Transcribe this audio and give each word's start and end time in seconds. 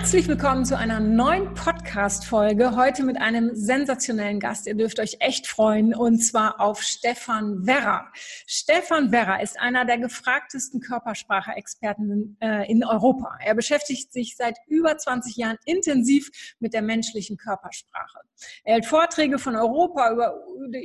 Herzlich 0.00 0.28
willkommen 0.28 0.64
zu 0.64 0.78
einer 0.78 0.98
neuen 0.98 1.52
Podcast-Folge. 1.52 2.74
Heute 2.74 3.02
mit 3.02 3.20
einem 3.20 3.54
sensationellen 3.54 4.40
Gast. 4.40 4.66
Ihr 4.66 4.74
dürft 4.74 4.98
euch 4.98 5.18
echt 5.20 5.46
freuen 5.46 5.94
und 5.94 6.20
zwar 6.20 6.58
auf 6.58 6.80
Stefan 6.80 7.66
Werra. 7.66 8.10
Stefan 8.46 9.12
Werra 9.12 9.42
ist 9.42 9.60
einer 9.60 9.84
der 9.84 9.98
gefragtesten 9.98 10.80
Körpersprache-Experten 10.80 12.38
äh, 12.40 12.70
in 12.70 12.82
Europa. 12.82 13.36
Er 13.44 13.54
beschäftigt 13.54 14.10
sich 14.10 14.36
seit 14.38 14.56
über 14.68 14.96
20 14.96 15.36
Jahren 15.36 15.58
intensiv 15.66 16.30
mit 16.60 16.72
der 16.72 16.80
menschlichen 16.80 17.36
Körpersprache. 17.36 18.20
Er 18.64 18.76
hält 18.76 18.86
Vorträge 18.86 19.38
von 19.38 19.54
Europa 19.54 20.12
über, 20.12 20.34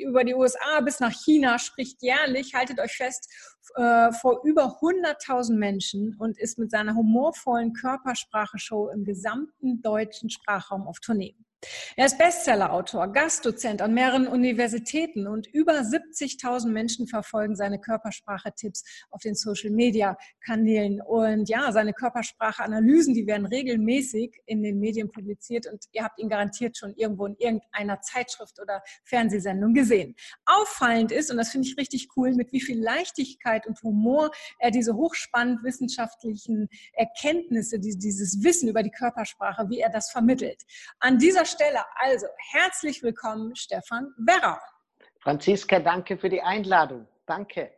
über 0.05 0.25
die 0.25 0.35
USA 0.35 0.81
bis 0.81 0.99
nach 0.99 1.13
China, 1.13 1.57
spricht 1.57 2.01
jährlich, 2.01 2.53
haltet 2.53 2.81
euch 2.81 2.97
fest, 2.97 3.31
äh, 3.75 4.11
vor 4.11 4.41
über 4.43 4.79
100.000 4.81 5.55
Menschen 5.55 6.15
und 6.17 6.37
ist 6.37 6.57
mit 6.57 6.71
seiner 6.71 6.95
humorvollen 6.95 7.73
Körpersprache-Show 7.73 8.89
im 8.89 9.03
gesamten 9.05 9.81
deutschen 9.81 10.29
Sprachraum 10.29 10.87
auf 10.87 10.99
Tournee. 10.99 11.35
Er 11.95 12.05
ist 12.05 12.17
Bestsellerautor, 12.17 13.11
Gastdozent 13.11 13.81
an 13.81 13.93
mehreren 13.93 14.27
Universitäten 14.27 15.27
und 15.27 15.47
über 15.47 15.73
70.000 15.73 16.67
Menschen 16.67 17.07
verfolgen 17.07 17.55
seine 17.55 17.79
Körpersprache-Tipps 17.79 18.83
auf 19.11 19.21
den 19.21 19.35
Social-Media-Kanälen. 19.35 21.01
Und 21.01 21.49
ja, 21.49 21.71
seine 21.71 21.93
Körpersprache-Analysen, 21.93 23.13
die 23.13 23.25
werden 23.25 23.45
regelmäßig 23.45 24.41
in 24.45 24.61
den 24.61 24.79
Medien 24.79 25.09
publiziert 25.11 25.67
und 25.67 25.85
ihr 25.91 26.03
habt 26.03 26.19
ihn 26.19 26.29
garantiert 26.29 26.77
schon 26.77 26.93
irgendwo 26.95 27.25
in 27.27 27.35
irgendeiner 27.37 28.01
Zeitschrift 28.01 28.59
oder 28.59 28.83
Fernsehsendung 29.05 29.73
gesehen. 29.73 30.15
Auffallend 30.45 31.11
ist, 31.11 31.31
und 31.31 31.37
das 31.37 31.49
finde 31.49 31.67
ich 31.67 31.77
richtig 31.77 32.09
cool, 32.15 32.33
mit 32.33 32.51
wie 32.51 32.61
viel 32.61 32.81
Leichtigkeit 32.81 33.65
und 33.67 33.81
Humor 33.81 34.31
er 34.59 34.71
diese 34.71 34.95
hochspannend 34.95 35.63
wissenschaftlichen 35.63 36.67
Erkenntnisse, 36.93 37.79
dieses 37.79 38.43
Wissen 38.43 38.69
über 38.69 38.83
die 38.83 38.91
Körpersprache, 38.91 39.69
wie 39.69 39.79
er 39.79 39.89
das 39.89 40.11
vermittelt. 40.11 40.61
An 40.99 41.17
dieser 41.17 41.45
Stelle 41.55 41.79
also 41.95 42.27
herzlich 42.51 43.01
willkommen, 43.01 43.55
Stefan 43.55 44.13
Werra. 44.17 44.59
Franziska, 45.21 45.79
danke 45.79 46.17
für 46.17 46.27
die 46.27 46.41
Einladung. 46.41 47.07
Danke. 47.25 47.71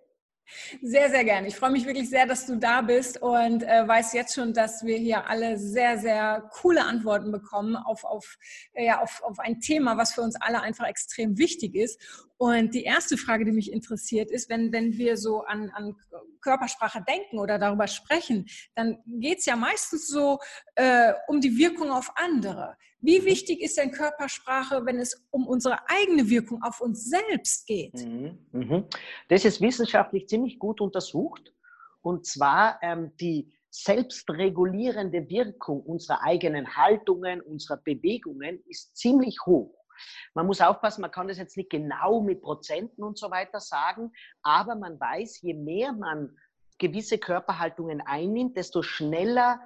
Sehr, 0.82 1.10
sehr 1.10 1.24
gerne. 1.26 1.48
Ich 1.48 1.56
freue 1.58 1.72
mich 1.72 1.86
wirklich 1.86 2.10
sehr, 2.10 2.26
dass 2.26 2.48
du 2.48 2.56
da 2.56 2.82
bist 2.82 3.22
und 3.22 3.62
äh, 3.64 3.88
weiß 3.88 4.14
jetzt 4.14 4.34
schon, 4.34 4.54
dass 4.54 4.84
wir 4.84 4.98
hier 4.98 5.28
alle 5.28 5.60
sehr, 5.60 5.98
sehr 6.00 6.50
coole 6.54 6.86
Antworten 6.86 7.32
bekommen 7.32 7.76
auf, 7.76 8.04
auf, 8.04 8.38
äh, 8.74 8.86
ja, 8.86 9.02
auf, 9.02 9.22
auf 9.24 9.40
ein 9.40 9.60
Thema, 9.60 9.98
was 9.98 10.14
für 10.14 10.22
uns 10.22 10.36
alle 10.40 10.62
einfach 10.62 10.88
extrem 10.88 11.38
wichtig 11.38 11.76
ist. 11.76 12.02
Und 12.38 12.74
die 12.74 12.84
erste 12.84 13.18
Frage, 13.18 13.46
die 13.46 13.52
mich 13.52 13.72
interessiert, 13.72 14.32
ist, 14.32 14.50
wenn, 14.50 14.72
wenn 14.72 14.98
wir 14.98 15.18
so 15.18 15.42
an, 15.44 15.70
an 15.76 15.96
Körpersprache 16.42 17.04
denken 17.08 17.40
oder 17.40 17.60
darüber 17.60 17.88
sprechen, 17.88 18.48
dann 18.74 18.98
geht 19.06 19.40
es 19.40 19.46
ja 19.46 19.56
meistens 19.56 20.08
so 20.08 20.40
äh, 20.76 21.14
um 21.28 21.42
die 21.42 21.58
Wirkung 21.58 21.92
auf 21.92 22.12
andere. 22.16 22.78
Wie 23.08 23.24
wichtig 23.24 23.62
ist 23.62 23.78
denn 23.78 23.92
Körpersprache, 23.92 24.86
wenn 24.86 25.00
es 25.00 25.26
um 25.32 25.48
unsere 25.48 25.78
eigene 25.88 26.28
Wirkung 26.30 26.62
auf 26.62 26.82
uns 26.82 27.10
selbst 27.10 27.66
geht? 27.66 27.94
Mhm, 28.06 28.38
mhm. 28.52 28.86
Das 29.30 29.46
ist 29.46 29.62
wissenschaftlich 29.62 30.28
ziemlich 30.28 30.60
gut 30.60 30.82
untersucht. 30.82 31.54
Und 32.02 32.26
zwar 32.26 32.80
ähm, 32.82 33.16
die 33.16 33.54
selbstregulierende 33.70 35.30
Wirkung 35.30 35.84
unserer 35.84 36.22
eigenen 36.22 36.76
Haltungen, 36.76 37.40
unserer 37.40 37.78
Bewegungen 37.78 38.62
ist 38.68 38.98
ziemlich 38.98 39.38
hoch. 39.46 39.86
Man 40.34 40.46
muss 40.46 40.60
aufpassen, 40.60 41.00
man 41.00 41.12
kann 41.12 41.30
das 41.30 41.38
jetzt 41.38 41.56
nicht 41.56 41.70
genau 41.70 42.20
mit 42.20 42.42
Prozenten 42.42 43.06
und 43.06 43.18
so 43.18 43.32
weiter 43.32 43.62
sagen, 43.62 44.12
aber 44.42 44.76
man 44.76 45.00
weiß, 45.00 45.40
je 45.44 45.54
mehr 45.54 45.94
man 45.94 46.36
gewisse 46.78 47.20
Körperhaltungen 47.20 48.02
einnimmt, 48.02 48.58
desto 48.58 48.82
schneller 48.82 49.62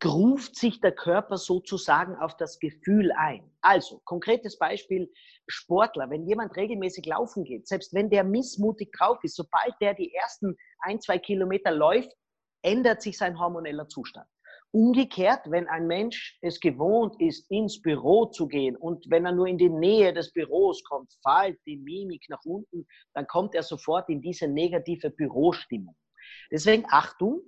gruft 0.00 0.54
sich 0.56 0.80
der 0.80 0.92
Körper 0.92 1.36
sozusagen 1.36 2.16
auf 2.16 2.36
das 2.36 2.58
Gefühl 2.58 3.10
ein. 3.12 3.50
Also, 3.60 4.00
konkretes 4.04 4.58
Beispiel, 4.58 5.10
Sportler, 5.48 6.08
wenn 6.10 6.26
jemand 6.26 6.56
regelmäßig 6.56 7.06
laufen 7.06 7.44
geht, 7.44 7.66
selbst 7.66 7.94
wenn 7.94 8.10
der 8.10 8.22
missmutig 8.22 8.92
drauf 8.96 9.18
ist, 9.22 9.36
sobald 9.36 9.74
der 9.80 9.94
die 9.94 10.14
ersten 10.14 10.56
ein, 10.80 11.00
zwei 11.00 11.18
Kilometer 11.18 11.72
läuft, 11.72 12.12
ändert 12.62 13.02
sich 13.02 13.18
sein 13.18 13.38
hormoneller 13.38 13.88
Zustand. 13.88 14.26
Umgekehrt, 14.70 15.50
wenn 15.50 15.66
ein 15.66 15.86
Mensch 15.86 16.38
es 16.42 16.60
gewohnt 16.60 17.18
ist, 17.20 17.50
ins 17.50 17.80
Büro 17.80 18.26
zu 18.26 18.46
gehen 18.46 18.76
und 18.76 19.06
wenn 19.08 19.24
er 19.24 19.32
nur 19.32 19.46
in 19.46 19.56
die 19.56 19.70
Nähe 19.70 20.12
des 20.12 20.30
Büros 20.32 20.84
kommt, 20.84 21.10
fällt 21.26 21.58
die 21.66 21.78
Mimik 21.78 22.26
nach 22.28 22.44
unten, 22.44 22.86
dann 23.14 23.26
kommt 23.26 23.54
er 23.54 23.62
sofort 23.62 24.10
in 24.10 24.20
diese 24.20 24.46
negative 24.46 25.08
Bürostimmung. 25.10 25.96
Deswegen 26.50 26.84
Achtung, 26.90 27.40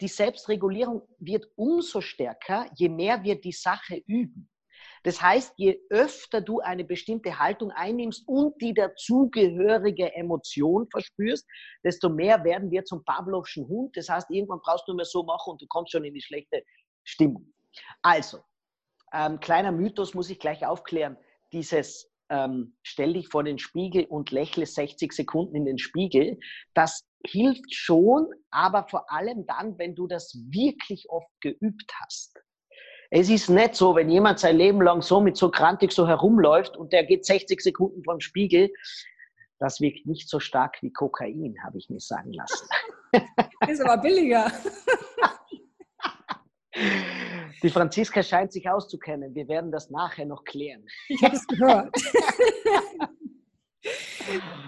die 0.00 0.08
Selbstregulierung 0.08 1.02
wird 1.18 1.46
umso 1.56 2.00
stärker, 2.00 2.66
je 2.76 2.88
mehr 2.88 3.22
wir 3.22 3.40
die 3.40 3.52
Sache 3.52 4.02
üben. 4.06 4.50
Das 5.04 5.20
heißt, 5.20 5.52
je 5.56 5.80
öfter 5.90 6.40
du 6.40 6.60
eine 6.60 6.84
bestimmte 6.84 7.38
Haltung 7.38 7.70
einnimmst 7.70 8.26
und 8.26 8.60
die 8.60 8.72
dazugehörige 8.72 10.14
Emotion 10.14 10.88
verspürst, 10.90 11.46
desto 11.84 12.08
mehr 12.08 12.42
werden 12.42 12.70
wir 12.70 12.84
zum 12.84 13.04
Pavlovschen 13.04 13.68
Hund. 13.68 13.96
Das 13.96 14.08
heißt, 14.08 14.30
irgendwann 14.30 14.60
brauchst 14.60 14.88
du 14.88 14.94
mehr 14.94 15.04
so 15.04 15.22
machen 15.22 15.52
und 15.52 15.62
du 15.62 15.66
kommst 15.66 15.92
schon 15.92 16.04
in 16.04 16.14
die 16.14 16.22
schlechte 16.22 16.64
Stimmung. 17.04 17.52
Also, 18.02 18.38
ähm, 19.12 19.38
kleiner 19.40 19.72
Mythos 19.72 20.14
muss 20.14 20.30
ich 20.30 20.38
gleich 20.38 20.66
aufklären. 20.66 21.18
Dieses 21.52 22.10
ähm, 22.30 22.76
stell 22.82 23.12
dich 23.12 23.28
vor 23.28 23.44
den 23.44 23.58
Spiegel 23.58 24.06
und 24.06 24.30
lächle 24.30 24.64
60 24.64 25.12
Sekunden 25.12 25.54
in 25.54 25.66
den 25.66 25.78
Spiegel, 25.78 26.38
das 26.72 27.04
hilft 27.26 27.74
schon, 27.74 28.26
aber 28.50 28.86
vor 28.88 29.10
allem 29.10 29.46
dann, 29.46 29.78
wenn 29.78 29.94
du 29.94 30.06
das 30.06 30.34
wirklich 30.50 31.08
oft 31.08 31.30
geübt 31.40 31.92
hast. 32.02 32.38
Es 33.10 33.28
ist 33.30 33.48
nicht 33.48 33.74
so, 33.74 33.94
wenn 33.94 34.10
jemand 34.10 34.40
sein 34.40 34.56
Leben 34.56 34.82
lang 34.82 35.02
so 35.02 35.20
mit 35.20 35.36
so 35.36 35.50
krantig 35.50 35.92
so 35.92 36.08
herumläuft 36.08 36.76
und 36.76 36.92
der 36.92 37.04
geht 37.04 37.24
60 37.24 37.60
Sekunden 37.60 38.02
vom 38.02 38.20
Spiegel, 38.20 38.72
das 39.58 39.80
wirkt 39.80 40.06
nicht 40.06 40.28
so 40.28 40.40
stark 40.40 40.76
wie 40.82 40.92
Kokain, 40.92 41.54
habe 41.64 41.78
ich 41.78 41.88
mir 41.88 42.00
sagen 42.00 42.32
lassen. 42.32 42.68
Ist 43.68 43.80
aber 43.80 44.02
billiger. 44.02 44.50
Die 47.62 47.70
Franziska 47.70 48.22
scheint 48.22 48.52
sich 48.52 48.68
auszukennen. 48.68 49.34
Wir 49.34 49.46
werden 49.48 49.70
das 49.70 49.90
nachher 49.90 50.26
noch 50.26 50.44
klären. 50.44 50.84
Ich 51.08 51.22
habe 51.22 51.36
es 51.36 51.46
gehört. 51.46 51.94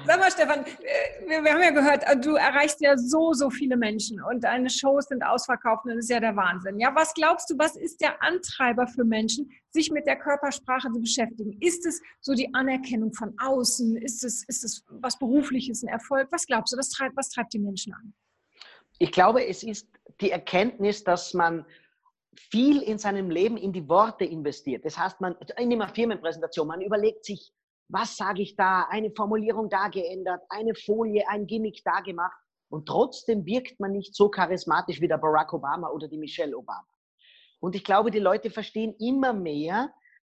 Sag 0.07 0.21
mal, 0.21 0.31
Stefan, 0.31 0.65
äh, 0.65 1.29
wir, 1.29 1.43
wir, 1.43 1.53
haben 1.53 1.63
ja 1.63 1.71
gehört, 1.71 2.05
äh, 2.05 2.19
du 2.19 2.35
erreichst 2.35 2.81
ja 2.81 2.97
so, 2.97 3.33
so 3.33 3.51
viele 3.51 3.77
Menschen 3.77 4.23
und 4.23 4.45
deine 4.45 4.71
Shows 4.71 5.07
sind 5.07 5.23
ausverkauft 5.23 5.85
und 5.85 5.91
das 5.91 6.05
ist 6.05 6.11
ja 6.11 6.21
der 6.21 6.37
Wahnsinn. 6.37 6.79
Ja, 6.79 6.95
was 6.95 7.13
glaubst 7.15 7.51
du, 7.51 7.59
was 7.59 7.77
ist 7.77 8.01
der 8.01 8.23
Antreiber 8.23 8.87
für 8.87 9.05
Menschen, 9.05 9.51
sich 9.71 9.91
mit 9.91 10.07
der 10.07 10.17
Körpersprache 10.17 10.91
zu 10.93 11.01
beschäftigen? 11.01 11.57
Ist 11.61 11.87
es 11.87 12.01
so 12.21 12.35
die 12.35 12.53
Anerkennung 12.55 13.13
von 13.13 13.35
außen? 13.39 13.97
Ist 13.97 14.25
es, 14.25 14.45
ist 14.49 14.65
es 14.65 14.85
was 14.89 15.19
Berufliches, 15.19 15.83
ein 15.83 15.89
Erfolg? 15.89 16.29
Was 16.31 16.47
glaubst 16.47 16.73
du, 16.73 16.79
was 16.79 16.91
treibt, 16.91 17.17
was 17.17 17.31
treibt 17.31 17.53
die 17.53 17.59
Menschen 17.59 17.93
an? 17.93 18.15
Ich 18.99 19.13
glaube, 19.13 19.47
es 19.47 19.63
ist 19.63 19.89
die 20.21 20.31
Erkenntnis, 20.31 21.05
dass 21.05 21.35
man 21.35 21.67
viel 22.35 22.83
in 22.83 22.99
seinem 22.99 23.31
Leben 23.31 23.57
in 23.57 23.73
die 23.73 23.89
Worte 23.89 24.25
investiert. 24.25 24.85
Das 24.85 24.99
heißt, 24.99 25.21
man, 25.21 25.35
in 25.59 25.73
einer 25.73 25.89
Firmenpräsentation, 25.89 26.67
man 26.67 26.81
überlegt 26.81 27.25
sich, 27.25 27.53
was 27.89 28.17
sage 28.17 28.43
ich 28.43 28.57
da, 28.57 28.87
eine 28.91 29.11
Formulierung 29.11 29.69
da 29.69 29.89
geändert, 29.89 30.43
eine 30.49 30.75
Folie, 30.75 31.29
ein 31.29 31.47
Gimmick 31.47 31.83
da 31.85 32.01
gemacht. 32.01 32.37
Und 32.69 32.87
trotzdem 32.87 33.47
wirkt 33.47 33.79
man 33.79 33.93
nicht 33.93 34.15
so 34.15 34.29
charismatisch 34.29 35.01
wie 35.01 35.09
der 35.09 35.19
Barack 35.19 35.53
Obama 35.53 35.89
oder 35.91 36.09
die 36.09 36.19
Michelle 36.19 36.57
Obama. 36.57 36.87
Und 37.61 37.77
ich 37.77 37.85
glaube, 37.85 38.11
die 38.11 38.19
Leute 38.19 38.51
verstehen 38.51 38.95
immer 38.99 39.33
mehr, 39.33 39.93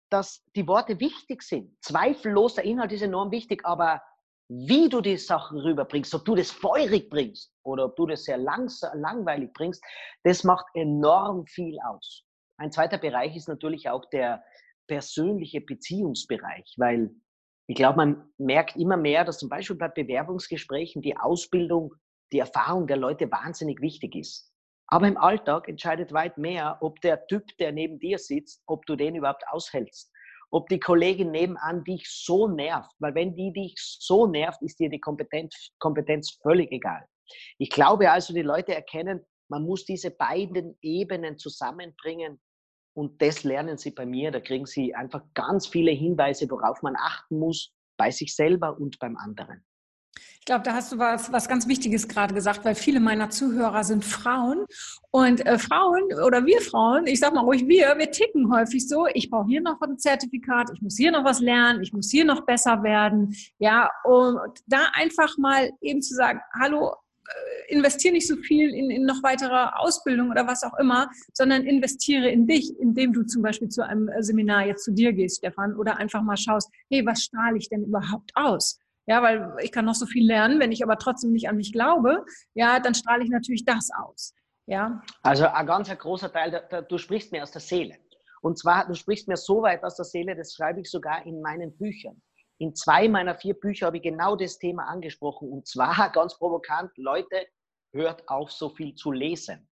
dass 0.09 0.43
die 0.55 0.67
Worte 0.67 0.99
wichtig 0.99 1.43
sind. 1.43 1.75
Zweifellos, 1.81 2.55
der 2.55 2.65
Inhalt 2.65 2.91
ist 2.91 3.01
enorm 3.01 3.31
wichtig, 3.31 3.65
aber 3.65 4.01
wie 4.47 4.89
du 4.89 5.01
die 5.01 5.17
Sachen 5.17 5.59
rüberbringst, 5.59 6.13
ob 6.15 6.25
du 6.25 6.35
das 6.35 6.49
feurig 6.49 7.09
bringst 7.09 7.53
oder 7.63 7.85
ob 7.85 7.95
du 7.95 8.07
das 8.07 8.23
sehr 8.23 8.37
langweilig 8.37 9.53
bringst, 9.53 9.83
das 10.23 10.43
macht 10.43 10.65
enorm 10.73 11.45
viel 11.45 11.77
aus. 11.87 12.23
Ein 12.57 12.71
zweiter 12.71 12.97
Bereich 12.97 13.35
ist 13.35 13.47
natürlich 13.47 13.89
auch 13.89 14.05
der 14.05 14.43
persönliche 14.87 15.61
Beziehungsbereich, 15.61 16.73
weil 16.77 17.11
ich 17.69 17.75
glaube, 17.75 17.97
man 17.97 18.27
merkt 18.39 18.77
immer 18.77 18.97
mehr, 18.97 19.23
dass 19.23 19.37
zum 19.37 19.47
Beispiel 19.47 19.75
bei 19.75 19.89
Bewerbungsgesprächen 19.89 21.03
die 21.03 21.15
Ausbildung, 21.15 21.93
die 22.33 22.39
Erfahrung 22.39 22.87
der 22.87 22.97
Leute 22.97 23.31
wahnsinnig 23.31 23.79
wichtig 23.79 24.15
ist. 24.15 24.51
Aber 24.87 25.07
im 25.07 25.19
Alltag 25.19 25.67
entscheidet 25.67 26.11
weit 26.11 26.39
mehr, 26.39 26.79
ob 26.81 26.99
der 27.01 27.27
Typ, 27.27 27.45
der 27.59 27.71
neben 27.71 27.99
dir 27.99 28.17
sitzt, 28.17 28.63
ob 28.65 28.87
du 28.87 28.95
den 28.95 29.13
überhaupt 29.13 29.43
aushältst. 29.51 30.11
Ob 30.49 30.67
die 30.69 30.79
Kollegin 30.79 31.29
nebenan 31.29 31.83
dich 31.83 32.09
so 32.09 32.47
nervt. 32.47 32.89
Weil 32.97 33.13
wenn 33.13 33.35
die 33.35 33.53
dich 33.53 33.75
so 33.77 34.25
nervt, 34.25 34.63
ist 34.63 34.79
dir 34.79 34.89
die 34.89 34.99
Kompetenz, 34.99 35.69
Kompetenz 35.77 36.39
völlig 36.41 36.71
egal. 36.71 37.05
Ich 37.59 37.69
glaube 37.69 38.09
also, 38.09 38.33
die 38.33 38.41
Leute 38.41 38.73
erkennen, 38.73 39.23
Man 39.51 39.63
muss 39.63 39.85
diese 39.85 40.09
beiden 40.09 40.75
Ebenen 40.81 41.37
zusammenbringen 41.37 42.39
und 42.99 43.21
das 43.21 43.45
lernen 43.45 43.77
Sie 43.77 43.91
bei 43.91 44.05
mir. 44.05 44.29
Da 44.29 44.41
kriegen 44.41 44.65
Sie 44.65 44.93
einfach 44.93 45.23
ganz 45.33 45.67
viele 45.67 45.91
Hinweise, 45.91 46.49
worauf 46.49 46.81
man 46.81 46.95
achten 46.97 47.39
muss, 47.39 47.71
bei 47.95 48.11
sich 48.11 48.35
selber 48.35 48.77
und 48.77 48.99
beim 48.99 49.15
anderen. 49.15 49.63
Ich 50.39 50.45
glaube, 50.45 50.63
da 50.63 50.73
hast 50.73 50.91
du 50.91 50.97
was, 50.97 51.31
was 51.31 51.47
ganz 51.47 51.65
Wichtiges 51.67 52.09
gerade 52.09 52.33
gesagt, 52.33 52.65
weil 52.65 52.75
viele 52.75 52.99
meiner 52.99 53.29
Zuhörer 53.29 53.85
sind 53.85 54.03
Frauen. 54.03 54.65
Und 55.11 55.45
äh, 55.45 55.57
Frauen 55.57 56.03
oder 56.25 56.45
wir 56.45 56.59
Frauen, 56.59 57.07
ich 57.07 57.21
sag 57.21 57.33
mal 57.33 57.45
ruhig 57.45 57.67
wir, 57.67 57.97
wir 57.97 58.11
ticken 58.11 58.53
häufig 58.53 58.85
so, 58.85 59.07
ich 59.13 59.29
brauche 59.29 59.47
hier 59.47 59.61
noch 59.61 59.79
ein 59.79 59.97
Zertifikat, 59.97 60.69
ich 60.73 60.81
muss 60.81 60.97
hier 60.97 61.11
noch 61.11 61.23
was 61.23 61.39
lernen, 61.39 61.81
ich 61.81 61.93
muss 61.93 62.11
hier 62.11 62.25
noch 62.25 62.45
besser 62.45 62.83
werden. 62.83 63.33
Ja, 63.59 63.89
und 64.03 64.59
da 64.67 64.87
einfach 64.93 65.37
mal 65.37 65.71
eben 65.79 66.01
zu 66.01 66.15
sagen, 66.15 66.41
hallo, 66.59 66.95
investiere 67.67 68.13
nicht 68.13 68.27
so 68.27 68.35
viel 68.37 68.73
in, 68.73 68.89
in 68.89 69.05
noch 69.05 69.21
weitere 69.23 69.69
Ausbildung 69.77 70.31
oder 70.31 70.47
was 70.47 70.63
auch 70.63 70.77
immer, 70.79 71.09
sondern 71.33 71.63
investiere 71.63 72.29
in 72.29 72.47
dich, 72.47 72.77
indem 72.79 73.13
du 73.13 73.23
zum 73.23 73.41
Beispiel 73.41 73.69
zu 73.69 73.85
einem 73.85 74.09
äh, 74.09 74.23
Seminar 74.23 74.65
jetzt 74.65 74.83
zu 74.83 74.91
dir 74.91 75.13
gehst, 75.13 75.37
Stefan, 75.37 75.75
oder 75.75 75.97
einfach 75.97 76.21
mal 76.21 76.37
schaust, 76.37 76.69
hey, 76.89 77.05
was 77.05 77.23
strahle 77.23 77.57
ich 77.57 77.69
denn 77.69 77.83
überhaupt 77.83 78.31
aus? 78.35 78.79
Ja, 79.05 79.23
weil 79.23 79.55
ich 79.61 79.71
kann 79.71 79.85
noch 79.85 79.95
so 79.95 80.05
viel 80.05 80.25
lernen, 80.25 80.59
wenn 80.59 80.71
ich 80.71 80.83
aber 80.83 80.97
trotzdem 80.97 81.31
nicht 81.31 81.49
an 81.49 81.55
mich 81.55 81.73
glaube, 81.73 82.25
ja, 82.53 82.79
dann 82.79 82.93
strahle 82.93 83.23
ich 83.23 83.29
natürlich 83.29 83.65
das 83.65 83.89
aus. 83.97 84.33
Ja. 84.67 85.01
Also 85.23 85.47
ein 85.47 85.65
ganz 85.65 85.89
großer 85.89 86.31
Teil, 86.31 86.51
da, 86.51 86.59
da, 86.59 86.81
du 86.81 86.97
sprichst 86.99 87.31
mir 87.31 87.41
aus 87.41 87.51
der 87.51 87.61
Seele. 87.61 87.95
Und 88.41 88.59
zwar, 88.59 88.87
du 88.87 88.93
sprichst 88.93 89.27
mir 89.27 89.35
so 89.35 89.63
weit 89.63 89.83
aus 89.83 89.95
der 89.95 90.05
Seele, 90.05 90.35
das 90.35 90.53
schreibe 90.53 90.81
ich 90.81 90.89
sogar 90.89 91.25
in 91.25 91.41
meinen 91.41 91.75
Büchern. 91.75 92.21
In 92.59 92.75
zwei 92.75 93.07
meiner 93.07 93.35
vier 93.35 93.53
Bücher 93.53 93.87
habe 93.87 93.97
ich 93.97 94.03
genau 94.03 94.35
das 94.35 94.59
Thema 94.59 94.83
angesprochen. 94.83 95.49
Und 95.49 95.67
zwar 95.67 96.09
ganz 96.13 96.37
provokant, 96.37 96.91
Leute, 96.97 97.47
hört 97.93 98.27
auf, 98.27 98.51
so 98.51 98.69
viel 98.69 98.93
zu 98.95 99.11
lesen. 99.11 99.67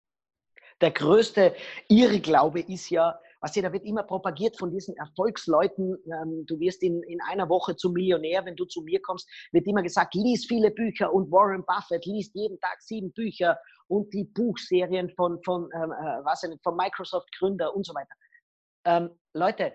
Der 0.82 0.92
größte 0.92 1.56
Irrglaube 1.90 2.62
ist 2.62 2.90
ja, 2.90 3.20
was 3.42 3.54
hier, 3.54 3.64
da 3.64 3.74
wird 3.74 3.84
immer 3.84 4.04
propagiert 4.04 4.58
von 4.58 4.72
diesen 4.72 4.96
Erfolgsleuten, 4.96 5.98
ähm, 6.06 6.46
du 6.48 6.60
wirst 6.60 6.82
in, 6.82 7.04
in 7.04 7.20
einer 7.22 7.50
Woche 7.50 7.76
zum 7.76 7.94
Millionär, 7.94 8.46
wenn 8.46 8.56
du 8.56 8.66
zu 8.66 8.82
mir 8.82 9.02
kommst, 9.02 9.30
wird 9.52 9.68
immer 9.68 9.84
gesagt, 9.84 10.16
lies 10.16 10.46
viele 10.46 10.72
Bücher 10.72 11.14
und 11.14 11.32
Warren 11.32 11.64
Buffett 11.66 12.06
liest 12.06 12.34
jeden 12.36 12.60
Tag 12.60 12.82
sieben 12.82 13.12
Bücher 13.14 13.58
und 13.88 14.12
die 14.14 14.24
Buchserien 14.24 15.10
von, 15.12 15.42
von, 15.44 15.70
ähm, 15.76 15.92
äh, 15.92 16.26
was 16.26 16.44
nicht, 16.44 16.64
von 16.64 16.76
Microsoft 16.76 17.30
Gründer 17.38 17.76
und 17.76 17.86
so 17.86 17.94
weiter. 17.94 18.16
Ähm, 18.86 19.10
Leute, 19.34 19.74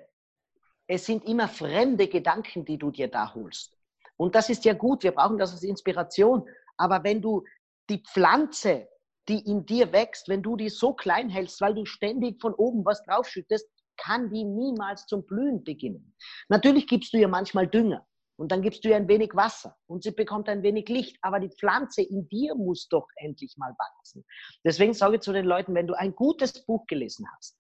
es 0.87 1.07
sind 1.07 1.25
immer 1.25 1.49
fremde 1.49 2.09
Gedanken, 2.09 2.65
die 2.65 2.79
du 2.79 2.91
dir 2.91 3.09
da 3.09 3.35
holst. 3.35 3.77
Und 4.17 4.35
das 4.35 4.51
ist 4.51 4.65
ja 4.65 4.75
gut, 4.75 5.03
wir 5.03 5.13
brauchen 5.13 5.39
das 5.39 5.53
als 5.53 5.63
Inspiration. 5.63 6.49
Aber 6.77 7.03
wenn 7.05 7.23
du 7.23 7.45
die 7.89 8.03
Pflanze 8.03 8.89
die 9.29 9.39
in 9.39 9.65
dir 9.67 9.93
wächst, 9.93 10.29
wenn 10.29 10.43
du 10.43 10.57
die 10.57 10.69
so 10.69 10.93
klein 10.95 11.29
hältst, 11.29 11.61
weil 11.61 11.75
du 11.75 11.85
ständig 11.85 12.41
von 12.41 12.55
oben 12.55 12.85
was 12.85 13.05
draufschüttest, 13.05 13.69
kann 13.97 14.31
die 14.31 14.45
niemals 14.45 15.07
zum 15.07 15.25
Blühen 15.25 15.63
beginnen. 15.63 16.15
Natürlich 16.49 16.87
gibst 16.87 17.13
du 17.13 17.19
ihr 17.19 17.29
manchmal 17.29 17.69
Dünger 17.69 18.07
und 18.37 18.51
dann 18.51 18.63
gibst 18.63 18.85
du 18.85 18.89
ihr 18.89 18.97
ein 18.97 19.07
wenig 19.07 19.31
Wasser 19.35 19.77
und 19.87 20.03
sie 20.03 20.11
bekommt 20.11 20.49
ein 20.49 20.63
wenig 20.63 20.89
Licht, 20.89 21.19
aber 21.21 21.39
die 21.39 21.51
Pflanze 21.51 22.03
in 22.03 22.29
dir 22.29 22.55
muss 22.55 22.89
doch 22.89 23.07
endlich 23.17 23.57
mal 23.59 23.75
wachsen. 23.79 24.25
Deswegen 24.65 24.95
sage 24.95 25.17
ich 25.17 25.21
zu 25.21 25.33
den 25.33 25.45
Leuten, 25.45 25.75
wenn 25.75 25.87
du 25.87 25.95
ein 25.95 26.15
gutes 26.17 26.65
Buch 26.65 26.87
gelesen 26.87 27.27
hast, 27.37 27.57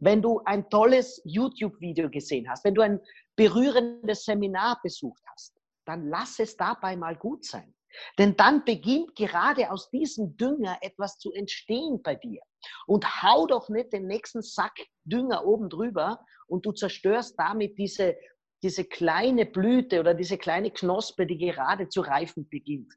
wenn 0.00 0.22
du 0.22 0.40
ein 0.44 0.68
tolles 0.70 1.20
YouTube-Video 1.24 2.10
gesehen 2.10 2.48
hast, 2.50 2.64
wenn 2.64 2.74
du 2.74 2.82
ein 2.82 3.00
berührendes 3.36 4.24
Seminar 4.24 4.80
besucht 4.82 5.22
hast, 5.30 5.56
dann 5.86 6.08
lass 6.08 6.38
es 6.38 6.56
dabei 6.56 6.96
mal 6.96 7.16
gut 7.16 7.44
sein. 7.44 7.74
Denn 8.18 8.36
dann 8.36 8.64
beginnt 8.64 9.16
gerade 9.16 9.70
aus 9.70 9.90
diesem 9.90 10.36
Dünger 10.36 10.78
etwas 10.80 11.18
zu 11.18 11.32
entstehen 11.32 12.00
bei 12.02 12.14
dir. 12.14 12.40
Und 12.86 13.22
hau 13.22 13.46
doch 13.46 13.68
nicht 13.68 13.92
den 13.92 14.06
nächsten 14.06 14.42
Sack 14.42 14.74
Dünger 15.04 15.44
oben 15.44 15.68
drüber 15.68 16.24
und 16.46 16.64
du 16.64 16.72
zerstörst 16.72 17.34
damit 17.38 17.78
diese, 17.78 18.16
diese 18.62 18.84
kleine 18.84 19.46
Blüte 19.46 20.00
oder 20.00 20.14
diese 20.14 20.38
kleine 20.38 20.70
Knospe, 20.70 21.26
die 21.26 21.38
gerade 21.38 21.88
zu 21.88 22.00
reifen 22.00 22.48
beginnt. 22.48 22.92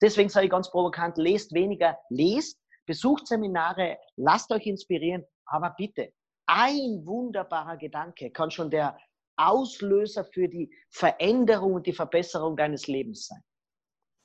Deswegen 0.00 0.28
sage 0.28 0.46
ich 0.46 0.52
ganz 0.52 0.70
provokant, 0.70 1.18
lest 1.18 1.52
weniger, 1.52 1.98
lest, 2.08 2.58
besucht 2.86 3.26
Seminare, 3.26 3.98
lasst 4.16 4.50
euch 4.50 4.66
inspirieren, 4.66 5.24
aber 5.44 5.74
bitte, 5.76 6.12
ein 6.48 7.06
wunderbarer 7.06 7.76
Gedanke 7.76 8.30
kann 8.30 8.50
schon 8.50 8.70
der 8.70 8.98
Auslöser 9.36 10.24
für 10.24 10.48
die 10.48 10.70
Veränderung 10.90 11.74
und 11.74 11.86
die 11.86 11.92
Verbesserung 11.92 12.56
deines 12.56 12.88
Lebens 12.88 13.26
sein. 13.26 13.42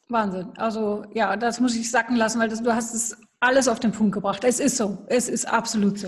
Wahnsinn. 0.09 0.51
Also 0.57 1.05
ja, 1.13 1.35
das 1.37 1.59
muss 1.59 1.75
ich 1.75 1.89
sacken 1.89 2.15
lassen, 2.15 2.39
weil 2.39 2.49
das, 2.49 2.63
du 2.63 2.73
hast 2.73 2.93
es 2.93 3.17
alles 3.43 3.67
auf 3.67 3.79
den 3.79 3.91
Punkt 3.91 4.13
gebracht. 4.13 4.43
Es 4.43 4.59
ist 4.59 4.77
so. 4.77 5.05
Es 5.07 5.29
ist 5.29 5.45
absolut 5.45 5.99
so. 5.99 6.07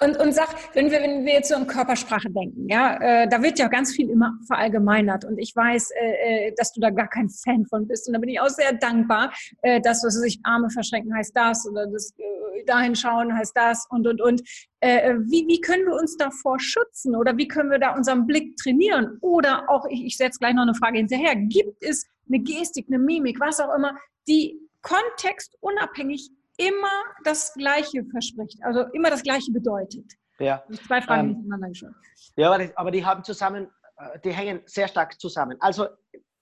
Und, 0.00 0.18
und 0.18 0.34
sag, 0.34 0.48
wenn 0.74 0.90
wir, 0.90 1.00
wenn 1.00 1.24
wir 1.24 1.32
jetzt 1.34 1.48
so 1.48 1.54
an 1.54 1.66
Körpersprache 1.66 2.30
denken, 2.30 2.68
ja, 2.68 2.96
äh, 3.00 3.28
da 3.28 3.42
wird 3.42 3.58
ja 3.58 3.68
ganz 3.68 3.92
viel 3.92 4.10
immer 4.10 4.34
verallgemeinert. 4.46 5.24
Und 5.24 5.38
ich 5.38 5.56
weiß, 5.56 5.90
äh, 5.90 6.48
äh, 6.48 6.54
dass 6.56 6.72
du 6.72 6.80
da 6.80 6.90
gar 6.90 7.08
kein 7.08 7.28
Fan 7.30 7.64
von 7.66 7.88
bist. 7.88 8.06
Und 8.06 8.14
da 8.14 8.20
bin 8.20 8.28
ich 8.28 8.40
auch 8.40 8.48
sehr 8.48 8.74
dankbar, 8.74 9.32
äh, 9.62 9.80
dass, 9.80 10.04
was 10.04 10.14
sich 10.14 10.38
Arme 10.44 10.70
verschränken 10.70 11.14
heißt 11.14 11.34
das 11.34 11.66
oder 11.68 11.86
das 11.86 12.12
äh, 12.18 12.64
dahin 12.66 12.94
schauen 12.94 13.34
heißt 13.34 13.56
das 13.56 13.86
und, 13.90 14.06
und, 14.06 14.20
und. 14.20 14.42
Äh, 14.80 15.14
wie, 15.20 15.46
wie 15.48 15.60
können 15.60 15.86
wir 15.86 15.94
uns 15.94 16.16
davor 16.16 16.60
schützen 16.60 17.16
oder 17.16 17.36
wie 17.36 17.48
können 17.48 17.70
wir 17.70 17.78
da 17.78 17.94
unseren 17.94 18.26
Blick 18.26 18.56
trainieren? 18.56 19.16
Oder 19.22 19.68
auch, 19.70 19.86
ich, 19.88 20.04
ich 20.04 20.16
setze 20.16 20.38
gleich 20.38 20.54
noch 20.54 20.62
eine 20.62 20.74
Frage 20.74 20.98
hinterher, 20.98 21.34
gibt 21.34 21.82
es 21.82 22.06
eine 22.28 22.40
Gestik, 22.40 22.86
eine 22.88 22.98
Mimik, 22.98 23.40
was 23.40 23.60
auch 23.60 23.74
immer, 23.74 23.96
die 24.28 24.60
kontextunabhängig 24.82 26.30
immer 26.58 27.04
das 27.24 27.52
Gleiche 27.54 28.04
verspricht, 28.10 28.58
also 28.62 28.80
immer 28.92 29.10
das 29.10 29.22
Gleiche 29.22 29.52
bedeutet. 29.52 30.04
Ja. 30.38 30.62
Zwei 30.86 31.00
Fragen 31.00 31.30
ähm, 31.30 31.36
miteinander 31.36 31.68
geschaut. 31.68 31.94
Ja, 32.36 32.48
aber 32.52 32.64
die, 32.64 32.76
aber 32.76 32.90
die 32.90 33.04
haben 33.04 33.24
zusammen, 33.24 33.70
äh, 33.96 34.18
die 34.20 34.32
hängen 34.32 34.60
sehr 34.66 34.88
stark 34.88 35.18
zusammen. 35.18 35.56
Also 35.60 35.86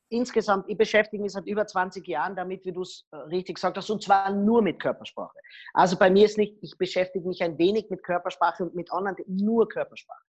insgesamt, 0.09 0.65
ich 0.69 0.77
beschäftige 0.77 1.23
mich 1.23 1.33
seit 1.33 1.47
über 1.47 1.67
20 1.67 2.07
Jahren 2.07 2.37
damit, 2.37 2.65
wie 2.65 2.73
du 2.73 2.83
es 2.83 3.07
äh, 3.13 3.17
richtig 3.17 3.57
gesagt 3.57 3.77
hast, 3.77 3.91
und 3.91 4.03
zwar 4.03 4.33
nur 4.33 4.63
mit 4.63 4.81
Körpersprache. 4.81 5.37
Also 5.73 5.97
bei 5.97 6.11
mir 6.11 6.25
ist 6.25 6.39
nicht, 6.39 6.57
ich 6.63 6.77
beschäftige 6.77 7.27
mich 7.27 7.43
ein 7.43 7.59
wenig 7.59 7.89
mit 7.91 8.03
Körpersprache 8.03 8.65
und 8.65 8.75
mit 8.75 8.91
anderen 8.93 9.17
nur 9.27 9.69
Körpersprache. 9.69 10.23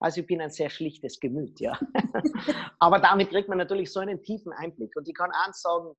Also 0.00 0.20
ich 0.20 0.26
bin 0.26 0.40
ein 0.40 0.50
sehr 0.50 0.70
schlichtes 0.70 1.20
Gemüt, 1.20 1.60
ja. 1.60 1.78
Aber 2.78 2.98
damit 2.98 3.30
kriegt 3.30 3.48
man 3.48 3.58
natürlich 3.58 3.90
so 3.92 4.00
einen 4.00 4.22
tiefen 4.22 4.52
Einblick. 4.52 4.94
Und 4.96 5.08
ich 5.08 5.14
kann 5.14 5.30
eins 5.44 5.62
sagen, 5.62 5.94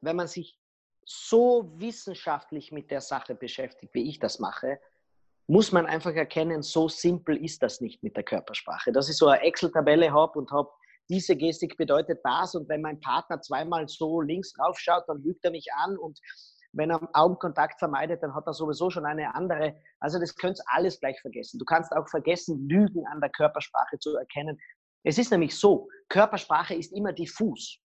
wenn 0.00 0.16
man 0.16 0.28
sich 0.28 0.58
so 1.06 1.72
wissenschaftlich 1.76 2.72
mit 2.72 2.90
der 2.90 3.00
Sache 3.00 3.34
beschäftigt, 3.34 3.94
wie 3.94 4.08
ich 4.08 4.18
das 4.18 4.38
mache, 4.38 4.78
muss 5.46 5.72
man 5.72 5.86
einfach 5.86 6.14
erkennen, 6.14 6.62
so 6.62 6.88
simpel 6.88 7.36
ist 7.36 7.62
das 7.62 7.80
nicht 7.80 8.02
mit 8.02 8.16
der 8.16 8.24
Körpersprache. 8.24 8.92
Dass 8.92 9.10
ich 9.10 9.16
so 9.16 9.28
eine 9.28 9.42
Excel-Tabelle 9.42 10.12
habe 10.12 10.38
und 10.38 10.50
habe, 10.50 10.70
diese 11.10 11.36
Gestik 11.36 11.76
bedeutet 11.76 12.20
das 12.24 12.54
und 12.54 12.68
wenn 12.68 12.80
mein 12.80 12.98
Partner 13.00 13.40
zweimal 13.40 13.86
so 13.88 14.22
links 14.22 14.54
drauf 14.54 14.78
schaut, 14.78 15.04
dann 15.06 15.22
lügt 15.22 15.44
er 15.44 15.50
mich 15.50 15.66
an 15.74 15.98
und 15.98 16.18
wenn 16.72 16.90
er 16.90 17.08
Augenkontakt 17.12 17.78
vermeidet, 17.78 18.22
dann 18.22 18.34
hat 18.34 18.46
er 18.46 18.52
sowieso 18.52 18.90
schon 18.90 19.04
eine 19.04 19.34
andere. 19.34 19.76
Also 20.00 20.18
das 20.18 20.34
könnt 20.34 20.58
ihr 20.58 20.64
alles 20.66 20.98
gleich 20.98 21.20
vergessen. 21.20 21.58
Du 21.58 21.64
kannst 21.64 21.92
auch 21.92 22.08
vergessen, 22.08 22.68
Lügen 22.68 23.06
an 23.06 23.20
der 23.20 23.30
Körpersprache 23.30 23.98
zu 23.98 24.16
erkennen. 24.16 24.58
Es 25.04 25.18
ist 25.18 25.30
nämlich 25.30 25.56
so, 25.56 25.88
Körpersprache 26.08 26.74
ist 26.74 26.92
immer 26.92 27.12
diffus. 27.12 27.78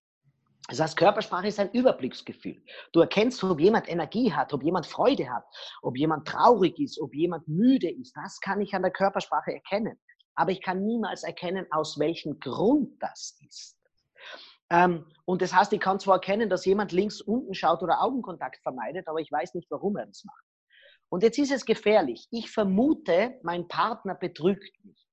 Das 0.67 0.79
heißt, 0.79 0.97
Körpersprache 0.97 1.47
ist 1.47 1.59
ein 1.59 1.71
Überblicksgefühl. 1.71 2.61
Du 2.91 2.99
erkennst, 2.99 3.43
ob 3.43 3.59
jemand 3.59 3.89
Energie 3.89 4.31
hat, 4.31 4.53
ob 4.53 4.63
jemand 4.63 4.85
Freude 4.85 5.29
hat, 5.29 5.45
ob 5.81 5.97
jemand 5.97 6.27
traurig 6.27 6.77
ist, 6.79 6.99
ob 6.99 7.15
jemand 7.15 7.47
müde 7.47 7.89
ist. 7.89 8.15
Das 8.15 8.39
kann 8.39 8.61
ich 8.61 8.73
an 8.75 8.83
der 8.83 8.91
Körpersprache 8.91 9.53
erkennen. 9.53 9.99
Aber 10.35 10.51
ich 10.51 10.61
kann 10.61 10.85
niemals 10.85 11.23
erkennen, 11.23 11.65
aus 11.71 11.97
welchem 11.97 12.39
Grund 12.39 13.01
das 13.01 13.39
ist. 13.47 13.77
Ähm, 14.69 15.05
und 15.25 15.41
das 15.41 15.53
heißt, 15.53 15.73
ich 15.73 15.79
kann 15.79 15.99
zwar 15.99 16.15
erkennen, 16.15 16.49
dass 16.49 16.65
jemand 16.65 16.91
links 16.91 17.21
unten 17.21 17.53
schaut 17.55 17.81
oder 17.81 18.01
Augenkontakt 18.01 18.61
vermeidet, 18.61 19.07
aber 19.07 19.19
ich 19.19 19.31
weiß 19.31 19.55
nicht, 19.55 19.69
warum 19.71 19.97
er 19.97 20.05
das 20.05 20.23
macht. 20.23 20.43
Und 21.09 21.23
jetzt 21.23 21.39
ist 21.39 21.51
es 21.51 21.65
gefährlich. 21.65 22.27
Ich 22.29 22.51
vermute, 22.51 23.39
mein 23.41 23.67
Partner 23.67 24.13
betrügt 24.13 24.73
mich. 24.85 25.08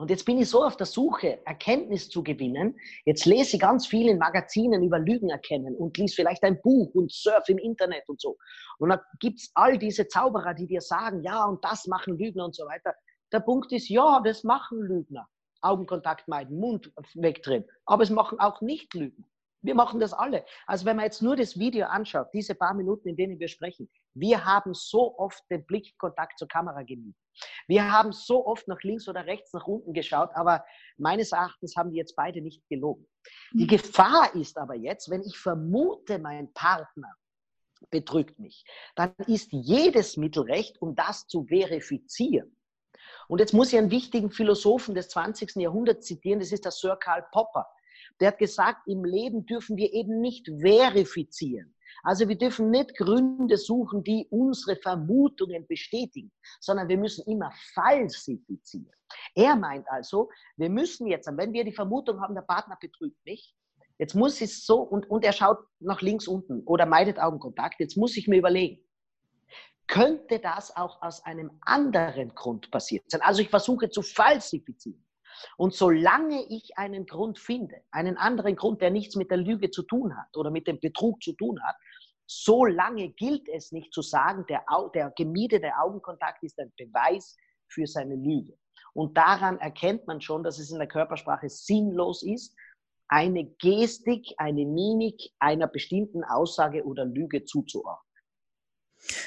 Und 0.00 0.08
jetzt 0.08 0.24
bin 0.24 0.38
ich 0.38 0.48
so 0.48 0.64
auf 0.64 0.78
der 0.78 0.86
Suche, 0.86 1.44
Erkenntnis 1.44 2.08
zu 2.08 2.22
gewinnen. 2.22 2.74
Jetzt 3.04 3.26
lese 3.26 3.56
ich 3.56 3.60
ganz 3.60 3.86
viel 3.86 4.08
in 4.08 4.16
Magazinen 4.16 4.82
über 4.82 4.98
Lügen 4.98 5.28
erkennen 5.28 5.76
und 5.76 5.98
lese 5.98 6.14
vielleicht 6.14 6.42
ein 6.42 6.58
Buch 6.62 6.94
und 6.94 7.12
surf 7.12 7.46
im 7.50 7.58
Internet 7.58 8.08
und 8.08 8.18
so. 8.18 8.38
Und 8.78 8.88
dann 8.88 9.00
gibt 9.18 9.40
es 9.40 9.50
all 9.52 9.76
diese 9.76 10.08
Zauberer, 10.08 10.54
die 10.54 10.66
dir 10.66 10.80
sagen, 10.80 11.22
ja, 11.22 11.44
und 11.44 11.62
das 11.62 11.86
machen 11.86 12.16
Lügner 12.16 12.46
und 12.46 12.54
so 12.54 12.64
weiter. 12.64 12.94
Der 13.30 13.40
Punkt 13.40 13.72
ist, 13.72 13.90
ja, 13.90 14.22
das 14.24 14.42
machen 14.42 14.80
Lügner. 14.80 15.28
Augenkontakt 15.60 16.28
meiden, 16.28 16.58
Mund 16.58 16.90
wegdrehen. 17.12 17.66
Aber 17.84 18.02
es 18.02 18.08
machen 18.08 18.40
auch 18.40 18.62
nicht 18.62 18.94
Lügen. 18.94 19.26
Wir 19.60 19.74
machen 19.74 20.00
das 20.00 20.14
alle. 20.14 20.46
Also 20.66 20.86
wenn 20.86 20.96
man 20.96 21.04
jetzt 21.04 21.20
nur 21.20 21.36
das 21.36 21.58
Video 21.58 21.84
anschaut, 21.84 22.28
diese 22.32 22.54
paar 22.54 22.72
Minuten, 22.72 23.10
in 23.10 23.16
denen 23.16 23.38
wir 23.38 23.48
sprechen, 23.48 23.90
wir 24.14 24.46
haben 24.46 24.72
so 24.72 25.18
oft 25.18 25.42
den 25.50 25.66
Blickkontakt 25.66 26.38
zur 26.38 26.48
Kamera 26.48 26.82
gemieden. 26.84 27.14
Wir 27.66 27.90
haben 27.90 28.12
so 28.12 28.46
oft 28.46 28.68
nach 28.68 28.82
links 28.82 29.08
oder 29.08 29.26
rechts, 29.26 29.52
nach 29.52 29.66
unten 29.66 29.92
geschaut, 29.92 30.30
aber 30.34 30.64
meines 30.96 31.32
Erachtens 31.32 31.76
haben 31.76 31.90
die 31.90 31.98
jetzt 31.98 32.16
beide 32.16 32.42
nicht 32.42 32.66
gelogen. 32.68 33.06
Die 33.52 33.64
mhm. 33.64 33.68
Gefahr 33.68 34.34
ist 34.34 34.58
aber 34.58 34.74
jetzt, 34.74 35.10
wenn 35.10 35.22
ich 35.22 35.38
vermute, 35.38 36.18
mein 36.18 36.52
Partner 36.52 37.12
betrügt 37.90 38.38
mich, 38.38 38.64
dann 38.94 39.14
ist 39.26 39.52
jedes 39.52 40.16
Mittel 40.16 40.42
recht, 40.42 40.80
um 40.82 40.94
das 40.94 41.26
zu 41.26 41.44
verifizieren. 41.44 42.54
Und 43.28 43.38
jetzt 43.38 43.54
muss 43.54 43.72
ich 43.72 43.78
einen 43.78 43.90
wichtigen 43.90 44.30
Philosophen 44.30 44.94
des 44.94 45.08
20. 45.08 45.56
Jahrhunderts 45.56 46.06
zitieren, 46.06 46.40
das 46.40 46.52
ist 46.52 46.64
der 46.64 46.72
Sir 46.72 46.96
Karl 46.96 47.26
Popper. 47.32 47.66
Der 48.18 48.28
hat 48.28 48.38
gesagt, 48.38 48.86
im 48.86 49.04
Leben 49.04 49.46
dürfen 49.46 49.76
wir 49.76 49.92
eben 49.92 50.20
nicht 50.20 50.46
verifizieren. 50.60 51.74
Also 52.02 52.28
wir 52.28 52.36
dürfen 52.36 52.70
nicht 52.70 52.96
Gründe 52.96 53.56
suchen, 53.56 54.02
die 54.02 54.26
unsere 54.30 54.76
Vermutungen 54.76 55.66
bestätigen, 55.66 56.32
sondern 56.60 56.88
wir 56.88 56.98
müssen 56.98 57.30
immer 57.30 57.50
falsifizieren. 57.74 58.90
Er 59.34 59.56
meint 59.56 59.86
also, 59.90 60.30
wir 60.56 60.70
müssen 60.70 61.06
jetzt, 61.06 61.28
wenn 61.36 61.52
wir 61.52 61.64
die 61.64 61.72
Vermutung 61.72 62.20
haben, 62.20 62.34
der 62.34 62.42
Partner 62.42 62.76
betrügt 62.80 63.18
mich, 63.24 63.54
jetzt 63.98 64.14
muss 64.14 64.40
es 64.40 64.64
so, 64.64 64.80
und, 64.80 65.10
und 65.10 65.24
er 65.24 65.32
schaut 65.32 65.58
nach 65.78 66.00
links 66.00 66.26
unten 66.28 66.62
oder 66.64 66.86
meidet 66.86 67.18
Augenkontakt, 67.18 67.80
jetzt 67.80 67.96
muss 67.96 68.16
ich 68.16 68.28
mir 68.28 68.38
überlegen, 68.38 68.82
könnte 69.86 70.38
das 70.38 70.76
auch 70.76 71.02
aus 71.02 71.24
einem 71.24 71.50
anderen 71.62 72.32
Grund 72.34 72.70
passiert 72.70 73.10
sein? 73.10 73.22
Also 73.22 73.42
ich 73.42 73.50
versuche 73.50 73.90
zu 73.90 74.02
falsifizieren. 74.02 75.04
Und 75.56 75.74
solange 75.74 76.44
ich 76.48 76.76
einen 76.76 77.06
Grund 77.06 77.38
finde, 77.38 77.82
einen 77.90 78.16
anderen 78.16 78.56
Grund, 78.56 78.80
der 78.80 78.90
nichts 78.90 79.16
mit 79.16 79.30
der 79.30 79.38
Lüge 79.38 79.70
zu 79.70 79.82
tun 79.82 80.16
hat 80.16 80.36
oder 80.36 80.50
mit 80.50 80.66
dem 80.66 80.80
Betrug 80.80 81.22
zu 81.22 81.32
tun 81.32 81.62
hat, 81.62 81.76
solange 82.26 83.10
gilt 83.10 83.48
es 83.48 83.72
nicht 83.72 83.92
zu 83.92 84.02
sagen, 84.02 84.44
der, 84.48 84.64
der 84.94 85.12
gemiedete 85.16 85.76
Augenkontakt 85.76 86.42
ist 86.42 86.58
ein 86.60 86.72
Beweis 86.76 87.36
für 87.68 87.86
seine 87.86 88.14
Lüge. 88.14 88.56
Und 88.92 89.16
daran 89.16 89.58
erkennt 89.58 90.06
man 90.06 90.20
schon, 90.20 90.42
dass 90.42 90.58
es 90.58 90.70
in 90.70 90.78
der 90.78 90.88
Körpersprache 90.88 91.48
sinnlos 91.48 92.22
ist, 92.22 92.56
eine 93.08 93.44
Gestik, 93.44 94.32
eine 94.38 94.64
Mimik 94.64 95.30
einer 95.40 95.66
bestimmten 95.66 96.22
Aussage 96.22 96.84
oder 96.84 97.04
Lüge 97.04 97.44
zuzuordnen. 97.44 98.09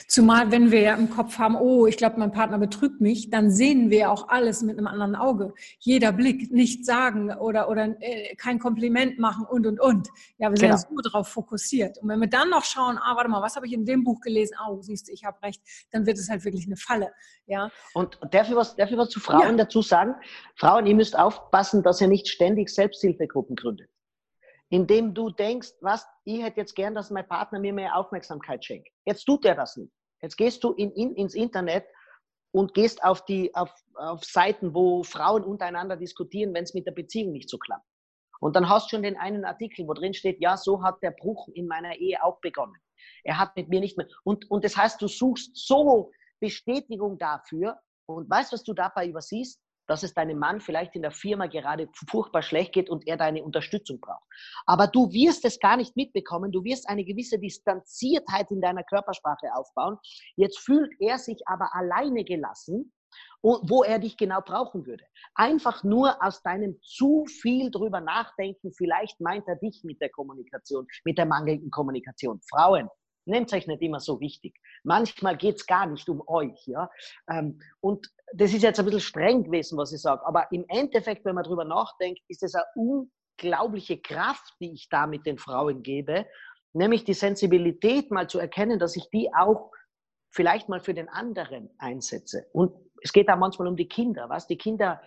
Zumal, 0.07 0.51
wenn 0.51 0.71
wir 0.71 0.81
ja 0.81 0.95
im 0.95 1.09
Kopf 1.09 1.39
haben, 1.39 1.55
oh, 1.55 1.87
ich 1.87 1.97
glaube, 1.97 2.19
mein 2.19 2.31
Partner 2.31 2.57
betrügt 2.57 3.01
mich, 3.01 3.29
dann 3.29 3.49
sehen 3.49 3.89
wir 3.89 4.11
auch 4.11 4.29
alles 4.29 4.61
mit 4.61 4.77
einem 4.77 4.87
anderen 4.87 5.15
Auge. 5.15 5.53
Jeder 5.79 6.11
Blick, 6.11 6.51
nicht 6.51 6.85
sagen 6.85 7.31
oder, 7.33 7.69
oder 7.69 7.95
äh, 7.99 8.35
kein 8.35 8.59
Kompliment 8.59 9.19
machen 9.19 9.45
und, 9.45 9.65
und, 9.65 9.79
und. 9.79 10.09
Ja, 10.37 10.49
wir 10.49 10.57
sind 10.57 10.69
genau. 10.69 10.77
so 10.77 11.09
darauf 11.09 11.27
fokussiert. 11.27 11.97
Und 11.99 12.09
wenn 12.09 12.19
wir 12.19 12.29
dann 12.29 12.49
noch 12.49 12.63
schauen, 12.63 12.97
ah, 12.97 13.15
warte 13.15 13.29
mal, 13.29 13.41
was 13.41 13.55
habe 13.55 13.65
ich 13.65 13.73
in 13.73 13.85
dem 13.85 14.03
Buch 14.03 14.21
gelesen? 14.21 14.55
Oh, 14.67 14.81
siehst 14.81 15.07
du, 15.07 15.11
ich 15.11 15.25
habe 15.25 15.41
recht, 15.41 15.61
dann 15.91 16.05
wird 16.05 16.17
es 16.17 16.29
halt 16.29 16.45
wirklich 16.45 16.65
eine 16.65 16.77
Falle. 16.77 17.11
Ja. 17.45 17.71
Und 17.93 18.19
darf 18.31 18.49
ich 18.49 18.55
was, 18.55 18.75
darf 18.75 18.91
ich 18.91 18.97
was 18.97 19.09
zu 19.09 19.19
Frauen 19.19 19.57
ja. 19.57 19.63
dazu 19.63 19.81
sagen? 19.81 20.15
Frauen, 20.55 20.85
ihr 20.85 20.95
müsst 20.95 21.17
aufpassen, 21.17 21.83
dass 21.83 21.99
ihr 21.99 22.07
nicht 22.07 22.27
ständig 22.27 22.69
Selbsthilfegruppen 22.69 23.55
gründet 23.55 23.89
indem 24.73 25.13
du 25.13 25.29
denkst, 25.29 25.69
was, 25.81 26.03
ich 26.25 26.41
hätte 26.41 26.61
jetzt 26.61 26.73
gern, 26.73 26.95
dass 26.95 27.11
mein 27.11 27.27
Partner 27.27 27.59
mir 27.59 27.73
mehr 27.73 27.95
Aufmerksamkeit 27.95 28.65
schenkt. 28.65 28.89
Jetzt 29.05 29.23
tut 29.23 29.45
er 29.45 29.53
das 29.53 29.77
nicht. 29.77 29.93
Jetzt 30.19 30.35
gehst 30.35 30.63
du 30.63 30.71
in, 30.71 30.89
in, 30.93 31.13
ins 31.13 31.35
Internet 31.35 31.85
und 32.51 32.73
gehst 32.73 33.03
auf, 33.03 33.23
die, 33.25 33.53
auf, 33.53 33.71
auf 33.93 34.23
Seiten, 34.23 34.73
wo 34.73 35.03
Frauen 35.03 35.43
untereinander 35.43 35.95
diskutieren, 35.95 36.55
wenn 36.55 36.63
es 36.63 36.73
mit 36.73 36.87
der 36.87 36.91
Beziehung 36.91 37.33
nicht 37.33 37.51
so 37.51 37.59
klappt. 37.59 37.85
Und 38.39 38.55
dann 38.55 38.67
hast 38.67 38.87
du 38.87 38.95
schon 38.95 39.03
den 39.03 39.15
einen 39.15 39.45
Artikel, 39.45 39.87
wo 39.87 39.93
drin 39.93 40.15
steht, 40.15 40.41
ja, 40.41 40.57
so 40.57 40.81
hat 40.81 41.03
der 41.03 41.11
Bruch 41.11 41.49
in 41.53 41.67
meiner 41.67 41.95
Ehe 41.97 42.23
auch 42.23 42.41
begonnen. 42.41 42.81
Er 43.23 43.37
hat 43.37 43.55
mit 43.55 43.69
mir 43.69 43.79
nicht 43.79 43.95
mehr. 43.95 44.07
Und, 44.23 44.49
und 44.49 44.65
das 44.65 44.75
heißt, 44.75 44.99
du 44.99 45.07
suchst 45.07 45.55
so 45.55 46.09
Bestätigung 46.39 47.19
dafür 47.19 47.79
und 48.07 48.27
weißt, 48.27 48.51
was 48.51 48.63
du 48.63 48.73
dabei 48.73 49.07
übersiehst? 49.07 49.61
Dass 49.87 50.03
es 50.03 50.13
deinem 50.13 50.39
Mann 50.39 50.61
vielleicht 50.61 50.95
in 50.95 51.01
der 51.01 51.11
Firma 51.11 51.47
gerade 51.47 51.89
furchtbar 52.09 52.41
schlecht 52.41 52.73
geht 52.73 52.89
und 52.89 53.07
er 53.07 53.17
deine 53.17 53.43
Unterstützung 53.43 53.99
braucht. 53.99 54.23
Aber 54.65 54.87
du 54.87 55.11
wirst 55.11 55.45
es 55.45 55.59
gar 55.59 55.77
nicht 55.77 55.95
mitbekommen. 55.95 56.51
Du 56.51 56.63
wirst 56.63 56.87
eine 56.89 57.03
gewisse 57.03 57.39
Distanziertheit 57.39 58.51
in 58.51 58.61
deiner 58.61 58.83
Körpersprache 58.83 59.53
aufbauen. 59.55 59.97
Jetzt 60.35 60.59
fühlt 60.59 60.91
er 60.99 61.17
sich 61.17 61.41
aber 61.45 61.73
alleine 61.73 62.23
gelassen, 62.23 62.93
wo 63.41 63.83
er 63.83 63.99
dich 63.99 64.17
genau 64.17 64.41
brauchen 64.41 64.85
würde. 64.85 65.03
Einfach 65.35 65.83
nur 65.83 66.23
aus 66.23 66.41
deinem 66.41 66.79
zu 66.81 67.25
viel 67.25 67.69
drüber 67.69 68.01
nachdenken. 68.01 68.71
Vielleicht 68.73 69.19
meint 69.19 69.47
er 69.47 69.57
dich 69.57 69.83
mit 69.83 70.01
der 70.01 70.09
Kommunikation, 70.09 70.87
mit 71.03 71.17
der 71.17 71.25
mangelnden 71.25 71.69
Kommunikation. 71.69 72.41
Frauen, 72.49 72.89
Nehmt 73.25 73.53
euch 73.53 73.67
nicht 73.67 73.81
immer 73.81 73.99
so 73.99 74.19
wichtig. 74.19 74.59
Manchmal 74.83 75.37
geht 75.37 75.55
es 75.55 75.65
gar 75.65 75.85
nicht 75.85 76.09
um 76.09 76.21
euch. 76.27 76.67
Ja? 76.67 76.89
Ähm, 77.29 77.61
und 77.79 78.07
das 78.33 78.53
ist 78.53 78.63
jetzt 78.63 78.79
ein 78.79 78.85
bisschen 78.85 79.01
streng 79.01 79.43
gewesen, 79.43 79.77
was 79.77 79.93
ich 79.93 80.01
sage. 80.01 80.25
Aber 80.25 80.47
im 80.51 80.65
Endeffekt, 80.67 81.23
wenn 81.25 81.35
man 81.35 81.43
darüber 81.43 81.65
nachdenkt, 81.65 82.21
ist 82.27 82.43
es 82.43 82.55
eine 82.55 82.65
unglaubliche 82.75 83.99
Kraft, 84.01 84.53
die 84.59 84.73
ich 84.73 84.89
da 84.89 85.07
mit 85.07 85.25
den 85.25 85.37
Frauen 85.37 85.83
gebe. 85.83 86.25
Nämlich 86.73 87.03
die 87.03 87.13
Sensibilität 87.13 88.09
mal 88.11 88.27
zu 88.27 88.39
erkennen, 88.39 88.79
dass 88.79 88.95
ich 88.95 89.09
die 89.11 89.33
auch 89.33 89.71
vielleicht 90.31 90.67
mal 90.67 90.81
für 90.81 90.95
den 90.95 91.09
anderen 91.09 91.69
einsetze. 91.77 92.47
Und 92.53 92.73
es 93.03 93.13
geht 93.13 93.29
da 93.29 93.35
manchmal 93.35 93.67
um 93.67 93.75
die 93.75 93.87
Kinder. 93.87 94.29
Was? 94.29 94.47
Die 94.47 94.57
Kinder, 94.57 94.99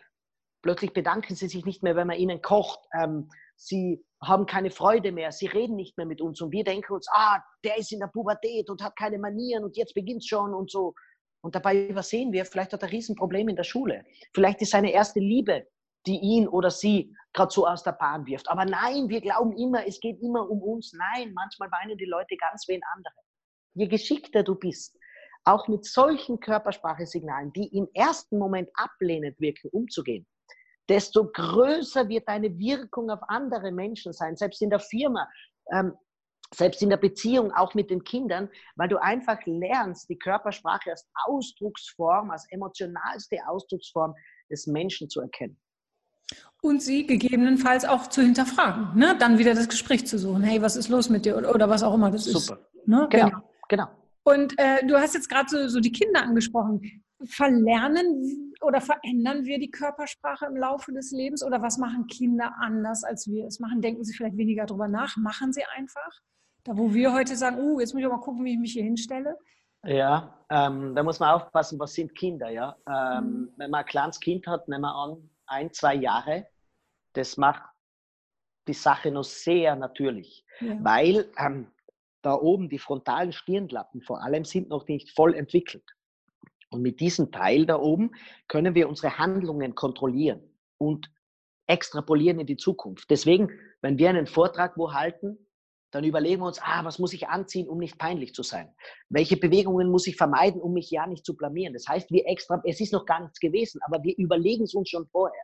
plötzlich 0.62 0.92
bedanken 0.92 1.34
sie 1.34 1.48
sich 1.48 1.64
nicht 1.64 1.82
mehr, 1.82 1.96
wenn 1.96 2.06
man 2.06 2.18
ihnen 2.18 2.40
kocht. 2.42 2.78
Ähm, 2.96 3.28
sie 3.56 4.04
haben 4.22 4.46
keine 4.46 4.70
Freude 4.70 5.10
mehr, 5.10 5.32
sie 5.32 5.46
reden 5.46 5.76
nicht 5.76 5.96
mehr 5.96 6.06
mit 6.06 6.20
uns 6.20 6.40
und 6.40 6.52
wir 6.52 6.64
denken 6.64 6.92
uns, 6.92 7.08
ah, 7.10 7.40
der 7.64 7.78
ist 7.78 7.92
in 7.92 8.00
der 8.00 8.06
Pubertät 8.06 8.70
und 8.70 8.82
hat 8.82 8.96
keine 8.96 9.18
Manieren 9.18 9.64
und 9.64 9.76
jetzt 9.76 9.94
beginnt 9.94 10.24
schon 10.24 10.54
und 10.54 10.70
so. 10.70 10.94
Und 11.46 11.54
dabei 11.54 11.86
übersehen 11.86 12.32
wir, 12.32 12.44
vielleicht 12.44 12.72
hat 12.72 12.82
er 12.82 12.88
ein 12.88 12.90
Riesenproblem 12.90 13.48
in 13.48 13.54
der 13.54 13.62
Schule. 13.62 14.04
Vielleicht 14.34 14.62
ist 14.62 14.72
seine 14.72 14.90
erste 14.90 15.20
Liebe, 15.20 15.68
die 16.04 16.18
ihn 16.18 16.48
oder 16.48 16.72
sie 16.72 17.14
gerade 17.32 17.52
so 17.52 17.68
aus 17.68 17.84
der 17.84 17.92
Bahn 17.92 18.26
wirft. 18.26 18.50
Aber 18.50 18.64
nein, 18.64 19.08
wir 19.08 19.20
glauben 19.20 19.56
immer, 19.56 19.86
es 19.86 20.00
geht 20.00 20.20
immer 20.20 20.50
um 20.50 20.60
uns. 20.60 20.92
Nein, 20.92 21.32
manchmal 21.34 21.70
weinen 21.70 21.96
die 21.98 22.04
Leute 22.04 22.36
ganz 22.36 22.66
wie 22.66 22.74
ein 22.74 22.82
anderer. 22.96 23.22
Je 23.74 23.86
geschickter 23.86 24.42
du 24.42 24.56
bist, 24.56 24.98
auch 25.44 25.68
mit 25.68 25.84
solchen 25.84 26.40
Körpersprachesignalen, 26.40 27.52
die 27.52 27.68
im 27.76 27.86
ersten 27.94 28.38
Moment 28.38 28.68
ablehnend 28.74 29.38
wirken, 29.38 29.68
umzugehen, 29.70 30.26
desto 30.88 31.30
größer 31.30 32.08
wird 32.08 32.26
deine 32.28 32.58
Wirkung 32.58 33.08
auf 33.08 33.20
andere 33.28 33.70
Menschen 33.70 34.12
sein, 34.12 34.34
selbst 34.34 34.62
in 34.62 34.70
der 34.70 34.80
Firma, 34.80 35.28
ähm, 35.72 35.92
selbst 36.54 36.82
in 36.82 36.90
der 36.90 36.96
Beziehung, 36.96 37.52
auch 37.52 37.74
mit 37.74 37.90
den 37.90 38.04
Kindern, 38.04 38.48
weil 38.76 38.88
du 38.88 39.00
einfach 39.00 39.38
lernst, 39.46 40.08
die 40.08 40.18
Körpersprache 40.18 40.90
als 40.90 41.08
Ausdrucksform, 41.26 42.30
als 42.30 42.46
emotionalste 42.50 43.38
Ausdrucksform 43.46 44.14
des 44.50 44.66
Menschen 44.66 45.08
zu 45.08 45.20
erkennen. 45.20 45.58
Und 46.62 46.82
sie 46.82 47.06
gegebenenfalls 47.06 47.84
auch 47.84 48.08
zu 48.08 48.22
hinterfragen, 48.22 48.98
ne? 48.98 49.16
dann 49.18 49.38
wieder 49.38 49.54
das 49.54 49.68
Gespräch 49.68 50.06
zu 50.06 50.18
suchen. 50.18 50.42
Hey, 50.42 50.60
was 50.60 50.76
ist 50.76 50.88
los 50.88 51.08
mit 51.08 51.24
dir? 51.24 51.36
Oder, 51.36 51.54
oder 51.54 51.68
was 51.68 51.82
auch 51.82 51.94
immer 51.94 52.10
das 52.10 52.24
Super. 52.24 52.38
ist. 52.38 52.46
Super. 52.46 52.68
Ne? 52.86 53.06
Genau, 53.10 53.28
genau. 53.28 53.42
genau. 53.68 53.88
Und 54.24 54.58
äh, 54.58 54.84
du 54.84 54.98
hast 54.98 55.14
jetzt 55.14 55.28
gerade 55.28 55.48
so, 55.48 55.68
so 55.68 55.78
die 55.78 55.92
Kinder 55.92 56.22
angesprochen 56.22 57.04
verlernen 57.24 58.54
oder 58.60 58.80
verändern 58.80 59.44
wir 59.44 59.58
die 59.58 59.70
Körpersprache 59.70 60.46
im 60.46 60.56
Laufe 60.56 60.92
des 60.92 61.12
Lebens 61.12 61.42
oder 61.42 61.62
was 61.62 61.78
machen 61.78 62.06
Kinder 62.06 62.54
anders, 62.60 63.04
als 63.04 63.26
wir 63.26 63.46
es 63.46 63.60
machen? 63.60 63.80
Denken 63.80 64.04
sie 64.04 64.14
vielleicht 64.14 64.36
weniger 64.36 64.66
darüber 64.66 64.88
nach? 64.88 65.16
Machen 65.16 65.52
sie 65.52 65.62
einfach? 65.76 66.20
Da, 66.66 66.76
wo 66.76 66.92
wir 66.92 67.12
heute 67.12 67.36
sagen, 67.36 67.60
uh, 67.60 67.78
jetzt 67.78 67.94
muss 67.94 68.02
ich 68.02 68.08
mal 68.08 68.18
gucken, 68.18 68.44
wie 68.44 68.54
ich 68.54 68.58
mich 68.58 68.72
hier 68.72 68.82
hinstelle. 68.82 69.38
Ja, 69.84 70.44
ähm, 70.50 70.96
da 70.96 71.02
muss 71.04 71.20
man 71.20 71.30
aufpassen, 71.30 71.78
was 71.78 71.94
sind 71.94 72.14
Kinder, 72.16 72.50
ja. 72.50 72.76
Ähm, 72.88 73.24
mhm. 73.24 73.52
Wenn 73.56 73.70
man 73.70 73.80
ein 73.80 73.86
kleines 73.86 74.18
Kind 74.18 74.48
hat, 74.48 74.66
nehmen 74.66 74.82
wir 74.82 74.94
an, 74.94 75.30
ein, 75.46 75.72
zwei 75.72 75.94
Jahre, 75.94 76.46
das 77.12 77.36
macht 77.36 77.62
die 78.66 78.72
Sache 78.72 79.12
noch 79.12 79.22
sehr 79.22 79.76
natürlich, 79.76 80.44
ja. 80.60 80.76
weil 80.82 81.32
ähm, 81.38 81.70
da 82.22 82.34
oben 82.34 82.68
die 82.68 82.80
frontalen 82.80 83.30
Stirnlappen 83.30 84.02
vor 84.02 84.24
allem 84.24 84.44
sind 84.44 84.68
noch 84.68 84.88
nicht 84.88 85.14
voll 85.14 85.34
entwickelt. 85.34 85.84
Und 86.70 86.82
mit 86.82 86.98
diesem 86.98 87.30
Teil 87.30 87.64
da 87.64 87.78
oben 87.78 88.10
können 88.48 88.74
wir 88.74 88.88
unsere 88.88 89.18
Handlungen 89.18 89.76
kontrollieren 89.76 90.42
und 90.78 91.12
extrapolieren 91.68 92.40
in 92.40 92.46
die 92.46 92.56
Zukunft. 92.56 93.08
Deswegen, 93.08 93.52
wenn 93.82 93.98
wir 93.98 94.08
einen 94.08 94.26
Vortrag 94.26 94.76
wo 94.76 94.92
halten, 94.92 95.45
dann 95.96 96.04
überlegen 96.04 96.42
wir 96.42 96.46
uns, 96.46 96.60
ah, 96.62 96.84
was 96.84 96.98
muss 96.98 97.14
ich 97.14 97.28
anziehen, 97.28 97.68
um 97.68 97.78
nicht 97.78 97.98
peinlich 97.98 98.34
zu 98.34 98.42
sein? 98.42 98.74
Welche 99.08 99.36
Bewegungen 99.36 99.90
muss 99.90 100.06
ich 100.06 100.16
vermeiden, 100.16 100.60
um 100.60 100.74
mich 100.74 100.90
ja 100.90 101.06
nicht 101.06 101.24
zu 101.24 101.34
blamieren? 101.34 101.72
Das 101.72 101.88
heißt, 101.88 102.10
wir 102.10 102.26
extra, 102.26 102.60
es 102.64 102.80
ist 102.80 102.92
noch 102.92 103.06
gar 103.06 103.20
nichts 103.20 103.40
gewesen, 103.40 103.80
aber 103.86 104.02
wir 104.02 104.14
überlegen 104.18 104.64
es 104.64 104.74
uns 104.74 104.90
schon 104.90 105.06
vorher. 105.08 105.42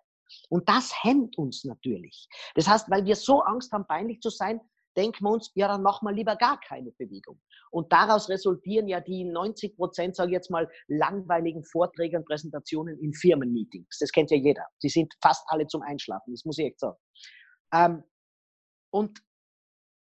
Und 0.51 0.69
das 0.69 0.93
hemmt 1.03 1.39
uns 1.39 1.65
natürlich. 1.65 2.29
Das 2.55 2.69
heißt, 2.69 2.91
weil 2.91 3.05
wir 3.05 3.17
so 3.17 3.41
Angst 3.41 3.73
haben, 3.73 3.87
peinlich 3.87 4.21
zu 4.21 4.29
sein, 4.29 4.61
denken 4.95 5.25
wir 5.25 5.31
uns, 5.31 5.51
ja, 5.55 5.69
dann 5.69 5.83
machen 5.83 6.07
wir 6.07 6.13
lieber 6.13 6.37
gar 6.37 6.61
keine 6.61 6.93
Bewegung. 6.93 7.41
Und 7.71 7.91
daraus 7.91 8.29
resultieren 8.29 8.89
ja 8.89 9.01
die 9.01 9.25
90 9.25 9.75
Prozent, 9.77 10.17
sage 10.17 10.31
ich 10.31 10.35
jetzt 10.35 10.51
mal, 10.51 10.69
langweiligen 10.89 11.65
Vorträge 11.65 12.19
und 12.19 12.27
Präsentationen 12.27 12.99
in 12.99 13.15
Firmenmeetings. 13.15 13.99
Das 13.99 14.13
kennt 14.13 14.31
ja 14.31 14.37
jeder. 14.37 14.67
Die 14.83 14.91
sind 14.91 15.15
fast 15.23 15.45
alle 15.47 15.67
zum 15.67 15.81
Einschlafen, 15.81 16.33
das 16.33 16.45
muss 16.45 16.59
ich 16.59 16.67
echt 16.67 16.81
sagen. 16.81 16.99
Ähm, 17.73 18.03
und 18.91 19.19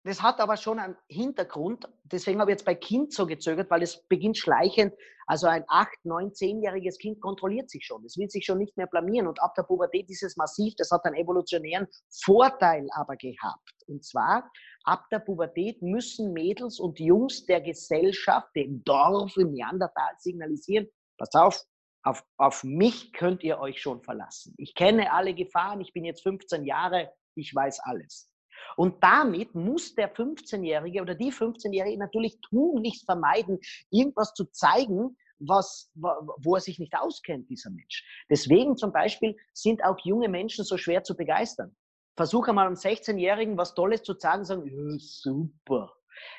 das 0.05 0.21
hat 0.21 0.41
aber 0.41 0.57
schon 0.57 0.79
einen 0.79 0.97
Hintergrund. 1.07 1.87
Deswegen 2.03 2.41
habe 2.41 2.51
ich 2.51 2.55
jetzt 2.55 2.65
bei 2.65 2.75
Kind 2.75 3.13
so 3.13 3.25
gezögert, 3.25 3.69
weil 3.69 3.81
es 3.83 4.05
beginnt 4.07 4.37
schleichend. 4.37 4.93
Also 5.27 5.47
ein 5.47 5.63
8, 5.69 5.89
9, 6.03 6.31
10-jähriges 6.31 6.99
Kind 6.99 7.21
kontrolliert 7.21 7.69
sich 7.69 7.85
schon. 7.85 8.03
Es 8.03 8.17
will 8.17 8.29
sich 8.29 8.45
schon 8.45 8.57
nicht 8.57 8.75
mehr 8.75 8.87
blamieren. 8.87 9.27
Und 9.27 9.41
ab 9.41 9.55
der 9.55 9.63
Pubertät 9.63 10.09
ist 10.09 10.23
es 10.23 10.35
massiv. 10.35 10.73
Das 10.77 10.91
hat 10.91 11.05
einen 11.05 11.15
evolutionären 11.15 11.87
Vorteil 12.09 12.85
aber 12.93 13.15
gehabt. 13.15 13.71
Und 13.87 14.03
zwar, 14.03 14.51
ab 14.83 15.05
der 15.09 15.19
Pubertät 15.19 15.81
müssen 15.81 16.33
Mädels 16.33 16.79
und 16.79 16.99
Jungs 16.99 17.45
der 17.45 17.61
Gesellschaft, 17.61 18.49
dem 18.55 18.83
Dorf 18.83 19.37
im 19.37 19.53
Neandertal 19.53 20.13
signalisieren, 20.17 20.87
pass 21.17 21.33
auf, 21.33 21.63
auf, 22.03 22.25
auf 22.37 22.65
mich 22.65 23.13
könnt 23.13 23.41
ihr 23.43 23.59
euch 23.59 23.81
schon 23.81 24.03
verlassen. 24.03 24.53
Ich 24.57 24.75
kenne 24.75 25.13
alle 25.13 25.33
Gefahren. 25.33 25.79
Ich 25.79 25.93
bin 25.93 26.03
jetzt 26.03 26.23
15 26.23 26.65
Jahre. 26.65 27.13
Ich 27.35 27.55
weiß 27.55 27.79
alles. 27.79 28.32
Und 28.75 29.03
damit 29.03 29.55
muss 29.55 29.95
der 29.95 30.13
15-Jährige 30.13 31.01
oder 31.01 31.15
die 31.15 31.31
15-Jährige 31.31 31.97
natürlich 31.97 32.39
tunlichst 32.41 33.05
vermeiden, 33.05 33.59
irgendwas 33.89 34.33
zu 34.33 34.45
zeigen, 34.45 35.17
was, 35.39 35.91
wo 35.95 36.55
er 36.55 36.61
sich 36.61 36.79
nicht 36.79 36.93
auskennt, 36.95 37.49
dieser 37.49 37.69
Mensch. 37.69 38.03
Deswegen 38.29 38.77
zum 38.77 38.91
Beispiel 38.91 39.35
sind 39.53 39.83
auch 39.83 39.97
junge 40.03 40.29
Menschen 40.29 40.63
so 40.63 40.77
schwer 40.77 41.03
zu 41.03 41.15
begeistern. 41.15 41.75
Versuche 42.15 42.53
mal 42.53 42.67
einem 42.67 42.75
16-Jährigen 42.75 43.57
was 43.57 43.73
Tolles 43.73 44.03
zu 44.03 44.13
sagen, 44.17 44.45
sagen, 44.45 44.65
ja, 44.65 44.97
super. 44.99 45.93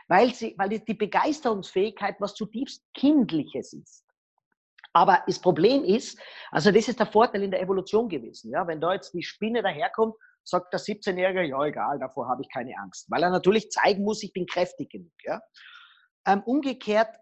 Weil, 0.09 0.33
sie, 0.33 0.55
weil 0.57 0.69
die 0.69 0.95
Begeisterungsfähigkeit 0.95 2.17
was 2.21 2.35
zutiefst 2.35 2.85
Kindliches 2.95 3.73
ist. 3.73 4.05
Aber 4.93 5.25
das 5.27 5.41
Problem 5.41 5.83
ist, 5.83 6.19
also 6.53 6.71
das 6.71 6.87
ist 6.87 7.01
der 7.01 7.07
Vorteil 7.07 7.43
in 7.43 7.51
der 7.51 7.61
Evolution 7.61 8.09
gewesen. 8.09 8.53
Ja, 8.53 8.65
wenn 8.69 8.81
da 8.81 8.95
jetzt 8.95 9.13
die 9.13 9.25
Spinne 9.25 9.61
daherkommt 9.61 10.15
sagt 10.45 10.73
der 10.73 10.81
17-Jährige, 10.81 11.45
ja 11.45 11.65
egal, 11.65 11.99
davor 11.99 12.29
habe 12.29 12.43
ich 12.43 12.49
keine 12.53 12.77
Angst. 12.79 13.11
Weil 13.11 13.23
er 13.23 13.31
natürlich 13.31 13.71
zeigen 13.71 14.05
muss, 14.05 14.23
ich 14.23 14.33
bin 14.33 14.47
kräftig 14.47 14.91
genug. 14.91 15.13
Ja? 15.25 15.41
Ähm, 16.27 16.43
umgekehrt 16.45 17.17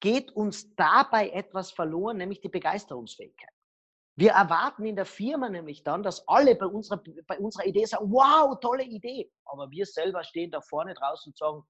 geht 0.00 0.32
uns 0.32 0.74
dabei 0.74 1.30
etwas 1.30 1.72
verloren, 1.72 2.16
nämlich 2.16 2.40
die 2.40 2.48
Begeisterungsfähigkeit. 2.48 3.50
Wir 4.16 4.32
erwarten 4.32 4.84
in 4.84 4.96
der 4.96 5.06
Firma 5.06 5.48
nämlich 5.48 5.82
dann, 5.82 6.02
dass 6.02 6.26
alle 6.28 6.54
bei 6.54 6.66
unserer, 6.66 7.02
bei 7.26 7.38
unserer 7.38 7.66
Idee 7.66 7.84
sagen, 7.84 8.10
wow, 8.10 8.58
tolle 8.60 8.84
Idee. 8.84 9.30
Aber 9.44 9.70
wir 9.70 9.86
selber 9.86 10.24
stehen 10.24 10.50
da 10.50 10.60
vorne 10.60 10.94
draußen 10.94 11.30
und 11.30 11.38
sagen, 11.38 11.62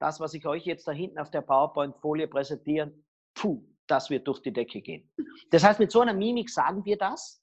das, 0.00 0.20
was 0.20 0.32
ich 0.34 0.46
euch 0.46 0.64
jetzt 0.64 0.86
da 0.86 0.92
hinten 0.92 1.18
auf 1.18 1.30
der 1.30 1.42
PowerPoint-Folie 1.42 2.28
präsentieren, 2.28 3.04
puh, 3.34 3.62
das 3.86 4.10
wird 4.10 4.26
durch 4.28 4.40
die 4.40 4.52
Decke 4.52 4.80
gehen. 4.80 5.10
Das 5.50 5.64
heißt, 5.64 5.80
mit 5.80 5.90
so 5.90 6.00
einer 6.00 6.14
Mimik 6.14 6.50
sagen 6.50 6.84
wir 6.84 6.96
das, 6.96 7.42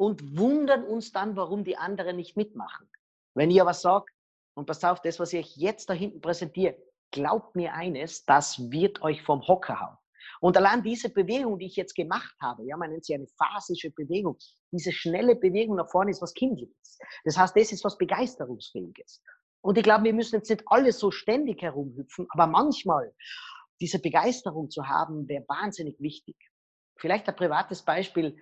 und 0.00 0.38
wundern 0.38 0.82
uns 0.84 1.12
dann, 1.12 1.36
warum 1.36 1.62
die 1.62 1.76
anderen 1.76 2.16
nicht 2.16 2.34
mitmachen. 2.34 2.88
Wenn 3.34 3.50
ihr 3.50 3.60
aber 3.60 3.74
sagt, 3.74 4.08
und 4.54 4.64
passt 4.64 4.82
auf, 4.82 5.02
das, 5.02 5.20
was 5.20 5.34
ich 5.34 5.40
euch 5.40 5.56
jetzt 5.58 5.90
da 5.90 5.92
hinten 5.92 6.22
präsentiere, 6.22 6.74
glaubt 7.10 7.54
mir 7.54 7.74
eines, 7.74 8.24
das 8.24 8.70
wird 8.70 9.02
euch 9.02 9.22
vom 9.22 9.46
Hocker 9.46 9.78
hauen. 9.78 9.96
Und 10.40 10.56
allein 10.56 10.82
diese 10.82 11.10
Bewegung, 11.10 11.58
die 11.58 11.66
ich 11.66 11.76
jetzt 11.76 11.94
gemacht 11.94 12.34
habe, 12.40 12.64
ja, 12.64 12.78
man 12.78 12.90
nennt 12.90 13.04
sie 13.04 13.14
eine 13.14 13.26
phasische 13.26 13.90
Bewegung, 13.90 14.38
diese 14.72 14.90
schnelle 14.90 15.36
Bewegung 15.36 15.76
nach 15.76 15.90
vorne 15.90 16.12
ist 16.12 16.22
was 16.22 16.32
Kindliches. 16.32 16.98
Das 17.24 17.36
heißt, 17.36 17.54
das 17.54 17.70
ist 17.70 17.84
was 17.84 17.98
Begeisterungsfähiges. 17.98 19.22
Und 19.60 19.76
ich 19.76 19.84
glaube, 19.84 20.04
wir 20.04 20.14
müssen 20.14 20.36
jetzt 20.36 20.48
nicht 20.48 20.64
alle 20.64 20.92
so 20.92 21.10
ständig 21.10 21.60
herumhüpfen, 21.60 22.26
aber 22.30 22.46
manchmal 22.46 23.12
diese 23.82 23.98
Begeisterung 23.98 24.70
zu 24.70 24.88
haben, 24.88 25.28
wäre 25.28 25.44
wahnsinnig 25.46 26.00
wichtig. 26.00 26.36
Vielleicht 26.96 27.28
ein 27.28 27.36
privates 27.36 27.82
Beispiel 27.82 28.38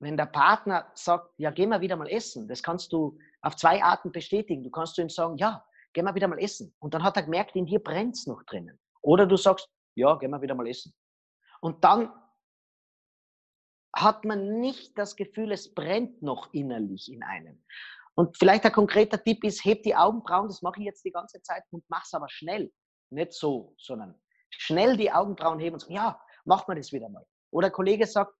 wenn 0.00 0.16
der 0.16 0.26
Partner 0.26 0.90
sagt, 0.94 1.32
ja, 1.38 1.50
geh 1.50 1.66
mal 1.66 1.80
wieder 1.80 1.96
mal 1.96 2.08
essen, 2.08 2.48
das 2.48 2.62
kannst 2.62 2.92
du 2.92 3.18
auf 3.42 3.56
zwei 3.56 3.82
Arten 3.82 4.12
bestätigen. 4.12 4.62
Du 4.62 4.70
kannst 4.70 4.98
ihm 4.98 5.08
sagen, 5.08 5.36
ja, 5.38 5.64
geh 5.92 6.02
mal 6.02 6.14
wieder 6.14 6.28
mal 6.28 6.38
essen. 6.38 6.74
Und 6.78 6.94
dann 6.94 7.02
hat 7.02 7.16
er 7.16 7.24
gemerkt, 7.24 7.56
in 7.56 7.66
dir 7.66 7.82
brennt 7.82 8.16
es 8.16 8.26
noch 8.26 8.42
drinnen. 8.44 8.78
Oder 9.02 9.26
du 9.26 9.36
sagst, 9.36 9.68
ja, 9.96 10.14
geh 10.16 10.28
mal 10.28 10.40
wieder 10.40 10.54
mal 10.54 10.68
essen. 10.68 10.94
Und 11.60 11.82
dann 11.82 12.12
hat 13.94 14.24
man 14.24 14.60
nicht 14.60 14.96
das 14.96 15.16
Gefühl, 15.16 15.50
es 15.52 15.74
brennt 15.74 16.22
noch 16.22 16.52
innerlich 16.52 17.10
in 17.12 17.22
einem. 17.22 17.64
Und 18.14 18.36
vielleicht 18.36 18.64
ein 18.64 18.72
konkreter 18.72 19.22
Tipp 19.22 19.44
ist, 19.44 19.64
heb 19.64 19.82
die 19.82 19.94
Augenbrauen, 19.94 20.48
das 20.48 20.62
mache 20.62 20.80
ich 20.80 20.86
jetzt 20.86 21.04
die 21.04 21.12
ganze 21.12 21.40
Zeit 21.42 21.64
und 21.70 21.84
mach's 21.88 22.14
aber 22.14 22.28
schnell. 22.28 22.72
Nicht 23.10 23.32
so, 23.32 23.74
sondern 23.78 24.20
schnell 24.50 24.96
die 24.96 25.10
Augenbrauen 25.10 25.58
heben 25.58 25.74
und 25.74 25.80
sagen, 25.80 25.94
ja, 25.94 26.20
mach 26.44 26.66
mal 26.68 26.74
das 26.74 26.92
wieder 26.92 27.08
mal. 27.08 27.24
Oder 27.50 27.70
Kollege 27.70 28.06
sagt, 28.06 28.34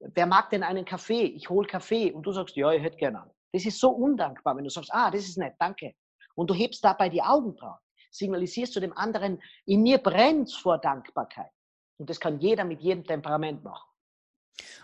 wer 0.00 0.26
mag 0.26 0.50
denn 0.50 0.62
einen 0.62 0.84
Kaffee? 0.84 1.22
Ich 1.22 1.48
hole 1.48 1.66
Kaffee. 1.66 2.12
Und 2.12 2.22
du 2.24 2.32
sagst, 2.32 2.56
ja, 2.56 2.70
ich 2.72 2.82
hätte 2.82 2.96
gerne 2.96 3.22
einen. 3.22 3.30
Das 3.52 3.64
ist 3.64 3.80
so 3.80 3.90
undankbar, 3.90 4.56
wenn 4.56 4.64
du 4.64 4.70
sagst, 4.70 4.90
ah, 4.92 5.10
das 5.10 5.22
ist 5.22 5.38
nett, 5.38 5.54
danke. 5.58 5.94
Und 6.34 6.50
du 6.50 6.54
hebst 6.54 6.84
dabei 6.84 7.08
die 7.08 7.22
Augenbrauen, 7.22 7.78
signalisierst 8.10 8.76
du 8.76 8.80
dem 8.80 8.96
anderen, 8.96 9.40
in 9.64 9.82
mir 9.82 9.98
brennt 9.98 10.52
vor 10.52 10.78
Dankbarkeit. 10.78 11.50
Und 11.98 12.10
das 12.10 12.20
kann 12.20 12.38
jeder 12.38 12.64
mit 12.64 12.80
jedem 12.80 13.04
Temperament 13.04 13.64
machen. 13.64 13.88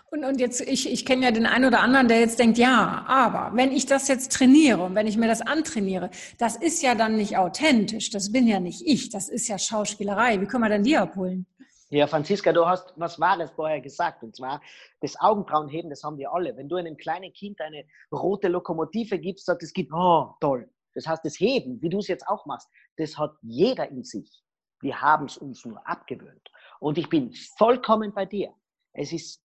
Und, 0.09 0.23
und 0.23 0.39
jetzt, 0.39 0.61
ich, 0.61 0.91
ich 0.91 1.05
kenne 1.05 1.25
ja 1.25 1.31
den 1.31 1.47
einen 1.47 1.65
oder 1.65 1.79
anderen, 1.79 2.07
der 2.07 2.19
jetzt 2.19 2.37
denkt, 2.37 2.59
ja, 2.59 3.03
aber 3.07 3.55
wenn 3.55 3.71
ich 3.71 3.87
das 3.87 4.07
jetzt 4.07 4.31
trainiere 4.31 4.83
und 4.83 4.93
wenn 4.93 5.07
ich 5.07 5.17
mir 5.17 5.27
das 5.27 5.41
antrainiere, 5.41 6.11
das 6.37 6.55
ist 6.55 6.83
ja 6.83 6.93
dann 6.93 7.15
nicht 7.15 7.37
authentisch, 7.37 8.11
das 8.11 8.31
bin 8.31 8.45
ja 8.47 8.59
nicht 8.59 8.83
ich, 8.85 9.09
das 9.09 9.27
ist 9.27 9.47
ja 9.47 9.57
Schauspielerei. 9.57 10.39
Wie 10.39 10.45
können 10.45 10.63
wir 10.63 10.69
denn 10.69 10.83
die 10.83 10.97
abholen? 10.97 11.47
Ja, 11.89 12.07
Franziska, 12.07 12.51
du 12.51 12.65
hast 12.65 12.93
was 12.95 13.19
Wahres 13.19 13.51
vorher 13.51 13.81
gesagt. 13.81 14.23
Und 14.23 14.35
zwar, 14.35 14.61
das 15.01 15.19
Augenbrauenheben, 15.19 15.89
das 15.89 16.03
haben 16.03 16.17
wir 16.17 16.31
alle. 16.31 16.55
Wenn 16.57 16.67
du 16.67 16.75
einem 16.75 16.97
kleinen 16.97 17.31
Kind 17.33 17.61
eine 17.61 17.85
rote 18.11 18.47
Lokomotive 18.47 19.19
gibst, 19.19 19.45
sagt 19.45 19.63
es 19.63 19.73
gibt, 19.73 19.91
oh, 19.93 20.33
toll. 20.39 20.69
Das 20.95 21.07
heißt, 21.07 21.23
das 21.25 21.39
Heben, 21.39 21.81
wie 21.81 21.89
du 21.89 21.99
es 21.99 22.07
jetzt 22.07 22.27
auch 22.27 22.45
machst, 22.45 22.69
das 22.97 23.17
hat 23.17 23.35
jeder 23.41 23.89
in 23.89 24.03
sich. 24.03 24.43
Wir 24.79 25.01
haben 25.01 25.25
es 25.25 25.37
uns 25.37 25.65
nur 25.65 25.85
abgewöhnt. 25.87 26.49
Und 26.79 26.97
ich 26.97 27.09
bin 27.09 27.33
vollkommen 27.57 28.13
bei 28.13 28.25
dir. 28.25 28.53
Es 28.93 29.11
ist, 29.11 29.43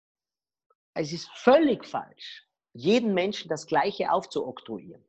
es 0.93 1.13
ist 1.13 1.30
völlig 1.36 1.86
falsch, 1.86 2.47
jeden 2.73 3.13
Menschen 3.13 3.50
das 3.50 3.67
Gleiche 3.67 4.12
aufzuoktroyieren. 4.12 5.04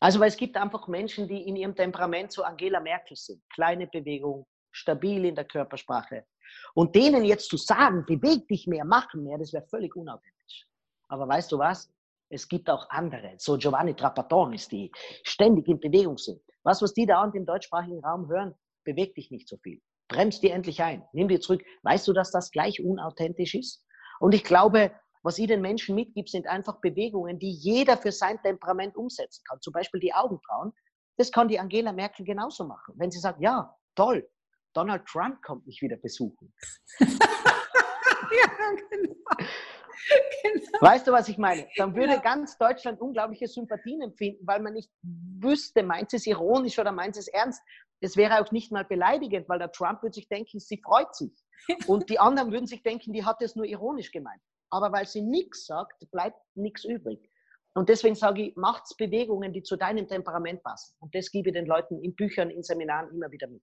Also, 0.00 0.18
weil 0.18 0.28
es 0.28 0.36
gibt 0.36 0.56
einfach 0.56 0.88
Menschen, 0.88 1.28
die 1.28 1.46
in 1.46 1.56
ihrem 1.56 1.76
Temperament 1.76 2.32
so 2.32 2.42
Angela 2.42 2.80
Merkel 2.80 3.16
sind. 3.16 3.42
Kleine 3.50 3.86
Bewegung, 3.86 4.46
stabil 4.72 5.24
in 5.24 5.34
der 5.34 5.44
Körpersprache, 5.44 6.26
und 6.74 6.94
denen 6.94 7.24
jetzt 7.24 7.48
zu 7.48 7.56
sagen, 7.56 8.04
beweg 8.06 8.46
dich 8.48 8.66
mehr, 8.66 8.84
mach 8.84 9.12
mehr, 9.14 9.38
das 9.38 9.52
wäre 9.52 9.66
völlig 9.66 9.94
unauthentisch. 9.96 10.66
Aber 11.08 11.28
weißt 11.28 11.52
du 11.52 11.58
was? 11.58 11.90
Es 12.28 12.48
gibt 12.48 12.68
auch 12.68 12.88
andere. 12.90 13.34
So 13.38 13.56
Giovanni 13.56 13.94
Trapattoni, 13.94 14.56
die 14.70 14.90
ständig 15.22 15.68
in 15.68 15.78
Bewegung 15.78 16.18
sind. 16.18 16.40
Was, 16.64 16.82
was 16.82 16.92
die 16.92 17.06
da 17.06 17.22
und 17.22 17.34
im 17.34 17.46
deutschsprachigen 17.46 18.04
Raum 18.04 18.28
hören, 18.28 18.54
beweg 18.84 19.14
dich 19.14 19.30
nicht 19.30 19.48
so 19.48 19.56
viel. 19.58 19.80
Bremst 20.08 20.42
dir 20.42 20.52
endlich 20.52 20.82
ein. 20.82 21.04
Nimm 21.12 21.28
dir 21.28 21.40
zurück. 21.40 21.62
Weißt 21.82 22.06
du, 22.08 22.12
dass 22.12 22.30
das 22.30 22.50
gleich 22.50 22.82
unauthentisch 22.84 23.54
ist? 23.54 23.84
Und 24.18 24.34
ich 24.34 24.44
glaube, 24.44 24.92
was 25.22 25.38
ich 25.38 25.48
den 25.48 25.60
Menschen 25.60 25.94
mitgibt, 25.94 26.30
sind 26.30 26.46
einfach 26.46 26.80
Bewegungen, 26.80 27.38
die 27.38 27.50
jeder 27.50 27.96
für 27.96 28.12
sein 28.12 28.40
Temperament 28.42 28.96
umsetzen 28.96 29.42
kann. 29.48 29.60
Zum 29.60 29.72
Beispiel 29.72 30.00
die 30.00 30.14
Augenbrauen. 30.14 30.72
Das 31.16 31.32
kann 31.32 31.48
die 31.48 31.58
Angela 31.58 31.92
Merkel 31.92 32.24
genauso 32.24 32.64
machen. 32.64 32.94
Wenn 32.96 33.10
sie 33.10 33.18
sagt, 33.18 33.40
ja, 33.40 33.74
toll, 33.94 34.28
Donald 34.76 35.06
Trump 35.06 35.42
kommt 35.42 35.66
mich 35.66 35.80
wieder 35.80 35.96
besuchen. 35.96 36.52
ja, 37.00 37.08
genau. 38.90 39.14
Genau. 40.42 40.80
Weißt 40.80 41.06
du, 41.06 41.12
was 41.12 41.28
ich 41.28 41.38
meine? 41.38 41.66
Dann 41.76 41.94
würde 41.94 42.14
ja. 42.14 42.20
ganz 42.20 42.58
Deutschland 42.58 43.00
unglaubliche 43.00 43.48
Sympathien 43.48 44.02
empfinden, 44.02 44.46
weil 44.46 44.60
man 44.60 44.74
nicht 44.74 44.90
wüsste, 45.02 45.82
meint 45.82 46.10
sie 46.10 46.18
es 46.18 46.26
ironisch 46.26 46.78
oder 46.78 46.92
meint 46.92 47.14
sie 47.14 47.20
es 47.20 47.28
ernst. 47.28 47.62
Es 48.00 48.16
wäre 48.16 48.40
auch 48.40 48.52
nicht 48.52 48.70
mal 48.70 48.84
beleidigend, 48.84 49.48
weil 49.48 49.58
der 49.58 49.72
Trump 49.72 50.02
würde 50.02 50.14
sich 50.14 50.28
denken, 50.28 50.60
sie 50.60 50.80
freut 50.84 51.14
sich. 51.14 51.32
Und 51.86 52.10
die 52.10 52.18
anderen 52.18 52.52
würden 52.52 52.66
sich 52.66 52.82
denken, 52.82 53.12
die 53.12 53.24
hat 53.24 53.40
es 53.40 53.56
nur 53.56 53.64
ironisch 53.64 54.12
gemeint. 54.12 54.42
Aber 54.70 54.92
weil 54.92 55.06
sie 55.06 55.22
nichts 55.22 55.66
sagt, 55.66 56.08
bleibt 56.10 56.38
nichts 56.54 56.84
übrig. 56.84 57.30
Und 57.74 57.88
deswegen 57.88 58.14
sage 58.14 58.42
ich, 58.42 58.56
macht's 58.56 58.96
Bewegungen, 58.96 59.52
die 59.52 59.62
zu 59.62 59.76
deinem 59.76 60.06
Temperament 60.06 60.62
passen. 60.62 60.94
Und 61.00 61.14
das 61.14 61.30
gebe 61.30 61.48
ich 61.48 61.54
den 61.54 61.66
Leuten 61.66 62.02
in 62.02 62.14
Büchern, 62.14 62.50
in 62.50 62.62
Seminaren 62.62 63.10
immer 63.10 63.30
wieder 63.30 63.48
mit. 63.48 63.62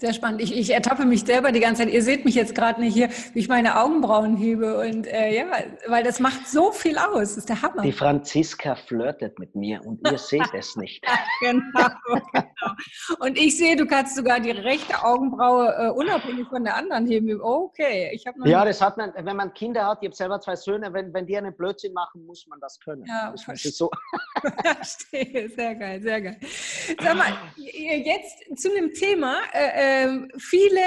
Sehr 0.00 0.14
spannend. 0.14 0.40
Ich, 0.40 0.56
ich 0.56 0.70
ertappe 0.70 1.04
mich 1.04 1.24
selber 1.24 1.52
die 1.52 1.60
ganze 1.60 1.82
Zeit. 1.82 1.92
Ihr 1.92 2.02
seht 2.02 2.24
mich 2.24 2.34
jetzt 2.34 2.54
gerade 2.54 2.80
nicht 2.80 2.94
hier, 2.94 3.10
wie 3.34 3.40
ich 3.40 3.48
meine 3.48 3.78
Augenbrauen 3.78 4.34
hebe. 4.34 4.78
Und 4.78 5.06
äh, 5.06 5.36
ja, 5.36 5.44
weil 5.88 6.02
das 6.02 6.20
macht 6.20 6.48
so 6.48 6.72
viel 6.72 6.96
aus. 6.96 7.20
Das 7.20 7.36
ist 7.36 7.48
der 7.50 7.60
Hammer. 7.60 7.82
Die 7.82 7.92
Franziska 7.92 8.76
flirtet 8.76 9.38
mit 9.38 9.54
mir 9.54 9.84
und 9.84 10.00
ihr 10.10 10.16
seht 10.16 10.54
es 10.54 10.74
nicht. 10.76 11.04
genau, 11.40 11.62
genau. 12.32 12.72
Und 13.18 13.36
ich 13.36 13.58
sehe, 13.58 13.76
du 13.76 13.86
kannst 13.86 14.16
sogar 14.16 14.40
die 14.40 14.52
rechte 14.52 15.04
Augenbraue 15.04 15.68
äh, 15.68 15.90
unabhängig 15.90 16.48
von 16.48 16.64
der 16.64 16.76
anderen 16.76 17.06
heben. 17.06 17.38
Okay, 17.38 18.10
ich 18.14 18.26
habe 18.26 18.48
Ja, 18.48 18.64
das 18.64 18.80
hat 18.80 18.96
man, 18.96 19.12
wenn 19.14 19.36
man 19.36 19.52
Kinder 19.52 19.86
hat, 19.86 19.98
ich 20.00 20.06
habe 20.06 20.16
selber 20.16 20.40
zwei 20.40 20.56
Söhne, 20.56 20.94
wenn, 20.94 21.12
wenn 21.12 21.26
die 21.26 21.36
einen 21.36 21.54
Blödsinn 21.54 21.92
machen, 21.92 22.24
muss 22.24 22.46
man 22.46 22.58
das 22.60 22.80
können. 22.80 23.04
Ja, 23.06 23.32
das 23.32 23.44
verstehe. 23.44 23.72
So. 23.72 23.90
verstehe. 24.64 25.50
Sehr 25.50 25.74
geil, 25.74 26.00
sehr 26.00 26.20
geil. 26.22 26.36
Sag 27.00 27.16
mal, 27.16 27.32
jetzt 27.56 28.60
zu 28.60 28.70
einem 28.70 28.92
Thema, 28.94 29.40
äh, 29.52 29.89
ähm, 29.90 30.28
viele 30.38 30.80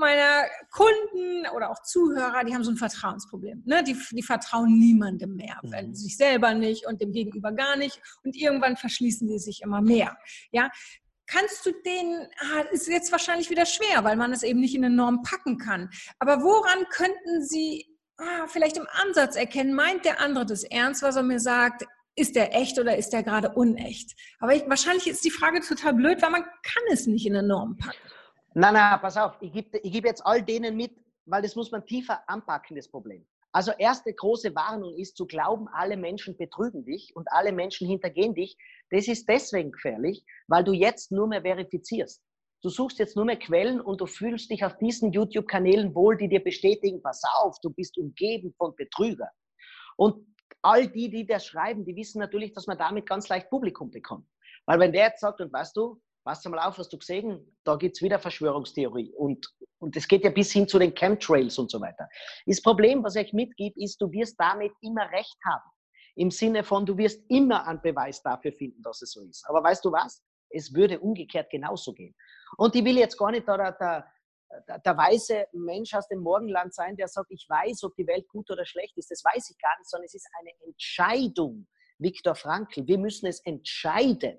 meiner 0.00 0.46
Kunden 0.70 1.46
oder 1.54 1.70
auch 1.70 1.82
Zuhörer, 1.82 2.42
die 2.44 2.54
haben 2.54 2.64
so 2.64 2.70
ein 2.70 2.76
Vertrauensproblem. 2.76 3.62
Ne? 3.66 3.84
Die, 3.84 3.96
die 4.12 4.22
vertrauen 4.22 4.78
niemandem 4.78 5.36
mehr, 5.36 5.60
mhm. 5.62 5.94
sich 5.94 6.16
selber 6.16 6.54
nicht 6.54 6.86
und 6.86 7.00
dem 7.00 7.12
Gegenüber 7.12 7.52
gar 7.52 7.76
nicht. 7.76 8.00
Und 8.24 8.34
irgendwann 8.34 8.76
verschließen 8.76 9.28
die 9.28 9.38
sich 9.38 9.62
immer 9.62 9.82
mehr. 9.82 10.16
Ja, 10.50 10.70
kannst 11.26 11.64
du 11.66 11.72
den, 11.84 12.26
ah, 12.38 12.62
ist 12.72 12.88
jetzt 12.88 13.12
wahrscheinlich 13.12 13.50
wieder 13.50 13.66
schwer, 13.66 14.02
weil 14.02 14.16
man 14.16 14.32
es 14.32 14.42
eben 14.42 14.60
nicht 14.60 14.74
in 14.74 14.84
eine 14.84 14.94
Norm 14.94 15.22
packen 15.22 15.58
kann. 15.58 15.90
Aber 16.18 16.42
woran 16.42 16.86
könnten 16.90 17.44
Sie 17.44 17.86
ah, 18.16 18.46
vielleicht 18.48 18.78
im 18.78 18.86
Ansatz 19.02 19.36
erkennen, 19.36 19.74
meint 19.74 20.04
der 20.04 20.20
andere 20.20 20.46
das 20.46 20.64
ernst, 20.64 21.02
was 21.02 21.16
er 21.16 21.22
mir 21.22 21.40
sagt? 21.40 21.84
Ist 22.16 22.34
der 22.34 22.56
echt 22.56 22.78
oder 22.78 22.96
ist 22.96 23.10
der 23.10 23.22
gerade 23.22 23.50
unecht? 23.50 24.16
Aber 24.40 24.54
ich, 24.54 24.64
wahrscheinlich 24.66 25.06
ist 25.06 25.24
die 25.24 25.30
Frage 25.30 25.60
total 25.60 25.94
blöd, 25.94 26.20
weil 26.20 26.30
man 26.30 26.42
kann 26.42 26.82
es 26.90 27.06
nicht 27.06 27.26
in 27.26 27.36
eine 27.36 27.46
Norm 27.46 27.76
packen. 27.76 27.96
Nein, 28.54 28.74
nein, 28.74 29.00
pass 29.00 29.16
auf. 29.16 29.36
Ich 29.40 29.52
gebe 29.52 29.80
geb 29.80 30.04
jetzt 30.04 30.26
all 30.26 30.42
denen 30.42 30.76
mit, 30.76 30.92
weil 31.24 31.42
das 31.42 31.54
muss 31.54 31.70
man 31.70 31.86
tiefer 31.86 32.22
anpacken, 32.28 32.76
das 32.76 32.88
Problem. 32.88 33.26
Also 33.52 33.72
erste 33.78 34.12
große 34.12 34.54
Warnung 34.54 34.96
ist 34.96 35.16
zu 35.16 35.26
glauben, 35.26 35.68
alle 35.72 35.96
Menschen 35.96 36.36
betrügen 36.36 36.84
dich 36.84 37.12
und 37.14 37.30
alle 37.32 37.52
Menschen 37.52 37.88
hintergehen 37.88 38.34
dich. 38.34 38.56
Das 38.90 39.08
ist 39.08 39.28
deswegen 39.28 39.72
gefährlich, 39.72 40.24
weil 40.46 40.62
du 40.62 40.72
jetzt 40.72 41.10
nur 41.10 41.26
mehr 41.26 41.42
verifizierst. 41.42 42.22
Du 42.62 42.68
suchst 42.68 42.98
jetzt 42.98 43.16
nur 43.16 43.24
mehr 43.24 43.38
Quellen 43.38 43.80
und 43.80 44.00
du 44.00 44.06
fühlst 44.06 44.50
dich 44.50 44.64
auf 44.64 44.76
diesen 44.78 45.12
YouTube-Kanälen 45.12 45.94
wohl, 45.94 46.16
die 46.16 46.28
dir 46.28 46.42
bestätigen, 46.44 47.02
pass 47.02 47.22
auf, 47.38 47.58
du 47.62 47.70
bist 47.70 47.96
umgeben 47.98 48.52
von 48.56 48.74
Betrügern. 48.76 49.30
Und 49.96 50.26
all 50.62 50.86
die, 50.86 51.08
die 51.10 51.26
das 51.26 51.46
schreiben, 51.46 51.84
die 51.84 51.96
wissen 51.96 52.18
natürlich, 52.18 52.52
dass 52.52 52.66
man 52.66 52.78
damit 52.78 53.08
ganz 53.08 53.28
leicht 53.28 53.48
Publikum 53.48 53.90
bekommt. 53.90 54.26
Weil 54.66 54.78
wenn 54.78 54.92
der 54.92 55.06
jetzt 55.06 55.20
sagt, 55.20 55.40
und 55.40 55.52
weißt 55.52 55.74
du, 55.76 56.00
pass 56.24 56.44
mal 56.44 56.58
auf, 56.58 56.78
hast 56.78 56.92
du 56.92 56.98
gesehen, 56.98 57.56
da 57.64 57.76
gibt 57.76 57.96
es 57.96 58.02
wieder 58.02 58.18
Verschwörungstheorie. 58.18 59.12
Und, 59.16 59.46
und 59.78 59.96
es 59.96 60.06
geht 60.06 60.24
ja 60.24 60.30
bis 60.30 60.52
hin 60.52 60.68
zu 60.68 60.78
den 60.78 60.94
Chemtrails 60.94 61.58
und 61.58 61.70
so 61.70 61.80
weiter. 61.80 62.08
Das 62.46 62.62
Problem, 62.62 63.02
was 63.02 63.16
ich 63.16 63.32
mitgebe, 63.32 63.80
ist, 63.80 64.00
du 64.00 64.10
wirst 64.12 64.38
damit 64.38 64.72
immer 64.82 65.10
recht 65.10 65.38
haben. 65.44 65.70
Im 66.16 66.30
Sinne 66.30 66.64
von, 66.64 66.84
du 66.84 66.96
wirst 66.96 67.22
immer 67.28 67.66
einen 67.66 67.80
Beweis 67.80 68.22
dafür 68.22 68.52
finden, 68.52 68.82
dass 68.82 69.00
es 69.02 69.12
so 69.12 69.22
ist. 69.22 69.44
Aber 69.48 69.62
weißt 69.62 69.84
du 69.84 69.92
was? 69.92 70.22
Es 70.50 70.74
würde 70.74 70.98
umgekehrt 70.98 71.48
genauso 71.50 71.92
gehen. 71.94 72.14
Und 72.56 72.74
ich 72.74 72.84
will 72.84 72.98
jetzt 72.98 73.16
gar 73.16 73.30
nicht 73.30 73.46
da 73.46 73.56
der, 73.56 74.04
der, 74.68 74.78
der 74.80 74.96
weise 74.96 75.46
Mensch 75.52 75.94
aus 75.94 76.08
dem 76.08 76.20
Morgenland 76.20 76.74
sein, 76.74 76.96
der 76.96 77.08
sagt, 77.08 77.30
ich 77.30 77.46
weiß, 77.48 77.84
ob 77.84 77.94
die 77.94 78.06
Welt 78.06 78.28
gut 78.28 78.50
oder 78.50 78.66
schlecht 78.66 78.96
ist. 78.98 79.10
Das 79.10 79.22
weiß 79.24 79.50
ich 79.50 79.58
gar 79.58 79.78
nicht, 79.78 79.88
sondern 79.88 80.06
es 80.06 80.14
ist 80.14 80.28
eine 80.40 80.50
Entscheidung. 80.66 81.66
Viktor 81.98 82.34
Frankl, 82.34 82.86
wir 82.86 82.98
müssen 82.98 83.26
es 83.26 83.40
entscheiden. 83.44 84.38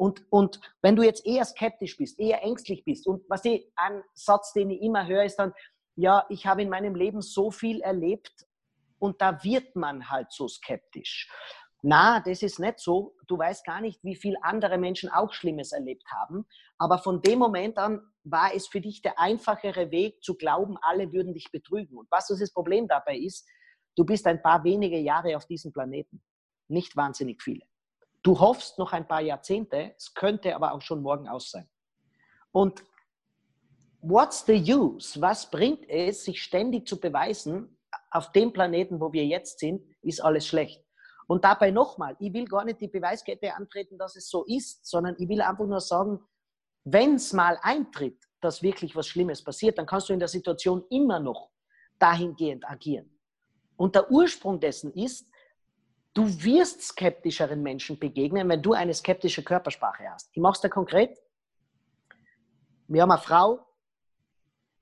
Und, 0.00 0.24
und 0.30 0.62
wenn 0.80 0.96
du 0.96 1.02
jetzt 1.02 1.26
eher 1.26 1.44
skeptisch 1.44 1.98
bist, 1.98 2.18
eher 2.18 2.42
ängstlich 2.42 2.86
bist, 2.86 3.06
und 3.06 3.22
was 3.28 3.44
ich, 3.44 3.70
ein 3.76 4.02
Satz, 4.14 4.54
den 4.54 4.70
ich 4.70 4.80
immer 4.80 5.06
höre, 5.06 5.24
ist 5.24 5.36
dann, 5.36 5.52
ja, 5.94 6.24
ich 6.30 6.46
habe 6.46 6.62
in 6.62 6.70
meinem 6.70 6.94
Leben 6.94 7.20
so 7.20 7.50
viel 7.50 7.82
erlebt 7.82 8.46
und 8.98 9.20
da 9.20 9.44
wird 9.44 9.76
man 9.76 10.08
halt 10.08 10.32
so 10.32 10.48
skeptisch. 10.48 11.28
Na, 11.82 12.20
das 12.20 12.42
ist 12.42 12.58
nicht 12.58 12.80
so. 12.80 13.14
Du 13.26 13.36
weißt 13.36 13.62
gar 13.66 13.82
nicht, 13.82 14.02
wie 14.02 14.16
viele 14.16 14.42
andere 14.42 14.78
Menschen 14.78 15.10
auch 15.10 15.34
Schlimmes 15.34 15.72
erlebt 15.72 16.06
haben. 16.10 16.46
Aber 16.78 16.96
von 16.96 17.20
dem 17.20 17.38
Moment 17.38 17.76
an 17.76 18.00
war 18.24 18.54
es 18.54 18.68
für 18.68 18.80
dich 18.80 19.02
der 19.02 19.18
einfachere 19.18 19.90
Weg 19.90 20.24
zu 20.24 20.34
glauben, 20.34 20.78
alle 20.80 21.12
würden 21.12 21.34
dich 21.34 21.52
betrügen. 21.52 21.98
Und 21.98 22.10
was 22.10 22.28
das 22.28 22.54
Problem 22.54 22.88
dabei 22.88 23.18
ist, 23.18 23.46
du 23.96 24.06
bist 24.06 24.26
ein 24.26 24.40
paar 24.40 24.64
wenige 24.64 24.98
Jahre 24.98 25.36
auf 25.36 25.44
diesem 25.44 25.74
Planeten. 25.74 26.22
Nicht 26.68 26.96
wahnsinnig 26.96 27.42
viele. 27.42 27.69
Du 28.22 28.38
hoffst 28.38 28.78
noch 28.78 28.92
ein 28.92 29.08
paar 29.08 29.22
Jahrzehnte, 29.22 29.94
es 29.96 30.14
könnte 30.14 30.54
aber 30.54 30.72
auch 30.72 30.82
schon 30.82 31.02
morgen 31.02 31.28
aus 31.28 31.50
sein. 31.50 31.68
Und 32.52 32.84
what's 34.00 34.44
the 34.46 34.54
use? 34.54 35.20
Was 35.20 35.50
bringt 35.50 35.88
es, 35.88 36.24
sich 36.24 36.42
ständig 36.42 36.86
zu 36.86 37.00
beweisen, 37.00 37.78
auf 38.10 38.32
dem 38.32 38.52
Planeten, 38.52 39.00
wo 39.00 39.12
wir 39.12 39.24
jetzt 39.24 39.60
sind, 39.60 39.82
ist 40.02 40.20
alles 40.20 40.46
schlecht. 40.46 40.84
Und 41.26 41.44
dabei 41.44 41.70
nochmal, 41.70 42.16
ich 42.18 42.32
will 42.32 42.44
gar 42.44 42.64
nicht 42.64 42.80
die 42.80 42.88
Beweiskette 42.88 43.54
antreten, 43.54 43.96
dass 43.96 44.16
es 44.16 44.28
so 44.28 44.44
ist, 44.46 44.84
sondern 44.84 45.14
ich 45.18 45.28
will 45.28 45.40
einfach 45.40 45.66
nur 45.66 45.80
sagen, 45.80 46.20
wenn 46.84 47.14
es 47.14 47.32
mal 47.32 47.58
eintritt, 47.62 48.18
dass 48.40 48.62
wirklich 48.62 48.96
was 48.96 49.06
Schlimmes 49.06 49.44
passiert, 49.44 49.78
dann 49.78 49.86
kannst 49.86 50.08
du 50.08 50.12
in 50.12 50.18
der 50.18 50.28
Situation 50.28 50.84
immer 50.90 51.20
noch 51.20 51.50
dahingehend 51.98 52.68
agieren. 52.68 53.16
Und 53.76 53.94
der 53.94 54.10
Ursprung 54.10 54.58
dessen 54.58 54.92
ist, 54.92 55.29
du 56.14 56.26
wirst 56.42 56.82
skeptischeren 56.82 57.62
Menschen 57.62 57.98
begegnen, 57.98 58.48
wenn 58.48 58.62
du 58.62 58.72
eine 58.72 58.94
skeptische 58.94 59.42
Körpersprache 59.42 60.10
hast. 60.10 60.30
Ich 60.32 60.40
mache 60.40 60.54
es 60.54 60.60
da 60.60 60.68
konkret. 60.68 61.18
Wir 62.88 63.02
haben 63.02 63.10
eine 63.10 63.20
Frau, 63.20 63.66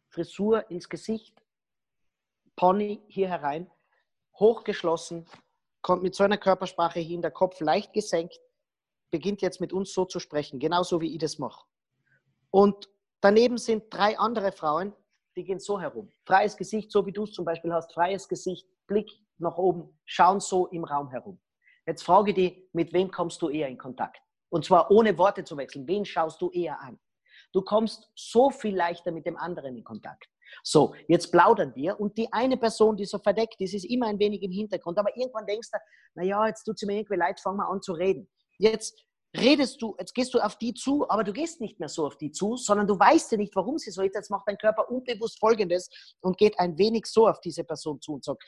Frisur 0.08 0.70
ins 0.70 0.88
Gesicht, 0.88 1.42
Pony 2.56 3.02
hier 3.08 3.28
herein, 3.28 3.70
hochgeschlossen, 4.38 5.26
kommt 5.82 6.02
mit 6.02 6.14
so 6.14 6.24
einer 6.24 6.38
Körpersprache 6.38 7.00
hin, 7.00 7.20
der 7.22 7.30
Kopf 7.30 7.60
leicht 7.60 7.92
gesenkt, 7.92 8.40
beginnt 9.10 9.42
jetzt 9.42 9.60
mit 9.60 9.72
uns 9.72 9.92
so 9.92 10.06
zu 10.06 10.20
sprechen, 10.20 10.58
genauso 10.58 11.00
wie 11.00 11.12
ich 11.12 11.18
das 11.18 11.38
mache. 11.38 11.66
Und 12.50 12.88
daneben 13.20 13.58
sind 13.58 13.84
drei 13.90 14.18
andere 14.18 14.52
Frauen, 14.52 14.94
die 15.36 15.44
gehen 15.44 15.60
so 15.60 15.78
herum. 15.78 16.10
Freies 16.24 16.56
Gesicht, 16.56 16.90
so 16.90 17.04
wie 17.06 17.12
du 17.12 17.24
es 17.24 17.32
zum 17.32 17.44
Beispiel 17.44 17.72
hast, 17.72 17.92
freies 17.92 18.26
Gesicht, 18.26 18.66
Blick 18.86 19.10
nach 19.38 19.56
oben, 19.56 19.98
schauen 20.04 20.40
so 20.40 20.66
im 20.68 20.84
Raum 20.84 21.10
herum. 21.10 21.40
Jetzt 21.86 22.02
frage 22.02 22.34
die, 22.34 22.68
mit 22.72 22.92
wem 22.92 23.10
kommst 23.10 23.40
du 23.42 23.48
eher 23.48 23.68
in 23.68 23.78
Kontakt? 23.78 24.20
Und 24.50 24.64
zwar 24.64 24.90
ohne 24.90 25.16
Worte 25.18 25.44
zu 25.44 25.56
wechseln. 25.56 25.86
Wen 25.86 26.04
schaust 26.04 26.40
du 26.40 26.50
eher 26.50 26.80
an? 26.80 26.98
Du 27.52 27.62
kommst 27.62 28.10
so 28.14 28.50
viel 28.50 28.76
leichter 28.76 29.10
mit 29.10 29.26
dem 29.26 29.36
anderen 29.36 29.76
in 29.76 29.84
Kontakt. 29.84 30.28
So, 30.62 30.94
jetzt 31.08 31.30
plaudern 31.30 31.74
wir 31.74 31.98
und 32.00 32.16
die 32.16 32.32
eine 32.32 32.56
Person, 32.56 32.96
die 32.96 33.04
so 33.04 33.18
verdeckt 33.18 33.60
ist, 33.60 33.74
ist 33.74 33.84
immer 33.84 34.06
ein 34.06 34.18
wenig 34.18 34.42
im 34.42 34.50
Hintergrund. 34.50 34.98
Aber 34.98 35.16
irgendwann 35.16 35.46
denkst 35.46 35.70
du, 35.70 35.78
naja, 36.14 36.46
jetzt 36.46 36.64
tut 36.64 36.78
sie 36.78 36.86
mir 36.86 36.98
irgendwie 36.98 37.16
leid, 37.16 37.40
fang 37.40 37.56
mal 37.56 37.66
an 37.66 37.82
zu 37.82 37.92
reden. 37.92 38.28
Jetzt 38.58 39.04
redest 39.36 39.80
du, 39.82 39.94
jetzt 39.98 40.14
gehst 40.14 40.32
du 40.34 40.40
auf 40.40 40.56
die 40.56 40.72
zu, 40.74 41.08
aber 41.08 41.22
du 41.22 41.32
gehst 41.32 41.60
nicht 41.60 41.78
mehr 41.78 41.88
so 41.88 42.06
auf 42.06 42.16
die 42.16 42.32
zu, 42.32 42.56
sondern 42.56 42.86
du 42.86 42.98
weißt 42.98 43.32
ja 43.32 43.38
nicht, 43.38 43.54
warum 43.54 43.78
sie 43.78 43.90
so 43.90 44.02
ist. 44.02 44.14
Jetzt 44.14 44.30
macht 44.30 44.48
dein 44.48 44.56
Körper 44.56 44.90
unbewusst 44.90 45.38
Folgendes 45.38 45.90
und 46.20 46.38
geht 46.38 46.58
ein 46.58 46.78
wenig 46.78 47.06
so 47.06 47.28
auf 47.28 47.40
diese 47.40 47.64
Person 47.64 48.00
zu 48.00 48.14
und 48.14 48.24
sagt, 48.24 48.42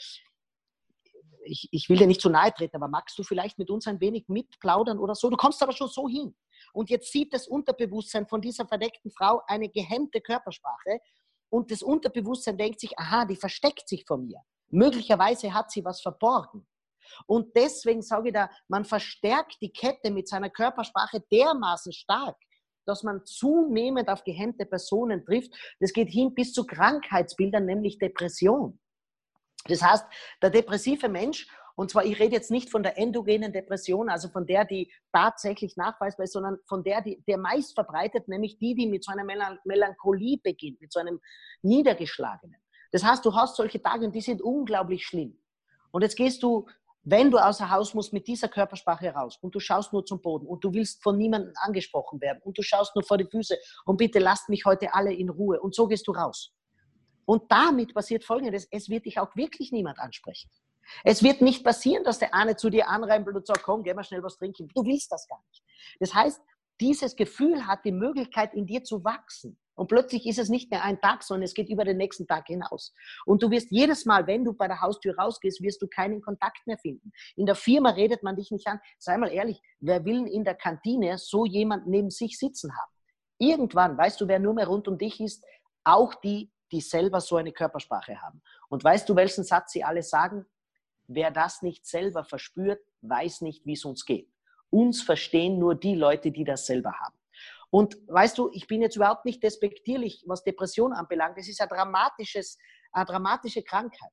ich, 1.51 1.69
ich 1.73 1.89
will 1.89 1.99
dir 1.99 2.07
nicht 2.07 2.21
zu 2.21 2.31
nahe 2.31 2.53
treten, 2.53 2.77
aber 2.77 2.89
magst 2.89 3.19
du 3.19 3.23
vielleicht 3.23 3.59
mit 3.59 3.71
uns 3.71 3.87
ein 3.87 4.01
wenig 4.01 4.29
mitplaudern 4.29 4.99
oder 4.99 5.15
so? 5.15 5.29
Du 5.29 5.37
kommst 5.37 5.63
aber 5.63 5.73
schon 5.73 5.89
so 5.89 6.09
hin. 6.09 6.35
Und 6.73 6.91
jetzt 6.91 7.11
sieht 7.11 7.35
das 7.35 7.49
Unterbewusstsein 7.49 8.27
von 8.27 8.41
dieser 8.41 8.67
verdeckten 8.67 9.11
Frau 9.11 9.43
eine 9.47 9.69
gehemmte 9.69 10.21
Körpersprache 10.21 11.01
und 11.49 11.71
das 11.71 11.83
Unterbewusstsein 11.83 12.57
denkt 12.57 12.81
sich, 12.81 12.99
aha, 12.99 13.25
die 13.25 13.37
versteckt 13.37 13.89
sich 13.89 14.05
vor 14.07 14.19
mir. 14.19 14.41
Möglicherweise 14.69 15.53
hat 15.53 15.71
sie 15.71 15.85
was 15.85 16.01
verborgen. 16.01 16.67
Und 17.27 17.57
deswegen 17.57 18.03
sage 18.03 18.29
ich 18.29 18.35
da, 18.35 18.49
man 18.69 18.85
verstärkt 18.85 19.57
die 19.61 19.73
Kette 19.73 20.11
mit 20.11 20.29
seiner 20.29 20.51
Körpersprache 20.51 21.21
dermaßen 21.33 21.93
stark, 21.93 22.37
dass 22.87 23.03
man 23.03 23.25
zunehmend 23.25 24.09
auf 24.09 24.25
gehemmte 24.25 24.67
Personen 24.67 25.25
trifft. 25.25 25.53
Das 25.81 25.93
geht 25.93 26.09
hin 26.09 26.35
bis 26.35 26.53
zu 26.53 26.65
Krankheitsbildern, 26.65 27.67
nämlich 27.67 27.99
Depression. 27.99 28.80
Das 29.67 29.83
heißt, 29.83 30.07
der 30.43 30.51
depressive 30.51 31.09
Mensch 31.09 31.47
und 31.81 31.91
zwar, 31.91 32.05
ich 32.05 32.19
rede 32.19 32.35
jetzt 32.35 32.51
nicht 32.51 32.69
von 32.69 32.83
der 32.83 32.99
endogenen 32.99 33.55
Depression, 33.55 34.11
also 34.11 34.29
von 34.29 34.47
der, 34.47 34.67
die 34.67 34.93
tatsächlich 35.15 35.79
nachweisbar 35.79 36.25
ist, 36.25 36.35
sondern 36.35 36.59
von 36.67 36.85
der, 36.85 37.01
die, 37.01 37.25
der 37.27 37.39
meist 37.39 37.75
verbreitet, 37.75 38.29
nämlich 38.29 38.59
die, 38.59 38.75
die 38.75 38.87
mit 38.87 39.03
so 39.03 39.13
einer 39.13 39.25
Melancholie 39.65 40.39
beginnt, 40.43 40.79
mit 40.83 40.93
so 40.93 41.01
einem 41.01 41.21
Niedergeschlagenen. 41.63 42.61
Das 42.93 43.03
heißt, 43.03 43.25
du 43.25 43.35
hast 43.35 43.57
solche 43.57 43.81
Tage 43.81 44.05
und 44.05 44.15
die 44.15 44.21
sind 44.21 44.43
unglaublich 44.43 45.07
schlimm. 45.07 45.39
Und 45.91 46.03
jetzt 46.03 46.17
gehst 46.17 46.43
du, 46.43 46.67
wenn 47.03 47.31
du 47.31 47.39
außer 47.39 47.71
Haus 47.71 47.95
musst, 47.95 48.13
mit 48.13 48.27
dieser 48.27 48.49
Körpersprache 48.49 49.09
raus 49.15 49.39
und 49.41 49.55
du 49.55 49.59
schaust 49.59 49.93
nur 49.95 50.05
zum 50.05 50.21
Boden 50.21 50.47
und 50.47 50.63
du 50.63 50.75
willst 50.75 51.03
von 51.03 51.17
niemandem 51.17 51.55
angesprochen 51.63 52.21
werden 52.21 52.41
und 52.45 52.59
du 52.59 52.63
schaust 52.63 52.95
nur 52.95 53.05
vor 53.05 53.17
die 53.17 53.25
Füße 53.25 53.57
und 53.87 53.97
bitte 53.97 54.19
lasst 54.19 54.51
mich 54.51 54.67
heute 54.67 54.93
alle 54.93 55.15
in 55.15 55.31
Ruhe 55.31 55.59
und 55.59 55.75
so 55.75 55.87
gehst 55.87 56.07
du 56.07 56.13
raus. 56.13 56.53
Und 57.31 57.45
damit 57.49 57.95
passiert 57.95 58.25
Folgendes, 58.25 58.67
es 58.73 58.89
wird 58.89 59.07
dich 59.07 59.21
auch 59.21 59.37
wirklich 59.37 59.71
niemand 59.71 60.01
ansprechen. 60.01 60.51
Es 61.05 61.23
wird 61.23 61.43
nicht 61.43 61.63
passieren, 61.63 62.03
dass 62.03 62.19
der 62.19 62.35
eine 62.35 62.57
zu 62.57 62.71
dir 62.71 62.89
anrempelt 62.89 63.37
und 63.37 63.47
sagt, 63.47 63.63
komm, 63.63 63.85
geh 63.85 63.95
mal 63.95 64.03
schnell 64.03 64.25
was 64.25 64.37
trinken. 64.37 64.67
Du 64.75 64.85
willst 64.85 65.13
das 65.13 65.29
gar 65.29 65.41
nicht. 65.49 65.63
Das 66.01 66.13
heißt, 66.13 66.41
dieses 66.81 67.15
Gefühl 67.15 67.69
hat 67.69 67.85
die 67.85 67.93
Möglichkeit, 67.93 68.53
in 68.53 68.67
dir 68.67 68.83
zu 68.83 69.05
wachsen. 69.05 69.57
Und 69.77 69.87
plötzlich 69.87 70.27
ist 70.27 70.41
es 70.41 70.49
nicht 70.49 70.73
mehr 70.73 70.83
ein 70.83 71.01
Tag, 71.01 71.23
sondern 71.23 71.45
es 71.45 71.55
geht 71.55 71.69
über 71.69 71.85
den 71.85 71.99
nächsten 71.99 72.27
Tag 72.27 72.49
hinaus. 72.49 72.93
Und 73.27 73.45
du 73.45 73.51
wirst 73.53 73.71
jedes 73.71 74.07
Mal, 74.07 74.27
wenn 74.27 74.45
du 74.45 74.53
bei 74.53 74.67
der 74.67 74.81
Haustür 74.81 75.17
rausgehst, 75.17 75.63
wirst 75.63 75.81
du 75.81 75.87
keinen 75.87 76.21
Kontakt 76.23 76.67
mehr 76.67 76.79
finden. 76.79 77.13
In 77.37 77.47
der 77.47 77.55
Firma 77.55 77.91
redet 77.91 78.25
man 78.25 78.35
dich 78.35 78.51
nicht 78.51 78.67
an. 78.67 78.81
Sei 78.99 79.17
mal 79.17 79.31
ehrlich, 79.31 79.63
wer 79.79 80.05
will 80.05 80.27
in 80.27 80.43
der 80.43 80.57
Kantine 80.57 81.17
so 81.17 81.45
jemand 81.45 81.87
neben 81.87 82.11
sich 82.11 82.37
sitzen 82.41 82.73
haben? 82.77 82.91
Irgendwann, 83.39 83.97
weißt 83.97 84.21
du, 84.21 84.27
wer 84.27 84.41
nur 84.41 84.55
mehr 84.55 84.67
rund 84.67 84.89
um 84.89 84.99
dich 84.99 85.21
ist, 85.21 85.45
auch 85.85 86.17
die, 86.17 86.51
die 86.73 86.81
selber 86.81 87.21
so 87.21 87.37
eine 87.37 87.53
Körpersprache 87.53 88.21
haben. 88.21 88.43
Und 88.69 88.85
weißt 88.85 89.09
du, 89.09 89.17
welchen 89.17 89.45
Satz 89.45 89.73
sie 89.73 89.85
alle 89.85 90.03
sagen? 90.03 90.47
Wer 91.07 91.31
das 91.31 91.63
nicht 91.63 91.87
selber 91.87 92.25
verspürt, 92.25 92.81
weiß 93.03 93.41
nicht, 93.41 93.67
wie 93.67 93.73
es 93.73 93.85
uns 93.85 94.05
geht. 94.05 94.31
Uns 94.71 95.03
verstehen 95.03 95.59
nur 95.59 95.75
die 95.75 95.97
Leute, 95.97 96.31
die 96.31 96.45
das 96.45 96.67
selber 96.67 96.93
haben. 96.93 97.17
Und 97.71 97.97
weißt 98.09 98.39
du, 98.39 98.51
ich 98.53 98.67
bin 98.67 98.83
jetzt 98.83 98.97
überhaupt 98.97 99.25
nicht 99.25 99.43
despektierlich, 99.43 100.25
was 100.27 100.45
Depression 100.45 100.93
anbelangt. 100.93 101.39
Es 101.39 101.49
ist 101.49 101.61
ein 101.61 101.69
dramatisches, 101.69 102.59
eine 102.93 103.07
dramatische 103.07 103.63
Krankheit. 103.63 104.11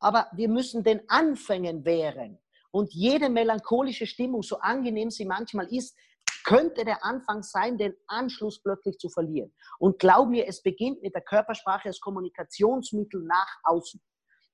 Aber 0.00 0.28
wir 0.32 0.48
müssen 0.48 0.82
den 0.82 1.08
Anfängen 1.08 1.84
wehren. 1.84 2.38
Und 2.72 2.92
jede 2.92 3.28
melancholische 3.28 4.06
Stimmung, 4.06 4.42
so 4.42 4.58
angenehm 4.58 5.10
sie 5.10 5.24
manchmal 5.24 5.72
ist, 5.72 5.96
könnte 6.44 6.84
der 6.84 7.04
Anfang 7.04 7.42
sein, 7.42 7.76
den 7.78 7.94
Anschluss 8.06 8.62
plötzlich 8.62 8.98
zu 8.98 9.08
verlieren. 9.08 9.52
Und 9.78 9.98
glaub 9.98 10.28
mir, 10.28 10.46
es 10.46 10.62
beginnt 10.62 11.02
mit 11.02 11.14
der 11.14 11.22
Körpersprache 11.22 11.88
als 11.88 12.00
Kommunikationsmittel 12.00 13.22
nach 13.24 13.48
außen. 13.64 14.00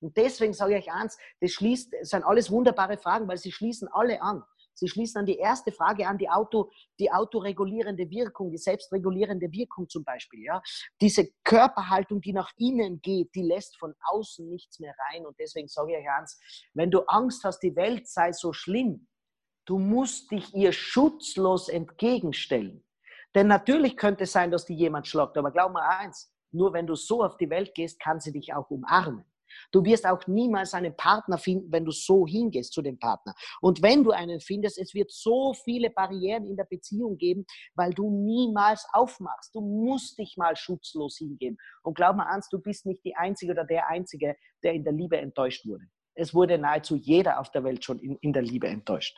Und 0.01 0.17
deswegen 0.17 0.55
sage 0.55 0.79
ich 0.79 0.89
euch 0.89 0.93
eins, 0.95 1.19
das 1.41 1.51
schließt, 1.51 1.93
das 1.93 2.09
sind 2.09 2.25
alles 2.25 2.51
wunderbare 2.51 2.97
Fragen, 2.97 3.29
weil 3.29 3.37
sie 3.37 3.53
schließen 3.53 3.89
alle 3.93 4.23
an. 4.23 4.43
Sie 4.73 4.89
schließen 4.89 5.19
an 5.19 5.27
die 5.27 5.37
erste 5.37 5.73
Frage 5.73 6.09
an, 6.09 6.17
die, 6.17 6.31
Auto, 6.31 6.71
die 6.99 7.13
autoregulierende 7.13 8.09
Wirkung, 8.09 8.51
die 8.51 8.57
selbstregulierende 8.57 9.53
Wirkung 9.53 9.91
zum 9.91 10.05
Beispiel. 10.05 10.43
Ja? 10.43 10.63
Diese 11.03 11.29
Körperhaltung, 11.45 12.23
die 12.23 12.33
nach 12.33 12.51
innen 12.57 13.03
geht, 13.03 13.35
die 13.35 13.43
lässt 13.43 13.79
von 13.79 13.95
außen 14.01 14.49
nichts 14.49 14.81
mehr 14.81 14.95
rein. 15.11 15.27
Und 15.27 15.39
deswegen 15.39 15.69
sage 15.69 15.93
ich 15.93 15.99
euch 15.99 16.11
eins, 16.11 16.41
wenn 16.73 16.91
du 16.91 17.01
Angst 17.01 17.45
hast, 17.45 17.61
die 17.61 17.77
Welt 17.77 18.09
sei 18.09 18.33
so 18.33 18.55
schlimm, 18.55 19.07
du 19.71 19.79
musst 19.79 20.33
dich 20.33 20.53
ihr 20.53 20.73
schutzlos 20.73 21.69
entgegenstellen. 21.69 22.85
Denn 23.37 23.47
natürlich 23.47 23.97
könnte 23.97 24.25
es 24.25 24.33
sein, 24.33 24.51
dass 24.51 24.67
die 24.67 24.75
jemand 24.75 25.07
schlagt, 25.07 25.39
aber 25.39 25.53
glaub 25.53 25.73
mir 25.73 25.89
eins, 25.89 26.35
nur 26.51 26.73
wenn 26.73 26.89
du 26.89 26.97
so 26.97 27.23
auf 27.23 27.37
die 27.37 27.49
Welt 27.51 27.73
gehst, 27.77 28.01
kann 28.01 28.19
sie 28.19 28.33
dich 28.33 28.53
auch 28.53 28.69
umarmen. 28.69 29.25
Du 29.71 29.85
wirst 29.85 30.07
auch 30.07 30.27
niemals 30.27 30.75
einen 30.75 30.97
Partner 30.97 31.39
finden, 31.39 31.71
wenn 31.71 31.85
du 31.85 31.93
so 31.93 32.27
hingehst 32.27 32.73
zu 32.73 32.83
dem 32.83 32.99
Partner. 32.99 33.33
Und 33.61 33.81
wenn 33.81 34.03
du 34.03 34.11
einen 34.11 34.41
findest, 34.41 34.77
es 34.77 34.93
wird 34.93 35.13
so 35.13 35.55
viele 35.55 35.91
Barrieren 35.91 36.47
in 36.47 36.57
der 36.57 36.65
Beziehung 36.65 37.17
geben, 37.17 37.47
weil 37.77 37.93
du 37.93 38.11
niemals 38.11 38.85
aufmachst. 38.93 39.55
Du 39.55 39.61
musst 39.61 40.19
dich 40.19 40.37
mal 40.37 40.57
schutzlos 40.57 41.19
hingeben. 41.19 41.59
Und 41.85 41.95
glaub 41.95 42.17
mal 42.17 42.27
eins, 42.27 42.49
du 42.49 42.59
bist 42.59 42.87
nicht 42.87 43.05
die 43.05 43.15
Einzige 43.15 43.53
oder 43.53 43.65
der 43.65 43.89
Einzige, 43.89 44.35
der 44.65 44.73
in 44.73 44.83
der 44.83 44.93
Liebe 44.93 45.17
enttäuscht 45.17 45.65
wurde. 45.65 45.85
Es 46.15 46.35
wurde 46.35 46.59
nahezu 46.59 46.97
jeder 46.97 47.39
auf 47.39 47.53
der 47.53 47.63
Welt 47.63 47.85
schon 47.85 48.01
in, 48.01 48.17
in 48.21 48.33
der 48.33 48.43
Liebe 48.43 48.67
enttäuscht. 48.67 49.17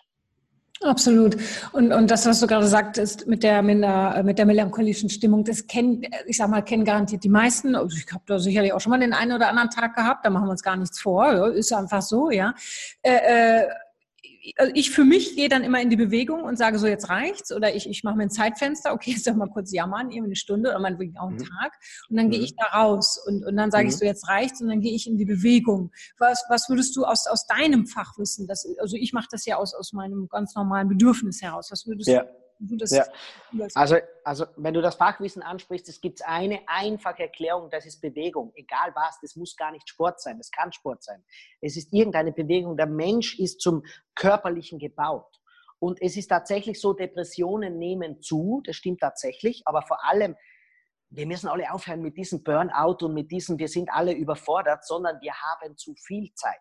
Absolut. 0.85 1.37
Und, 1.73 1.92
und 1.92 2.11
das, 2.11 2.27
was 2.27 2.40
du 2.40 2.47
gerade 2.47 2.66
sagtest 2.66 3.27
mit 3.27 3.42
der, 3.42 3.62
mit 3.62 3.83
der, 3.83 4.23
mit 4.25 4.38
der 4.38 4.47
melancholischen 4.47 5.11
Stimmung, 5.11 5.45
das 5.45 5.66
kennen, 5.66 6.03
ich 6.27 6.37
sag 6.37 6.49
mal, 6.49 6.62
kennen 6.62 6.85
garantiert 6.85 7.25
die 7.25 7.29
meisten. 7.29 7.77
Also 7.77 7.97
ich 7.97 8.12
habe 8.12 8.25
da 8.27 8.38
sicherlich 8.38 8.73
auch 8.73 8.81
schon 8.81 8.90
mal 8.90 8.99
den 8.99 9.12
einen 9.12 9.33
oder 9.33 9.49
anderen 9.49 9.71
Tag 9.71 9.95
gehabt, 9.95 10.27
da 10.27 10.31
machen 10.31 10.47
wir 10.47 10.51
uns 10.51 10.62
gar 10.62 10.77
nichts 10.77 11.01
vor. 11.01 11.49
Ist 11.53 11.73
einfach 11.73 12.03
so, 12.03 12.31
ja. 12.31 12.55
Äh, 13.03 13.61
äh 13.61 13.66
also 14.57 14.73
ich 14.75 14.91
für 14.91 15.05
mich 15.05 15.37
gehe 15.37 15.49
dann 15.49 15.63
immer 15.63 15.81
in 15.81 15.91
die 15.91 15.97
Bewegung 15.97 16.43
und 16.43 16.57
sage 16.57 16.79
so, 16.79 16.87
jetzt 16.87 17.09
reicht's. 17.09 17.53
Oder 17.53 17.75
ich, 17.75 17.89
ich 17.89 18.03
mache 18.03 18.17
mir 18.17 18.25
ein 18.25 18.31
Zeitfenster, 18.31 18.93
okay, 18.93 19.13
jetzt 19.13 19.25
sag 19.25 19.37
mal 19.37 19.49
kurz 19.49 19.73
jammern, 19.73 20.11
eben 20.11 20.27
eine 20.27 20.37
Stunde 20.37 20.71
oder 20.71 20.81
meinetwegen 20.81 21.17
auch 21.19 21.29
einen 21.29 21.37
mhm. 21.37 21.45
Tag. 21.45 21.73
Und 22.09 22.17
dann 22.17 22.27
mhm. 22.27 22.31
gehe 22.31 22.41
ich 22.41 22.55
da 22.57 22.67
raus 22.67 23.23
und, 23.27 23.45
und 23.45 23.57
dann 23.57 23.71
sage 23.71 23.85
mhm. 23.85 23.91
ich 23.91 23.97
so, 23.97 24.05
jetzt 24.05 24.29
reicht's 24.29 24.61
und 24.61 24.69
dann 24.69 24.81
gehe 24.81 24.95
ich 24.95 25.07
in 25.07 25.17
die 25.17 25.25
Bewegung. 25.25 25.93
Was, 26.19 26.45
was 26.49 26.69
würdest 26.69 26.97
du 26.97 27.05
aus, 27.05 27.27
aus 27.27 27.47
deinem 27.47 27.87
Fachwissen, 27.87 28.47
das, 28.47 28.67
also 28.79 28.97
ich 28.97 29.13
mache 29.13 29.29
das 29.31 29.47
ja 29.47 29.57
aus, 29.57 29.75
aus 29.75 29.93
meinem 29.93 30.29
ganz 30.29 30.55
normalen 30.55 30.89
Bedürfnis 30.89 31.41
heraus, 31.41 31.69
was 31.71 31.87
würdest 31.87 32.09
ja. 32.09 32.23
du 32.23 32.42
ja. 32.90 33.05
Also, 33.75 33.96
also, 34.25 34.46
wenn 34.57 34.75
du 34.75 34.81
das 34.81 34.94
Fachwissen 34.94 35.42
ansprichst, 35.42 35.88
es 35.88 36.01
gibt 36.01 36.25
eine 36.25 36.61
einfache 36.66 37.22
Erklärung, 37.22 37.70
das 37.70 37.87
ist 37.87 38.01
Bewegung. 38.01 38.53
Egal 38.55 38.92
was, 38.94 39.18
das 39.20 39.37
muss 39.37 39.57
gar 39.57 39.72
nicht 39.72 39.88
Sport 39.88 40.20
sein, 40.20 40.38
das 40.38 40.51
kann 40.51 40.72
Sport 40.72 41.03
sein. 41.03 41.25
Es 41.61 41.77
ist 41.77 41.92
irgendeine 41.92 42.33
Bewegung. 42.33 42.77
Der 42.77 42.87
Mensch 42.87 43.38
ist 43.38 43.61
zum 43.61 43.83
Körperlichen 44.14 44.79
gebaut. 44.79 45.40
Und 45.79 46.01
es 46.01 46.16
ist 46.16 46.29
tatsächlich 46.29 46.81
so, 46.81 46.92
Depressionen 46.92 47.79
nehmen 47.79 48.22
zu, 48.22 48.62
das 48.64 48.77
stimmt 48.77 49.01
tatsächlich, 49.01 49.62
aber 49.64 49.83
vor 49.83 50.05
allem, 50.05 50.37
wir 51.11 51.27
müssen 51.27 51.48
alle 51.48 51.72
aufhören 51.72 52.01
mit 52.01 52.16
diesem 52.16 52.42
Burnout 52.42 53.05
und 53.05 53.14
mit 53.14 53.31
diesem, 53.31 53.59
wir 53.59 53.68
sind 53.68 53.90
alle 53.90 54.12
überfordert, 54.12 54.87
sondern 54.87 55.20
wir 55.20 55.35
haben 55.35 55.77
zu 55.77 55.94
viel 55.94 56.33
Zeit. 56.35 56.61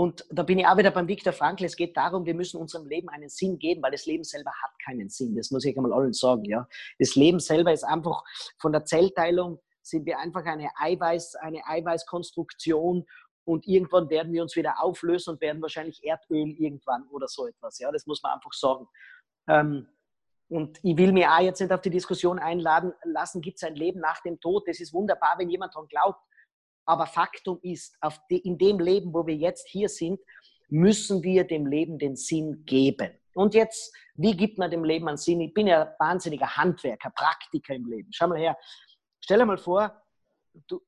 Und 0.00 0.24
da 0.30 0.44
bin 0.44 0.58
ich 0.58 0.66
auch 0.66 0.78
wieder 0.78 0.92
beim 0.92 1.06
Viktor 1.06 1.34
Frankl. 1.34 1.66
Es 1.66 1.76
geht 1.76 1.94
darum, 1.94 2.24
wir 2.24 2.34
müssen 2.34 2.58
unserem 2.58 2.86
Leben 2.86 3.10
einen 3.10 3.28
Sinn 3.28 3.58
geben, 3.58 3.82
weil 3.82 3.90
das 3.90 4.06
Leben 4.06 4.24
selber 4.24 4.50
hat 4.50 4.70
keinen 4.82 5.10
Sinn. 5.10 5.36
Das 5.36 5.50
muss 5.50 5.62
ich 5.66 5.76
einmal 5.76 5.92
allen 5.92 6.14
sagen. 6.14 6.42
Ja. 6.46 6.66
Das 6.98 7.16
Leben 7.16 7.38
selber 7.38 7.70
ist 7.70 7.84
einfach 7.84 8.24
von 8.56 8.72
der 8.72 8.86
Zellteilung 8.86 9.60
sind 9.82 10.06
wir 10.06 10.18
einfach 10.18 10.46
eine 10.46 10.70
Eiweiß, 10.78 11.34
eine 11.34 11.66
Eiweißkonstruktion 11.66 13.06
und 13.44 13.66
irgendwann 13.68 14.08
werden 14.08 14.32
wir 14.32 14.40
uns 14.40 14.56
wieder 14.56 14.82
auflösen 14.82 15.34
und 15.34 15.42
werden 15.42 15.60
wahrscheinlich 15.60 16.02
Erdöl 16.02 16.48
irgendwann 16.58 17.06
oder 17.08 17.28
so 17.28 17.46
etwas. 17.46 17.78
Ja, 17.78 17.92
das 17.92 18.06
muss 18.06 18.22
man 18.22 18.32
einfach 18.32 18.54
sagen. 18.54 18.88
Ähm, 19.48 19.86
und 20.48 20.78
ich 20.82 20.96
will 20.96 21.12
mir 21.12 21.30
auch 21.30 21.42
jetzt 21.42 21.60
nicht 21.60 21.72
auf 21.72 21.82
die 21.82 21.90
Diskussion 21.90 22.38
einladen 22.38 22.94
lassen, 23.04 23.42
gibt 23.42 23.58
es 23.58 23.64
ein 23.64 23.76
Leben 23.76 24.00
nach 24.00 24.22
dem 24.22 24.40
Tod? 24.40 24.66
Das 24.66 24.80
ist 24.80 24.94
wunderbar, 24.94 25.34
wenn 25.36 25.50
jemand 25.50 25.74
daran 25.74 25.88
glaubt. 25.88 26.22
Aber 26.90 27.06
Faktum 27.06 27.60
ist, 27.62 27.96
in 28.28 28.58
dem 28.58 28.80
Leben, 28.80 29.14
wo 29.14 29.24
wir 29.24 29.36
jetzt 29.36 29.68
hier 29.68 29.88
sind, 29.88 30.18
müssen 30.70 31.22
wir 31.22 31.44
dem 31.44 31.64
Leben 31.64 32.00
den 32.00 32.16
Sinn 32.16 32.64
geben. 32.64 33.12
Und 33.34 33.54
jetzt, 33.54 33.94
wie 34.16 34.36
gibt 34.36 34.58
man 34.58 34.72
dem 34.72 34.82
Leben 34.82 35.06
einen 35.06 35.16
Sinn? 35.16 35.40
Ich 35.40 35.54
bin 35.54 35.68
ja 35.68 35.94
wahnsinniger 36.00 36.56
Handwerker, 36.56 37.10
Praktiker 37.10 37.76
im 37.76 37.86
Leben. 37.86 38.08
Schau 38.12 38.26
mal 38.26 38.40
her. 38.40 38.58
Stell 39.20 39.38
dir 39.38 39.46
mal 39.46 39.56
vor, 39.56 40.02
du 40.66 40.80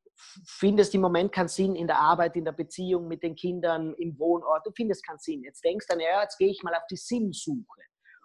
findest 0.44 0.92
im 0.96 1.02
Moment 1.02 1.30
keinen 1.30 1.46
Sinn 1.46 1.76
in 1.76 1.86
der 1.86 2.00
Arbeit, 2.00 2.34
in 2.34 2.44
der 2.44 2.50
Beziehung 2.50 3.06
mit 3.06 3.22
den 3.22 3.36
Kindern, 3.36 3.94
im 3.94 4.18
Wohnort. 4.18 4.66
Du 4.66 4.72
findest 4.74 5.06
keinen 5.06 5.20
Sinn. 5.20 5.44
Jetzt 5.44 5.62
denkst 5.64 5.86
du, 5.86 5.96
ja, 6.00 6.22
jetzt 6.22 6.36
gehe 6.36 6.50
ich 6.50 6.64
mal 6.64 6.74
auf 6.74 6.86
die 6.90 6.96
Sinnsuche 6.96 7.80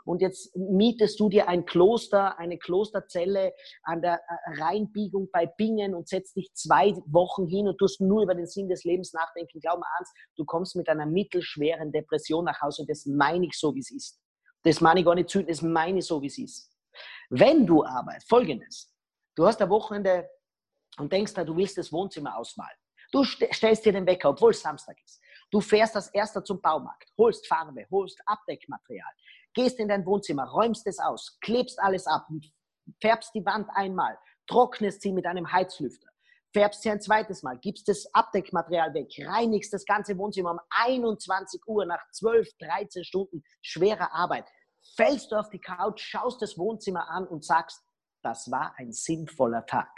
und 0.08 0.22
jetzt 0.22 0.56
mietest 0.56 1.20
du 1.20 1.28
dir 1.28 1.50
ein 1.50 1.66
Kloster, 1.66 2.40
eine 2.40 2.58
Klosterzelle 2.58 3.54
an 3.84 4.02
der 4.02 4.16
äh, 4.16 4.62
Rheinbiegung 4.62 5.30
bei 5.34 5.46
Bingen 5.46 5.94
und 5.94 6.08
setzt 6.08 6.38
dich 6.38 6.50
zwei 6.54 6.96
Wochen 7.08 7.46
hin 7.46 7.68
und 7.68 7.78
tust 7.78 8.00
nur 8.00 8.24
über 8.24 8.34
den 8.34 8.48
Sinn 8.48 8.70
des 8.70 8.86
Lebens 8.86 9.12
nachdenken. 9.12 9.60
Glaub 9.60 9.80
mir 9.80 9.86
eins, 10.00 10.14
du 10.38 10.46
kommst 10.46 10.78
mit 10.78 10.88
einer 10.88 11.06
mittelschweren 11.06 11.92
Depression 11.92 12.46
nach 12.46 12.62
Hause 12.62 12.84
und 12.84 12.90
das 12.90 13.06
meine 13.06 13.48
ich 13.48 13.60
so, 13.60 13.76
wie 13.76 13.80
es 13.80 13.92
ist. 13.92 14.22
Das 14.64 14.80
meine 14.80 15.02
ich 15.02 15.06
gar 15.06 15.16
nicht 15.16 15.30
zu, 15.30 15.44
das 15.44 15.62
meine 15.62 16.00
ich 16.00 16.06
so, 16.06 16.22
wie 16.22 16.28
es 16.28 16.38
ist. 16.38 16.72
Wenn 17.30 17.68
du 17.68 17.84
aber, 17.84 18.14
folgendes, 18.30 18.94
du 19.36 19.46
hast 19.46 19.62
ein 19.62 19.70
Wochenende 19.70 20.30
und 20.98 21.12
denkst 21.12 21.34
du 21.34 21.56
willst 21.56 21.78
das 21.78 21.92
Wohnzimmer 21.92 22.38
ausmalen. 22.38 22.78
Du 23.12 23.24
stellst 23.24 23.86
dir 23.86 23.92
den 23.92 24.06
Wecker, 24.06 24.30
obwohl 24.30 24.52
es 24.52 24.62
Samstag 24.62 24.98
ist. 25.04 25.22
Du 25.50 25.62
fährst 25.62 25.96
als 25.96 26.10
erster 26.10 26.44
zum 26.44 26.62
Baumarkt, 26.62 27.10
holst 27.18 27.48
Farbe, 27.48 27.86
holst 27.90 28.22
Abdeckmaterial, 28.26 29.12
gehst 29.58 29.80
in 29.80 29.88
dein 29.88 30.06
Wohnzimmer, 30.06 30.46
räumst 30.46 30.86
es 30.86 31.00
aus, 31.00 31.40
klebst 31.42 31.80
alles 31.82 32.06
ab, 32.06 32.28
färbst 33.02 33.34
die 33.34 33.44
Wand 33.44 33.68
einmal, 33.74 34.16
trocknest 34.46 35.02
sie 35.02 35.12
mit 35.12 35.26
einem 35.26 35.52
Heizlüfter, 35.52 36.08
färbst 36.54 36.84
sie 36.84 36.92
ein 36.92 37.02
zweites 37.02 37.42
Mal, 37.42 37.58
gibst 37.58 37.88
das 37.88 38.08
Abdeckmaterial 38.14 38.94
weg, 38.94 39.12
reinigst 39.26 39.74
das 39.74 39.84
ganze 39.86 40.16
Wohnzimmer 40.16 40.52
um 40.52 40.60
21 40.70 41.60
Uhr 41.66 41.88
nach 41.88 42.00
12, 42.12 42.48
13 42.60 43.04
Stunden 43.04 43.44
schwerer 43.64 44.14
Arbeit, 44.14 44.46
fällst 44.96 45.32
du 45.32 45.36
auf 45.38 45.50
die 45.50 45.60
Couch, 45.60 46.02
schaust 46.02 46.40
das 46.44 46.60
Wohnzimmer 46.60 47.10
an 47.10 47.28
und 47.28 47.44
sagst, 47.44 47.82
das 48.22 48.52
war 48.52 48.76
ein 48.78 48.92
sinnvoller 48.92 49.66
Tag. 49.66 49.90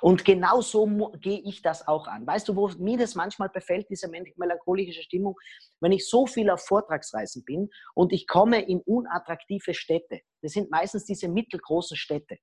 Und 0.00 0.24
genauso 0.24 0.86
gehe 1.20 1.40
ich 1.40 1.62
das 1.62 1.86
auch 1.86 2.06
an. 2.06 2.26
Weißt 2.26 2.48
du, 2.48 2.56
wo 2.56 2.68
mir 2.78 2.98
das 2.98 3.14
manchmal 3.14 3.48
befällt, 3.48 3.88
diese 3.90 4.08
melancholische 4.08 5.02
Stimmung, 5.02 5.36
wenn 5.80 5.92
ich 5.92 6.08
so 6.08 6.26
viel 6.26 6.50
auf 6.50 6.64
Vortragsreisen 6.64 7.44
bin 7.44 7.70
und 7.94 8.12
ich 8.12 8.26
komme 8.26 8.62
in 8.62 8.80
unattraktive 8.80 9.74
Städte. 9.74 10.20
Das 10.42 10.52
sind 10.52 10.70
meistens 10.70 11.04
diese 11.04 11.28
mittelgroßen 11.28 11.96
Städte, 11.96 12.38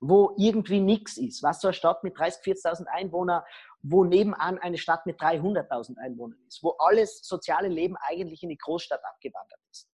wo 0.00 0.34
irgendwie 0.36 0.80
nichts 0.80 1.16
ist. 1.16 1.42
Was 1.42 1.60
so 1.60 1.68
eine 1.68 1.74
Stadt 1.74 2.02
mit 2.04 2.16
30.000, 2.16 2.62
40.000 2.64 2.86
Einwohnern, 2.86 3.42
wo 3.82 4.04
nebenan 4.04 4.58
eine 4.58 4.78
Stadt 4.78 5.06
mit 5.06 5.20
300.000 5.20 5.98
Einwohnern 5.98 6.38
ist, 6.46 6.62
wo 6.62 6.70
alles 6.78 7.20
soziale 7.22 7.68
Leben 7.68 7.96
eigentlich 8.00 8.42
in 8.42 8.48
die 8.48 8.58
Großstadt 8.58 9.04
abgewandert 9.04 9.60
ist. 9.70 9.88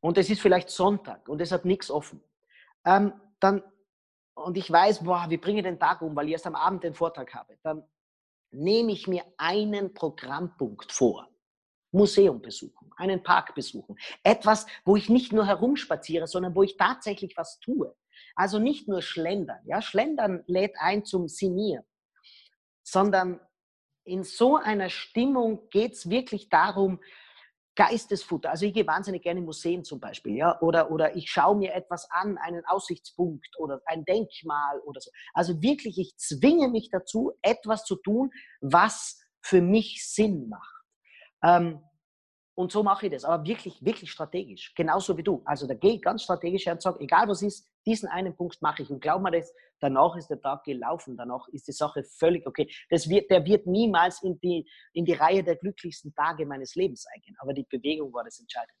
Und 0.00 0.16
es 0.16 0.30
ist 0.30 0.40
vielleicht 0.40 0.70
Sonntag 0.70 1.28
und 1.28 1.40
es 1.40 1.52
hat 1.52 1.64
nichts 1.64 1.90
offen. 1.90 2.22
Ähm, 2.84 3.12
dann 3.40 3.62
und 4.44 4.56
ich 4.56 4.70
weiß, 4.70 5.04
boah, 5.04 5.26
wie 5.28 5.36
bringe 5.36 5.58
ich 5.58 5.64
den 5.64 5.78
Tag 5.78 6.02
um, 6.02 6.14
weil 6.16 6.26
ich 6.26 6.32
erst 6.32 6.46
am 6.46 6.54
Abend 6.54 6.84
den 6.84 6.94
Vortrag 6.94 7.34
habe, 7.34 7.58
dann 7.62 7.84
nehme 8.50 8.92
ich 8.92 9.06
mir 9.06 9.24
einen 9.36 9.92
Programmpunkt 9.94 10.92
vor. 10.92 11.28
Museum 11.90 12.42
besuchen, 12.42 12.90
einen 12.96 13.22
Park 13.22 13.54
besuchen. 13.54 13.96
Etwas, 14.22 14.66
wo 14.84 14.96
ich 14.96 15.08
nicht 15.08 15.32
nur 15.32 15.46
herumspaziere, 15.46 16.26
sondern 16.26 16.54
wo 16.54 16.62
ich 16.62 16.76
tatsächlich 16.76 17.36
was 17.36 17.60
tue. 17.60 17.94
Also 18.34 18.58
nicht 18.58 18.88
nur 18.88 19.00
schlendern. 19.00 19.60
Ja, 19.64 19.80
schlendern 19.80 20.44
lädt 20.46 20.74
ein 20.78 21.04
zum 21.04 21.28
Sinieren, 21.28 21.84
sondern 22.82 23.40
in 24.04 24.22
so 24.22 24.56
einer 24.56 24.90
Stimmung 24.90 25.68
geht 25.70 25.92
es 25.94 26.10
wirklich 26.10 26.48
darum, 26.48 27.00
Geistesfutter. 27.78 28.50
Also 28.50 28.66
ich 28.66 28.74
gehe 28.74 28.88
wahnsinnig 28.88 29.22
gerne 29.22 29.38
in 29.38 29.46
Museen 29.46 29.84
zum 29.84 30.00
Beispiel, 30.00 30.34
ja, 30.34 30.60
oder, 30.60 30.90
oder 30.90 31.14
ich 31.14 31.30
schaue 31.30 31.56
mir 31.56 31.74
etwas 31.74 32.10
an, 32.10 32.36
einen 32.36 32.64
Aussichtspunkt 32.66 33.56
oder 33.56 33.80
ein 33.86 34.04
Denkmal 34.04 34.80
oder 34.80 35.00
so. 35.00 35.12
Also 35.32 35.62
wirklich, 35.62 35.96
ich 35.96 36.16
zwinge 36.16 36.66
mich 36.70 36.90
dazu, 36.90 37.34
etwas 37.40 37.84
zu 37.84 37.94
tun, 37.94 38.32
was 38.60 39.20
für 39.40 39.62
mich 39.62 40.04
Sinn 40.04 40.48
macht. 40.48 40.82
Ähm, 41.44 41.80
Und 42.58 42.72
so 42.72 42.82
mache 42.82 43.06
ich 43.06 43.12
das, 43.12 43.24
aber 43.24 43.46
wirklich, 43.46 43.80
wirklich 43.84 44.10
strategisch, 44.10 44.74
genauso 44.74 45.16
wie 45.16 45.22
du. 45.22 45.42
Also 45.44 45.68
da 45.68 45.74
gehe 45.74 45.92
ich 45.92 46.02
ganz 46.02 46.24
strategisch 46.24 46.66
her 46.66 46.72
und 46.72 46.82
sage, 46.82 46.98
egal 46.98 47.28
was 47.28 47.40
ist, 47.40 47.70
diesen 47.86 48.08
einen 48.08 48.34
Punkt 48.34 48.60
mache 48.60 48.82
ich. 48.82 48.90
Und 48.90 49.00
glaub 49.00 49.22
mir 49.22 49.30
das, 49.30 49.54
danach 49.78 50.16
ist 50.16 50.26
der 50.26 50.40
Tag 50.40 50.64
gelaufen, 50.64 51.16
danach 51.16 51.46
ist 51.52 51.68
die 51.68 51.72
Sache 51.72 52.02
völlig 52.02 52.44
okay. 52.48 52.68
Das 52.90 53.08
wird, 53.08 53.30
der 53.30 53.44
wird 53.44 53.68
niemals 53.68 54.24
in 54.24 54.40
die, 54.40 54.68
in 54.92 55.04
die 55.04 55.12
Reihe 55.12 55.44
der 55.44 55.54
glücklichsten 55.54 56.12
Tage 56.12 56.46
meines 56.46 56.74
Lebens 56.74 57.06
eingehen. 57.14 57.36
Aber 57.38 57.54
die 57.54 57.62
Bewegung 57.62 58.12
war 58.12 58.24
das 58.24 58.40
Entscheidende. 58.40 58.74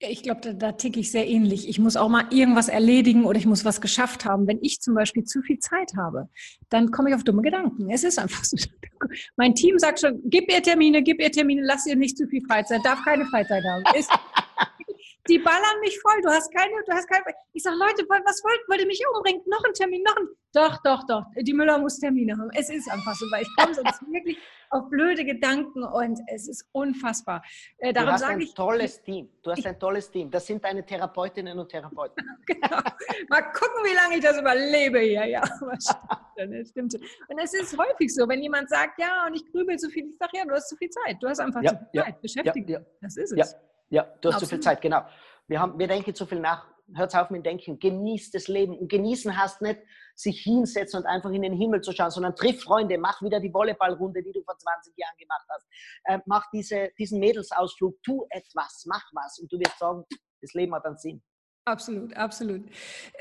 Ich 0.00 0.22
glaube, 0.22 0.40
da, 0.40 0.52
da 0.52 0.72
ticke 0.72 1.00
ich 1.00 1.10
sehr 1.10 1.26
ähnlich. 1.26 1.68
Ich 1.68 1.80
muss 1.80 1.96
auch 1.96 2.08
mal 2.08 2.26
irgendwas 2.30 2.68
erledigen 2.68 3.24
oder 3.24 3.36
ich 3.36 3.46
muss 3.46 3.64
was 3.64 3.80
geschafft 3.80 4.24
haben. 4.24 4.46
Wenn 4.46 4.60
ich 4.62 4.80
zum 4.80 4.94
Beispiel 4.94 5.24
zu 5.24 5.42
viel 5.42 5.58
Zeit 5.58 5.92
habe, 5.96 6.28
dann 6.68 6.92
komme 6.92 7.08
ich 7.10 7.16
auf 7.16 7.24
dumme 7.24 7.42
Gedanken. 7.42 7.90
Es 7.90 8.04
ist 8.04 8.18
einfach 8.18 8.44
so. 8.44 8.56
Mein 9.36 9.56
Team 9.56 9.76
sagt 9.78 10.00
schon, 10.00 10.20
gib 10.24 10.52
ihr 10.52 10.62
Termine, 10.62 11.02
gib 11.02 11.20
ihr 11.20 11.32
Termine, 11.32 11.62
lass 11.64 11.84
ihr 11.86 11.96
nicht 11.96 12.16
zu 12.16 12.28
viel 12.28 12.42
Freizeit, 12.46 12.80
darf 12.84 13.04
keine 13.04 13.24
Freizeit 13.26 13.64
haben. 13.64 13.82
Ist, 13.98 14.10
die 15.28 15.38
ballern 15.38 15.80
mich 15.80 15.98
voll. 16.00 16.20
Du 16.22 16.28
hast 16.28 16.52
keine, 16.54 16.72
du 16.84 16.92
hast 16.92 17.08
keine. 17.08 17.24
Ich 17.52 17.62
sage, 17.62 17.76
Leute, 17.76 18.04
was 18.08 18.42
wollt, 18.44 18.60
wollt 18.68 18.80
ihr 18.80 18.86
mich 18.86 19.02
umbringen? 19.14 19.42
Noch 19.46 19.62
ein 19.64 19.72
Termin, 19.74 20.02
noch 20.02 20.16
ein. 20.16 20.28
Doch, 20.52 20.78
doch, 20.82 21.04
doch. 21.06 21.24
Die 21.36 21.52
Müller 21.52 21.78
muss 21.78 21.98
Termine 21.98 22.32
haben. 22.32 22.50
Es 22.54 22.70
ist 22.70 22.90
einfach 22.90 23.14
so, 23.14 23.26
weil 23.30 23.42
ich 23.42 23.48
komme 23.56 23.74
sonst 23.74 24.00
wirklich 24.10 24.38
auf 24.70 24.88
blöde 24.88 25.24
Gedanken 25.24 25.82
und 25.82 26.20
es 26.26 26.48
ist 26.48 26.66
unfassbar. 26.72 27.42
Äh, 27.78 27.92
darum 27.92 28.08
du 28.08 28.12
hast 28.14 28.22
ein 28.24 28.40
ich, 28.40 28.54
tolles 28.54 29.02
Team. 29.02 29.28
Du 29.42 29.50
hast 29.50 29.66
ein 29.66 29.78
tolles 29.78 30.10
Team. 30.10 30.30
Das 30.30 30.46
sind 30.46 30.64
deine 30.64 30.84
Therapeutinnen 30.84 31.58
und 31.58 31.68
Therapeuten. 31.68 32.24
genau. 32.46 32.80
Mal 33.28 33.42
gucken, 33.42 33.84
wie 33.84 33.94
lange 33.94 34.16
ich 34.16 34.22
das 34.22 34.38
überlebe 34.38 35.00
hier. 35.00 35.26
Ja, 35.26 35.42
das 36.36 36.68
stimmt. 36.70 36.94
Und 37.28 37.38
es 37.38 37.52
ist 37.52 37.76
häufig 37.76 38.14
so, 38.14 38.26
wenn 38.28 38.42
jemand 38.42 38.70
sagt, 38.70 38.98
ja, 39.00 39.26
und 39.26 39.34
ich 39.34 39.44
grübel 39.50 39.76
zu 39.78 39.90
viel, 39.90 40.08
ich 40.08 40.16
sage, 40.18 40.38
ja, 40.38 40.44
du 40.44 40.52
hast 40.52 40.68
zu 40.68 40.76
viel 40.76 40.90
Zeit. 40.90 41.16
Du 41.20 41.28
hast 41.28 41.40
einfach 41.40 41.62
ja, 41.62 41.70
zu 41.70 41.76
viel 41.76 41.88
ja, 41.92 42.04
Zeit. 42.04 42.20
Beschäftigt. 42.22 42.70
Ja, 42.70 42.80
das 43.02 43.16
ist 43.16 43.32
es. 43.32 43.54
Ja, 43.90 44.02
du 44.02 44.28
hast 44.28 44.36
Absolut. 44.36 44.40
zu 44.40 44.46
viel 44.46 44.60
Zeit, 44.60 44.80
genau. 44.80 45.02
Wir, 45.46 45.60
haben, 45.60 45.78
wir 45.78 45.88
denken 45.88 46.14
zu 46.14 46.26
viel 46.26 46.40
nach. 46.40 46.66
Hört 46.94 47.14
auf 47.14 47.28
mit 47.30 47.44
Denken. 47.44 47.78
Genießt 47.78 48.34
das 48.34 48.48
Leben. 48.48 48.78
Und 48.78 48.88
genießen 48.88 49.36
heißt 49.36 49.60
nicht, 49.60 49.80
sich 50.14 50.40
hinsetzen 50.40 51.00
und 51.00 51.06
einfach 51.06 51.30
in 51.30 51.42
den 51.42 51.52
Himmel 51.52 51.82
zu 51.82 51.92
schauen, 51.92 52.10
sondern 52.10 52.34
triff 52.34 52.62
Freunde, 52.62 52.96
mach 52.96 53.20
wieder 53.22 53.40
die 53.40 53.52
Volleyballrunde, 53.52 54.22
die 54.22 54.32
du 54.32 54.42
vor 54.42 54.56
20 54.56 54.94
Jahren 54.96 55.16
gemacht 55.18 55.46
hast. 55.50 55.66
Äh, 56.04 56.18
mach 56.26 56.46
diese, 56.50 56.90
diesen 56.98 57.20
Mädelsausflug, 57.20 58.02
tu 58.02 58.26
etwas, 58.30 58.84
mach 58.86 59.04
was. 59.12 59.38
Und 59.38 59.52
du 59.52 59.58
wirst 59.58 59.78
sagen, 59.78 60.04
das 60.40 60.54
Leben 60.54 60.74
hat 60.74 60.86
einen 60.86 60.96
Sinn. 60.96 61.22
Absolut, 61.68 62.16
absolut. 62.16 62.62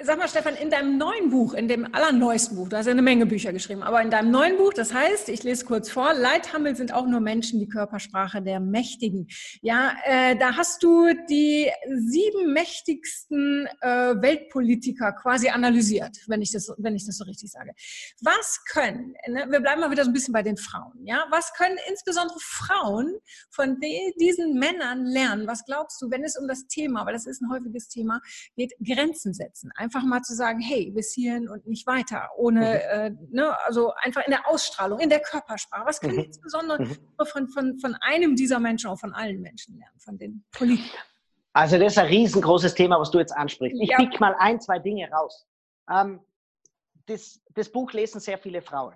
Sag 0.02 0.18
mal, 0.18 0.30
Stefan, 0.30 0.56
in 0.56 0.70
deinem 0.70 0.98
neuen 0.98 1.30
Buch, 1.30 1.54
in 1.54 1.68
dem 1.68 1.94
allerneuesten 1.94 2.56
Buch, 2.56 2.70
du 2.70 2.78
hast 2.78 2.86
ja 2.86 2.94
eine 2.94 3.02
Menge 3.02 3.26
Bücher 3.26 3.52
geschrieben, 3.52 3.84
aber 3.84 4.02
in 4.02 4.10
deinem 4.10 4.32
neuen 4.32 4.56
Buch, 4.56 4.74
das 4.74 4.94
heißt, 4.94 5.28
ich 5.28 5.44
lese 5.44 5.66
kurz 5.66 5.90
vor, 5.90 6.14
Leithammel 6.14 6.74
sind 6.78 6.94
auch 6.94 7.06
nur 7.08 7.20
Menschen, 7.20 7.60
die 7.60 7.68
Körpersprache 7.68 8.42
der 8.42 8.62
Mächtigen. 8.62 9.28
Ja, 9.62 9.98
äh, 10.06 10.38
da 10.38 10.56
hast 10.56 10.82
du 10.82 11.10
die 11.30 11.70
sieben 11.90 12.54
mächtigsten 12.54 13.68
äh, 13.82 14.16
Weltpolitiker 14.22 15.12
quasi 15.12 15.50
analysiert, 15.50 16.16
wenn 16.28 16.42
ich 16.42 16.54
das, 16.54 16.72
wenn 16.78 16.96
ich 16.96 17.06
das 17.06 17.18
so 17.18 17.26
richtig 17.26 17.52
sage. 17.52 17.74
Was 18.22 18.64
können, 18.72 19.14
ne, 19.28 19.46
wir 19.50 19.60
bleiben 19.60 19.82
mal 19.82 19.92
wieder 19.92 20.06
so 20.06 20.10
ein 20.10 20.14
bisschen 20.14 20.34
bei 20.34 20.44
den 20.44 20.56
Frauen, 20.56 20.94
ja, 21.04 21.26
was 21.32 21.52
können 21.54 21.78
insbesondere 21.90 22.40
Frauen 22.40 23.14
von 23.50 23.78
diesen 24.22 24.58
Männern 24.58 25.06
lernen? 25.06 25.48
Was 25.48 25.66
glaubst 25.66 26.02
du, 26.02 26.10
wenn 26.10 26.24
es 26.24 26.38
um 26.38 26.48
das 26.48 26.66
Thema, 26.68 27.06
weil 27.06 27.12
das 27.12 27.28
ist 27.28 27.42
ein 27.42 27.52
häufiges 27.52 27.90
Thema, 27.90 28.22
geht, 28.56 28.74
Grenzen 28.84 29.34
setzen. 29.34 29.72
Einfach 29.76 30.04
mal 30.04 30.22
zu 30.22 30.36
sagen, 30.36 30.60
hey, 30.60 30.92
bis 30.92 31.14
hierhin 31.14 31.50
und 31.50 31.68
nicht 31.68 31.88
weiter. 31.88 32.30
Ohne, 32.38 32.60
mhm. 32.60 32.66
äh, 32.66 33.10
ne, 33.30 33.58
also 33.66 33.94
einfach 34.02 34.26
in 34.26 34.32
der 34.32 34.48
Ausstrahlung, 34.48 35.00
in 35.00 35.10
der 35.10 35.22
Körpersprache. 35.22 35.86
Was 35.86 36.00
kann 36.00 36.12
mhm. 36.12 36.20
ich 36.20 36.26
insbesondere 36.28 36.84
mhm. 36.84 36.98
von, 37.26 37.48
von, 37.50 37.80
von 37.80 37.96
einem 38.02 38.36
dieser 38.36 38.60
Menschen, 38.60 38.90
auch 38.90 39.00
von 39.00 39.14
allen 39.14 39.42
Menschen 39.42 39.78
lernen, 39.78 40.00
von 40.00 40.18
den 40.18 40.44
Politikern? 40.52 41.02
Also 41.54 41.80
das 41.80 41.94
ist 41.94 41.98
ein 41.98 42.08
riesengroßes 42.08 42.76
Thema, 42.76 43.00
was 43.00 43.10
du 43.10 43.18
jetzt 43.18 43.36
ansprichst. 43.36 43.82
Ich 43.82 43.90
ja. 43.90 43.98
pick 43.98 44.20
mal 44.20 44.36
ein, 44.38 44.62
zwei 44.62 44.78
Dinge 44.78 45.10
raus. 45.10 45.48
Ähm, 45.90 46.20
das, 47.08 47.42
das 47.56 47.72
Buch 47.72 47.94
lesen 47.94 48.20
sehr 48.20 48.38
viele 48.38 48.62
Frauen. 48.62 48.96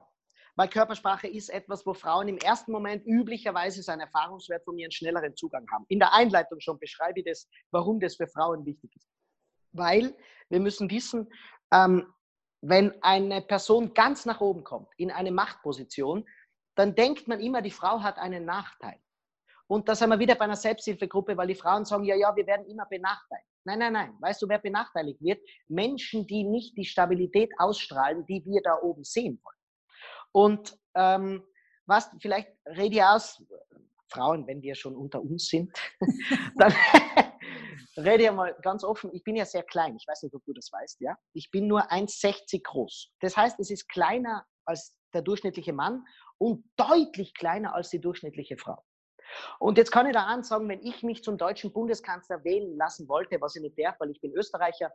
Weil 0.55 0.67
Körpersprache 0.67 1.27
ist 1.27 1.49
etwas, 1.49 1.85
wo 1.85 1.93
Frauen 1.93 2.27
im 2.27 2.37
ersten 2.37 2.71
Moment 2.71 3.05
üblicherweise 3.05 3.81
seinen 3.81 4.01
Erfahrungswert 4.01 4.63
von 4.63 4.75
mir 4.75 4.85
einen 4.85 4.91
schnelleren 4.91 5.35
Zugang 5.35 5.65
haben. 5.71 5.85
In 5.87 5.99
der 5.99 6.13
Einleitung 6.13 6.59
schon 6.59 6.77
beschreibe 6.77 7.21
ich 7.21 7.25
das, 7.25 7.47
warum 7.71 7.99
das 7.99 8.15
für 8.15 8.27
Frauen 8.27 8.65
wichtig 8.65 8.91
ist. 8.95 9.07
Weil 9.73 10.15
wir 10.49 10.59
müssen 10.59 10.89
wissen, 10.89 11.31
ähm, 11.73 12.13
wenn 12.61 13.01
eine 13.01 13.41
Person 13.41 13.93
ganz 13.93 14.25
nach 14.25 14.41
oben 14.41 14.63
kommt, 14.63 14.89
in 14.97 15.11
eine 15.11 15.31
Machtposition, 15.31 16.25
dann 16.75 16.95
denkt 16.95 17.27
man 17.27 17.39
immer, 17.39 17.61
die 17.61 17.71
Frau 17.71 18.01
hat 18.01 18.17
einen 18.17 18.45
Nachteil. 18.45 18.99
Und 19.67 19.87
da 19.87 19.95
sind 19.95 20.09
wir 20.09 20.19
wieder 20.19 20.35
bei 20.35 20.45
einer 20.45 20.55
Selbsthilfegruppe, 20.55 21.37
weil 21.37 21.47
die 21.47 21.55
Frauen 21.55 21.85
sagen, 21.85 22.03
ja, 22.03 22.15
ja, 22.15 22.35
wir 22.35 22.45
werden 22.45 22.65
immer 22.65 22.85
benachteiligt. 22.85 23.47
Nein, 23.63 23.79
nein, 23.79 23.93
nein. 23.93 24.17
Weißt 24.19 24.41
du, 24.41 24.49
wer 24.49 24.59
benachteiligt 24.59 25.21
wird? 25.21 25.39
Menschen, 25.67 26.27
die 26.27 26.43
nicht 26.43 26.75
die 26.77 26.85
Stabilität 26.85 27.51
ausstrahlen, 27.57 28.25
die 28.25 28.43
wir 28.45 28.61
da 28.61 28.77
oben 28.81 29.03
sehen 29.03 29.41
wollen. 29.43 29.57
Und 30.33 30.77
ähm, 30.95 31.43
was, 31.85 32.09
vielleicht 32.21 32.49
rede 32.65 32.95
ich 32.95 33.03
aus, 33.03 33.43
Frauen, 34.09 34.45
wenn 34.45 34.61
wir 34.61 34.75
schon 34.75 34.95
unter 34.95 35.21
uns 35.21 35.47
sind, 35.47 35.71
dann, 36.57 36.73
rede 37.97 38.23
ja 38.23 38.31
mal 38.31 38.55
ganz 38.61 38.83
offen, 38.83 39.11
ich 39.13 39.23
bin 39.23 39.35
ja 39.35 39.45
sehr 39.45 39.63
klein, 39.63 39.95
ich 39.95 40.07
weiß 40.07 40.23
nicht, 40.23 40.35
ob 40.35 40.43
du 40.45 40.53
das 40.53 40.71
weißt, 40.71 41.01
ja. 41.01 41.15
Ich 41.33 41.51
bin 41.51 41.67
nur 41.67 41.91
1,60 41.91 42.63
groß. 42.63 43.11
Das 43.19 43.37
heißt, 43.37 43.59
es 43.59 43.69
ist 43.69 43.87
kleiner 43.89 44.45
als 44.65 44.95
der 45.13 45.21
durchschnittliche 45.21 45.73
Mann 45.73 46.05
und 46.37 46.63
deutlich 46.77 47.33
kleiner 47.33 47.75
als 47.75 47.89
die 47.89 47.99
durchschnittliche 47.99 48.57
Frau. 48.57 48.83
Und 49.59 49.77
jetzt 49.77 49.91
kann 49.91 50.07
ich 50.07 50.13
da 50.13 50.25
ansagen, 50.25 50.67
wenn 50.69 50.81
ich 50.81 51.03
mich 51.03 51.23
zum 51.23 51.37
deutschen 51.37 51.71
Bundeskanzler 51.71 52.43
wählen 52.43 52.75
lassen 52.75 53.07
wollte, 53.07 53.39
was 53.39 53.55
ich 53.55 53.61
nicht 53.61 53.77
darf, 53.79 53.95
weil 53.99 54.11
ich 54.11 54.19
bin 54.21 54.33
Österreicher, 54.33 54.91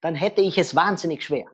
dann 0.00 0.14
hätte 0.14 0.42
ich 0.42 0.58
es 0.58 0.74
wahnsinnig 0.74 1.24
schwer. 1.24 1.46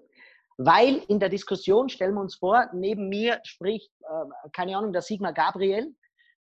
Weil 0.56 0.96
in 1.08 1.20
der 1.20 1.28
Diskussion, 1.28 1.88
stellen 1.88 2.14
wir 2.14 2.20
uns 2.20 2.34
vor, 2.34 2.68
neben 2.72 3.08
mir 3.08 3.40
spricht, 3.44 3.92
äh, 4.00 4.48
keine 4.52 4.76
Ahnung, 4.76 4.92
der 4.92 5.02
Sigmar 5.02 5.32
Gabriel 5.32 5.94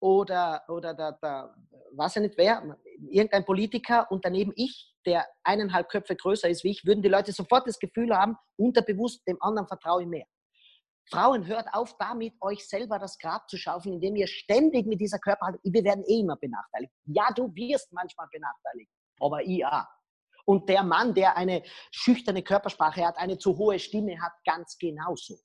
oder, 0.00 0.62
oder 0.68 0.94
der, 0.94 1.12
der, 1.12 1.54
weiß 1.92 2.16
ich 2.16 2.22
nicht 2.22 2.38
wer, 2.38 2.76
irgendein 3.11 3.45
Politiker 3.45 4.11
und 4.11 4.25
daneben 4.25 4.53
ich, 4.57 4.95
der 5.07 5.27
eineinhalb 5.45 5.89
Köpfe 5.89 6.17
größer 6.17 6.49
ist 6.49 6.65
wie 6.65 6.71
ich, 6.71 6.85
würden 6.85 7.03
die 7.03 7.09
Leute 7.09 7.33
sofort 7.33 7.67
das 7.67 7.79
Gefühl 7.79 8.17
haben, 8.17 8.37
unterbewusst, 8.57 9.27
dem 9.27 9.37
anderen 9.41 9.69
vertraue 9.69 10.03
ich 10.03 10.09
mehr. 10.09 10.27
Frauen, 11.11 11.47
hört 11.47 11.67
auf 11.73 11.97
damit, 11.99 12.35
euch 12.41 12.69
selber 12.69 12.99
das 12.99 13.19
Grab 13.19 13.49
zu 13.49 13.57
schaufeln, 13.57 13.95
indem 13.95 14.17
ihr 14.17 14.27
ständig 14.27 14.87
mit 14.87 15.01
dieser 15.01 15.19
Körperhaltung, 15.19 15.61
wir 15.65 15.85
werden 15.85 16.05
eh 16.07 16.21
immer 16.21 16.37
benachteiligt. 16.37 16.93
Ja, 17.07 17.29
du 17.35 17.55
wirst 17.55 17.93
manchmal 17.93 18.29
benachteiligt, 18.31 18.91
aber 19.21 19.43
ja. 19.47 19.89
Und 20.45 20.69
der 20.69 20.83
Mann, 20.83 21.15
der 21.15 21.37
eine 21.37 21.63
schüchterne 21.91 22.43
Körpersprache 22.43 23.07
hat, 23.07 23.17
eine 23.19 23.39
zu 23.39 23.57
hohe 23.57 23.79
Stimme 23.79 24.21
hat, 24.21 24.33
ganz 24.47 24.77
genauso. 24.79 25.39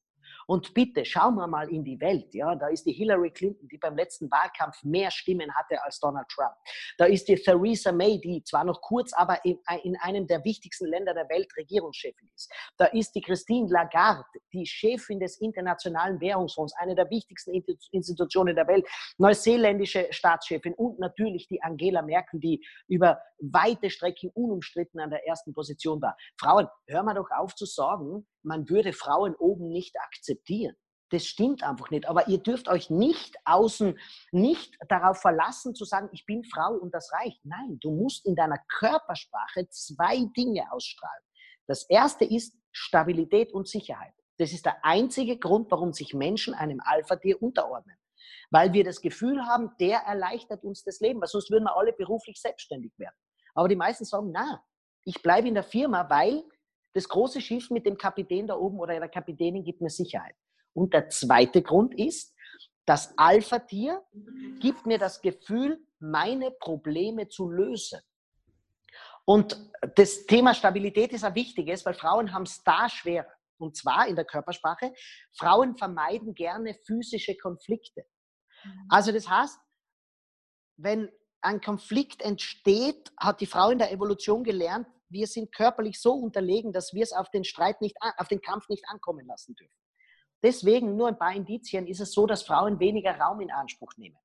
Und 0.48 0.74
bitte, 0.74 1.06
schauen 1.06 1.36
wir 1.36 1.48
mal 1.48 1.70
in 1.70 1.84
die 1.84 2.00
Welt. 2.00 2.34
Ja, 2.34 2.56
da 2.56 2.68
ist 2.68 2.86
die 2.86 2.94
Hillary 2.94 3.32
Clinton, 3.32 3.68
die 3.68 3.78
beim 3.78 3.96
letzten 3.96 4.30
Wahlkampf 4.32 4.84
mehr 4.84 5.12
Stimmen 5.12 5.54
hatte 5.56 5.82
als 5.84 6.00
Donald 6.00 6.28
Trump. 6.30 6.54
Da 6.98 7.06
ist 7.06 7.28
die 7.28 7.36
Theresa 7.36 7.92
May, 7.92 8.20
die 8.20 8.44
zwar 8.44 8.64
noch 8.64 8.82
kurz, 8.82 9.14
aber 9.14 9.44
in, 9.46 9.60
in 9.84 9.96
einem 9.98 10.28
der 10.28 10.44
wichtigsten 10.44 10.88
Länder 10.88 11.14
der 11.14 11.30
Welt 11.30 11.52
Regierungschefin 11.58 12.30
ist. 12.36 12.52
Da 12.78 12.86
ist 12.86 13.14
die 13.16 13.22
Christine 13.22 13.70
Lagarde, 13.70 14.24
die 14.52 14.66
Chefin 14.66 15.20
des 15.20 15.40
Internationalen 15.40 16.20
Währungsfonds, 16.20 16.74
eine 16.78 16.96
der 16.96 17.10
wichtigsten 17.10 17.52
Institutionen 17.92 18.56
der 18.56 18.68
Welt, 18.68 18.86
neuseeländische 19.18 20.08
Staatschefin 20.12 20.74
und 20.74 21.00
natürlich 21.00 21.48
die 21.48 21.62
Angela 21.62 22.02
Merkel, 22.02 22.40
die 22.40 22.66
über 22.88 23.20
weite 23.40 23.90
Strecken 23.90 24.30
unumstritten 24.34 25.00
an 25.00 25.10
der 25.10 25.26
ersten 25.28 25.54
Position 25.54 26.02
war. 26.02 26.16
Frauen, 26.40 26.68
hör 26.88 27.04
mal 27.04 27.14
doch 27.14 27.30
auf 27.32 27.56
zu 27.56 27.66
sagen, 27.66 28.26
man 28.44 28.70
würde 28.70 28.94
Frauen 28.94 29.36
oben 29.36 29.70
nicht 29.70 29.96
akzeptieren. 30.00 30.76
Das 31.10 31.26
stimmt 31.26 31.62
einfach 31.64 31.92
nicht. 31.92 32.08
Aber 32.08 32.28
ihr 32.28 32.40
dürft 32.40 32.68
euch 32.68 32.90
nicht 32.90 33.36
außen, 33.46 34.00
nicht 34.32 34.76
darauf 34.90 35.22
verlassen 35.22 35.76
zu 35.76 35.86
sagen, 35.86 36.10
ich 36.12 36.26
bin 36.26 36.44
Frau 36.44 36.74
und 36.74 36.94
das 36.94 37.12
reicht. 37.14 37.40
Nein, 37.46 37.78
du 37.82 37.92
musst 37.92 38.26
in 38.26 38.36
deiner 38.36 38.58
Körpersprache 38.80 39.68
zwei 39.70 40.26
Dinge 40.36 40.64
ausstrahlen. 40.72 41.24
Das 41.68 41.88
erste 41.88 42.26
ist 42.26 42.58
Stabilität 42.72 43.54
und 43.54 43.68
Sicherheit. 43.68 44.14
Das 44.38 44.52
ist 44.52 44.66
der 44.66 44.84
einzige 44.84 45.38
Grund, 45.38 45.70
warum 45.70 45.94
sich 45.94 46.14
Menschen 46.14 46.56
einem 46.56 46.82
Alpha-Tier 46.84 47.42
unterordnen. 47.42 47.96
Weil 48.50 48.74
wir 48.74 48.84
das 48.84 49.00
Gefühl 49.00 49.46
haben, 49.46 49.72
der 49.80 50.00
erleichtert 50.00 50.64
uns 50.64 50.84
das 50.84 51.00
Leben, 51.00 51.22
weil 51.22 51.28
sonst 51.28 51.52
würden 51.52 51.66
wir 51.66 51.78
alle 51.78 51.94
beruflich 51.94 52.42
selbstständig 52.42 52.92
werden. 52.98 53.16
Aber 53.54 53.68
die 53.68 53.76
meisten 53.76 54.06
sagen, 54.06 54.32
na, 54.32 54.64
ich 55.06 55.22
bleibe 55.22 55.48
in 55.48 55.54
der 55.54 55.64
Firma, 55.64 56.10
weil 56.10 56.44
das 56.94 57.10
große 57.10 57.42
Schiff 57.42 57.70
mit 57.70 57.86
dem 57.86 57.98
Kapitän 57.98 58.48
da 58.48 58.56
oben 58.56 58.80
oder 58.80 59.00
der 59.00 59.10
Kapitänin 59.10 59.64
gibt 59.64 59.82
mir 59.82 59.90
Sicherheit. 59.90 60.36
Und 60.74 60.94
der 60.94 61.10
zweite 61.10 61.62
Grund 61.62 61.98
ist, 61.98 62.34
das 62.86 63.18
Alpha-Tier 63.18 64.04
gibt 64.60 64.86
mir 64.86 64.98
das 64.98 65.22
Gefühl, 65.22 65.86
meine 66.00 66.52
Probleme 66.52 67.30
zu 67.30 67.50
lösen. 67.50 68.00
Und 69.26 69.58
das 69.96 70.26
Thema 70.26 70.54
Stabilität 70.54 71.14
ist 71.14 71.24
ein 71.24 71.36
wichtiges, 71.36 71.86
weil 71.86 71.94
Frauen 71.94 72.34
haben 72.34 72.44
es 72.44 72.62
da 72.64 72.90
schwerer. 72.90 73.32
Und 73.58 73.78
zwar 73.78 74.08
in 74.08 74.16
der 74.16 74.26
Körpersprache, 74.26 74.94
Frauen 75.38 75.78
vermeiden 75.78 76.34
gerne 76.34 76.76
physische 76.86 77.38
Konflikte. 77.38 78.06
Mhm. 78.66 78.88
Also 78.90 79.12
das 79.14 79.30
heißt, 79.30 79.58
wenn 80.76 81.10
ein 81.42 81.62
Konflikt 81.62 82.22
entsteht, 82.22 83.12
hat 83.18 83.40
die 83.40 83.46
Frau 83.46 83.70
in 83.70 83.78
der 83.78 83.92
Evolution 83.92 84.44
gelernt, 84.44 84.88
wir 85.14 85.28
sind 85.28 85.54
körperlich 85.54 86.02
so 86.02 86.14
unterlegen, 86.14 86.74
dass 86.74 86.94
wir 86.94 87.04
es 87.04 87.14
auf 87.14 87.30
den 87.30 87.44
Streit 87.44 87.80
nicht, 87.80 87.96
auf 88.18 88.28
den 88.28 88.42
Kampf 88.42 88.68
nicht 88.68 88.84
ankommen 88.90 89.26
lassen 89.26 89.56
dürfen. 89.56 89.78
Deswegen, 90.44 90.98
nur 90.98 91.08
ein 91.08 91.18
paar 91.18 91.34
Indizien, 91.34 91.88
ist 91.88 92.02
es 92.02 92.12
so, 92.12 92.28
dass 92.28 92.44
Frauen 92.44 92.80
weniger 92.80 93.18
Raum 93.18 93.40
in 93.40 93.50
Anspruch 93.50 93.94
nehmen. 93.96 94.18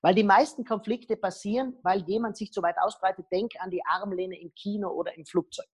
Weil 0.00 0.14
die 0.14 0.22
meisten 0.22 0.64
Konflikte 0.64 1.16
passieren, 1.16 1.76
weil 1.82 2.02
jemand 2.02 2.36
sich 2.36 2.52
zu 2.52 2.62
weit 2.62 2.76
ausbreitet. 2.78 3.26
Denk 3.32 3.52
an 3.58 3.70
die 3.70 3.84
Armlehne 3.84 4.40
im 4.40 4.54
Kino 4.54 4.88
oder 4.90 5.16
im 5.16 5.26
Flugzeug. 5.26 5.66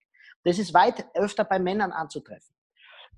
Das 0.45 0.59
ist 0.59 0.73
weit 0.73 1.07
öfter 1.15 1.45
bei 1.45 1.59
Männern 1.59 1.93
anzutreffen. 1.93 2.57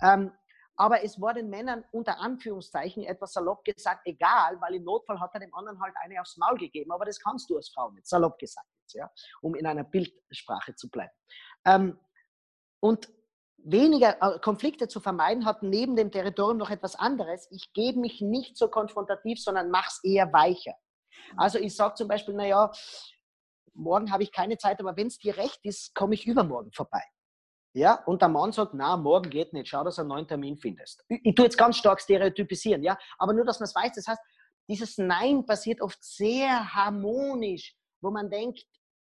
Ähm, 0.02 0.32
aber 0.76 1.04
es 1.04 1.20
war 1.20 1.34
den 1.34 1.48
Männern 1.48 1.84
unter 1.92 2.18
Anführungszeichen 2.18 3.04
etwas 3.04 3.32
salopp 3.32 3.64
gesagt 3.64 4.02
egal, 4.06 4.60
weil 4.60 4.74
im 4.74 4.84
Notfall 4.84 5.20
hat 5.20 5.30
er 5.34 5.40
dem 5.40 5.54
anderen 5.54 5.80
halt 5.80 5.94
eine 6.02 6.20
aufs 6.20 6.36
Maul 6.36 6.58
gegeben. 6.58 6.90
Aber 6.90 7.04
das 7.04 7.20
kannst 7.20 7.48
du 7.48 7.56
als 7.56 7.68
Frau 7.68 7.90
nicht, 7.92 8.06
salopp 8.06 8.38
gesagt, 8.38 8.66
jetzt, 8.84 8.94
ja, 8.94 9.10
um 9.40 9.54
in 9.54 9.66
einer 9.66 9.84
Bildsprache 9.84 10.74
zu 10.74 10.88
bleiben. 10.88 11.12
Ähm, 11.64 11.98
und 12.80 13.08
weniger 13.56 14.18
äh, 14.20 14.38
Konflikte 14.40 14.88
zu 14.88 15.00
vermeiden, 15.00 15.46
hat 15.46 15.62
neben 15.62 15.96
dem 15.96 16.10
Territorium 16.10 16.58
noch 16.58 16.70
etwas 16.70 16.96
anderes. 16.96 17.48
Ich 17.50 17.72
gebe 17.72 17.98
mich 17.98 18.20
nicht 18.20 18.56
so 18.56 18.68
konfrontativ, 18.68 19.40
sondern 19.42 19.70
mache 19.70 19.88
es 19.88 20.04
eher 20.04 20.32
weicher. 20.32 20.74
Also 21.36 21.58
ich 21.58 21.74
sage 21.74 21.94
zum 21.94 22.08
Beispiel, 22.08 22.34
naja, 22.34 22.70
morgen 23.72 24.12
habe 24.12 24.22
ich 24.22 24.32
keine 24.32 24.58
Zeit, 24.58 24.80
aber 24.80 24.96
wenn 24.96 25.06
es 25.06 25.18
dir 25.18 25.36
recht 25.36 25.60
ist, 25.62 25.94
komme 25.94 26.14
ich 26.14 26.26
übermorgen 26.26 26.72
vorbei. 26.72 27.02
Ja, 27.76 28.04
und 28.04 28.22
der 28.22 28.28
Mann 28.28 28.52
sagt, 28.52 28.72
na, 28.74 28.96
morgen 28.96 29.30
geht 29.30 29.52
nicht, 29.52 29.68
schau, 29.68 29.82
dass 29.82 29.96
du 29.96 30.02
einen 30.02 30.10
neuen 30.10 30.28
Termin 30.28 30.56
findest. 30.56 31.04
Ich, 31.08 31.20
ich 31.24 31.34
tue 31.34 31.46
jetzt 31.46 31.58
ganz 31.58 31.76
stark 31.76 32.00
stereotypisieren, 32.00 32.84
ja, 32.84 32.96
aber 33.18 33.32
nur, 33.32 33.44
dass 33.44 33.58
man 33.58 33.64
es 33.64 33.74
weiß. 33.74 33.94
Das 33.94 34.06
heißt, 34.06 34.20
dieses 34.68 34.96
Nein 34.98 35.44
passiert 35.44 35.80
oft 35.80 36.02
sehr 36.02 36.72
harmonisch, 36.72 37.74
wo 38.04 38.10
man 38.10 38.30
denkt, 38.30 38.64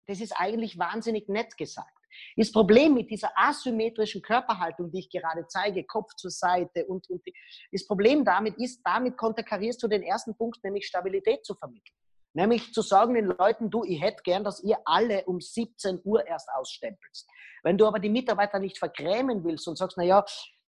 das 0.06 0.20
ist 0.20 0.32
eigentlich 0.32 0.78
wahnsinnig 0.78 1.28
nett 1.28 1.56
gesagt. 1.56 1.92
Das 2.36 2.52
Problem 2.52 2.94
mit 2.94 3.10
dieser 3.10 3.30
asymmetrischen 3.34 4.22
Körperhaltung, 4.22 4.90
die 4.90 5.00
ich 5.00 5.10
gerade 5.10 5.46
zeige, 5.48 5.84
Kopf 5.84 6.14
zur 6.16 6.30
Seite 6.30 6.84
und, 6.86 7.08
und 7.08 7.22
das 7.70 7.86
Problem 7.86 8.24
damit 8.24 8.58
ist, 8.58 8.82
damit 8.84 9.16
konterkarierst 9.16 9.82
du 9.82 9.88
den 9.88 10.02
ersten 10.02 10.36
Punkt, 10.36 10.62
nämlich 10.62 10.86
Stabilität 10.86 11.44
zu 11.44 11.54
vermitteln. 11.54 11.96
Nämlich 12.34 12.72
zu 12.72 12.82
sagen 12.82 13.14
den 13.14 13.26
Leuten, 13.26 13.70
du, 13.70 13.84
ich 13.84 14.00
hätte 14.00 14.22
gern, 14.22 14.44
dass 14.44 14.62
ihr 14.62 14.78
alle 14.84 15.24
um 15.24 15.40
17 15.40 16.00
Uhr 16.04 16.26
erst 16.26 16.48
ausstempelst. 16.54 17.28
Wenn 17.62 17.76
du 17.76 17.86
aber 17.86 17.98
die 17.98 18.08
Mitarbeiter 18.08 18.58
nicht 18.58 18.78
vergrämen 18.78 19.44
willst 19.44 19.68
und 19.68 19.76
sagst, 19.76 19.98
naja, 19.98 20.24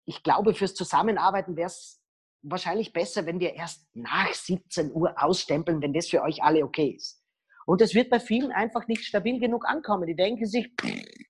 ich 0.04 0.22
glaube, 0.22 0.54
fürs 0.54 0.74
Zusammenarbeiten 0.74 1.56
wäre 1.56 1.68
es 1.68 2.00
wahrscheinlich 2.42 2.92
besser, 2.92 3.26
wenn 3.26 3.40
wir 3.40 3.54
erst 3.54 3.88
nach 3.94 4.32
17 4.32 4.92
Uhr 4.92 5.14
ausstempeln, 5.16 5.82
wenn 5.82 5.94
das 5.94 6.08
für 6.08 6.22
euch 6.22 6.42
alle 6.42 6.62
okay 6.62 6.90
ist. 6.90 7.22
Und 7.66 7.82
es 7.82 7.94
wird 7.94 8.08
bei 8.08 8.20
vielen 8.20 8.52
einfach 8.52 8.88
nicht 8.88 9.04
stabil 9.04 9.38
genug 9.38 9.68
ankommen. 9.68 10.06
Die 10.06 10.16
denken 10.16 10.46
sich, 10.46 10.72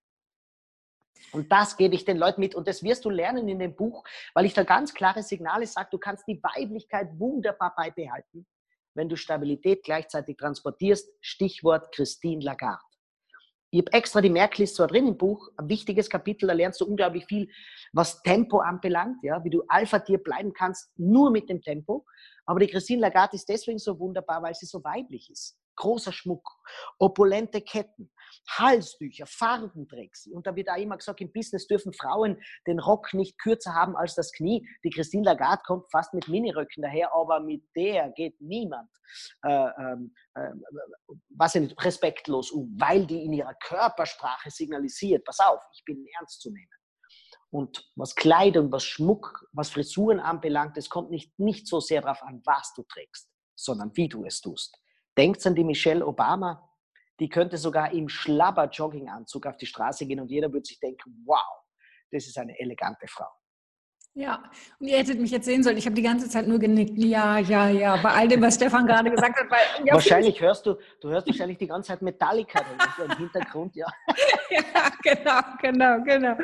und 1.33 1.51
das 1.51 1.77
gebe 1.77 1.97
ich 1.97 2.05
den 2.05 2.19
Leuten 2.19 2.41
mit. 2.41 2.55
Und 2.55 2.69
das 2.69 2.85
wirst 2.85 3.05
du 3.05 3.11
lernen 3.11 3.49
in 3.49 3.59
dem 3.59 3.75
Buch, 3.75 4.05
weil 4.35 4.45
ich 4.45 4.55
da 4.55 4.63
ganz 4.63 4.95
klare 4.95 5.25
Signale 5.25 5.67
sage, 5.67 5.89
du 5.91 5.99
kannst 5.99 6.29
die 6.29 6.41
Weiblichkeit 6.41 7.09
wunderbar 7.19 7.75
beibehalten 7.75 8.47
wenn 8.97 9.09
du 9.09 9.17
Stabilität 9.17 9.85
gleichzeitig 9.85 10.37
transportierst. 10.37 11.09
Stichwort 11.21 11.95
Christine 11.95 12.43
Lagarde. 12.43 12.83
Ich 13.71 13.81
habe 13.81 13.93
extra 13.93 14.21
die 14.21 14.31
Merkliste 14.31 14.77
zwar 14.77 14.87
drin 14.87 15.09
im 15.09 15.19
Buch, 15.19 15.51
ein 15.57 15.69
wichtiges 15.69 16.09
Kapitel, 16.09 16.47
da 16.47 16.55
lernst 16.55 16.81
du 16.81 16.87
unglaublich 16.87 17.27
viel, 17.27 17.51
was 17.93 18.23
Tempo 18.23 18.61
anbelangt, 18.61 19.23
ja, 19.23 19.43
wie 19.45 19.51
du 19.51 19.65
Alpha-Tier 19.69 20.19
bleiben 20.19 20.53
kannst, 20.55 20.91
nur 20.97 21.31
mit 21.31 21.51
dem 21.51 21.61
Tempo. 21.61 22.07
Aber 22.47 22.61
die 22.61 22.69
Christine 22.69 23.03
Lagarde 23.03 23.37
ist 23.37 23.49
deswegen 23.49 23.79
so 23.79 23.99
wunderbar, 23.99 24.43
weil 24.43 24.55
sie 24.55 24.67
so 24.67 24.83
weiblich 24.83 25.31
ist 25.31 25.59
großer 25.77 26.13
Schmuck, 26.13 26.49
opulente 26.99 27.61
Ketten, 27.61 28.11
Halstücher, 28.49 29.27
Farben 29.27 29.89
trägt 29.89 30.17
sie. 30.17 30.33
Und 30.33 30.47
da 30.47 30.55
wird 30.55 30.69
auch 30.69 30.77
immer 30.77 30.97
gesagt, 30.97 31.21
im 31.21 31.33
Business 31.33 31.67
dürfen 31.67 31.93
Frauen 31.93 32.41
den 32.67 32.79
Rock 32.79 33.13
nicht 33.15 33.39
kürzer 33.39 33.75
haben 33.75 33.97
als 33.97 34.15
das 34.15 34.33
Knie. 34.33 34.67
Die 34.85 34.91
Christine 34.91 35.25
Lagarde 35.25 35.63
kommt 35.67 35.91
fast 35.91 36.15
mit 36.15 36.29
Miniröcken 36.29 36.83
daher, 36.83 37.13
aber 37.15 37.41
mit 37.41 37.65
der 37.75 38.11
geht 38.11 38.41
niemand, 38.41 38.91
äh, 39.43 39.69
ähm, 39.79 40.15
äh, 40.35 40.51
was 41.31 41.57
respektlos 41.57 42.51
um, 42.51 42.75
weil 42.79 43.07
die 43.07 43.25
in 43.25 43.33
ihrer 43.33 43.55
Körpersprache 43.55 44.51
signalisiert, 44.51 45.25
pass 45.25 45.41
auf, 45.41 45.61
ich 45.75 45.85
bin 45.85 46.07
ernst 46.19 46.41
zu 46.41 46.51
nehmen. 46.51 46.71
Und 47.51 47.91
was 47.95 48.15
Kleidung, 48.15 48.73
was 48.73 48.85
Schmuck, 48.85 49.49
was 49.53 49.71
Frisuren 49.71 50.21
anbelangt, 50.21 50.77
es 50.77 50.91
kommt 50.91 51.11
nicht, 51.11 51.39
nicht 51.39 51.67
so 51.67 51.81
sehr 51.81 52.03
darauf 52.03 52.23
an, 52.23 52.43
was 52.45 52.75
du 52.75 52.83
trägst, 52.83 53.31
sondern 53.55 53.97
wie 53.97 54.09
du 54.09 54.25
es 54.25 54.41
tust. 54.41 54.77
Denkt 55.17 55.47
an 55.47 55.55
die 55.55 55.65
Michelle 55.65 56.07
Obama, 56.07 56.69
die 57.19 57.29
könnte 57.29 57.57
sogar 57.57 57.93
im 57.93 58.09
Schlabber-Jogginganzug 58.09 59.47
auf 59.47 59.57
die 59.57 59.67
Straße 59.67 60.07
gehen 60.07 60.21
und 60.21 60.31
jeder 60.31 60.53
würde 60.53 60.67
sich 60.67 60.79
denken, 60.79 61.23
wow, 61.25 61.41
das 62.11 62.27
ist 62.27 62.39
eine 62.39 62.59
elegante 62.59 63.07
Frau. 63.09 63.29
Ja, 64.19 64.43
und 64.79 64.89
ihr 64.89 64.97
hättet 64.97 65.21
mich 65.21 65.31
jetzt 65.31 65.45
sehen 65.45 65.63
sollen. 65.63 65.77
Ich 65.77 65.85
habe 65.85 65.95
die 65.95 66.01
ganze 66.01 66.27
Zeit 66.31 66.49
nur 66.49 66.59
genickt. 66.59 66.97
Ja, 66.97 67.37
ja, 67.39 67.69
ja, 67.69 67.97
bei 67.99 68.13
all 68.13 68.27
dem, 68.27 68.41
was 68.41 68.55
Stefan 68.55 68.87
gerade 68.87 69.11
gesagt 69.11 69.39
hat. 69.39 69.51
Weil, 69.51 69.87
ja, 69.87 69.93
wahrscheinlich 69.93 70.41
hörst 70.41 70.65
du, 70.65 70.79
du 71.03 71.11
hörst 71.11 71.27
wahrscheinlich 71.27 71.59
die 71.59 71.67
ganze 71.67 71.89
Zeit 71.89 72.01
Metallica 72.01 72.65
im 73.05 73.17
Hintergrund, 73.19 73.77
ja. 73.77 73.87
ja, 74.51 74.91
genau, 75.03 75.41
genau, 75.61 76.03
genau. 76.03 76.35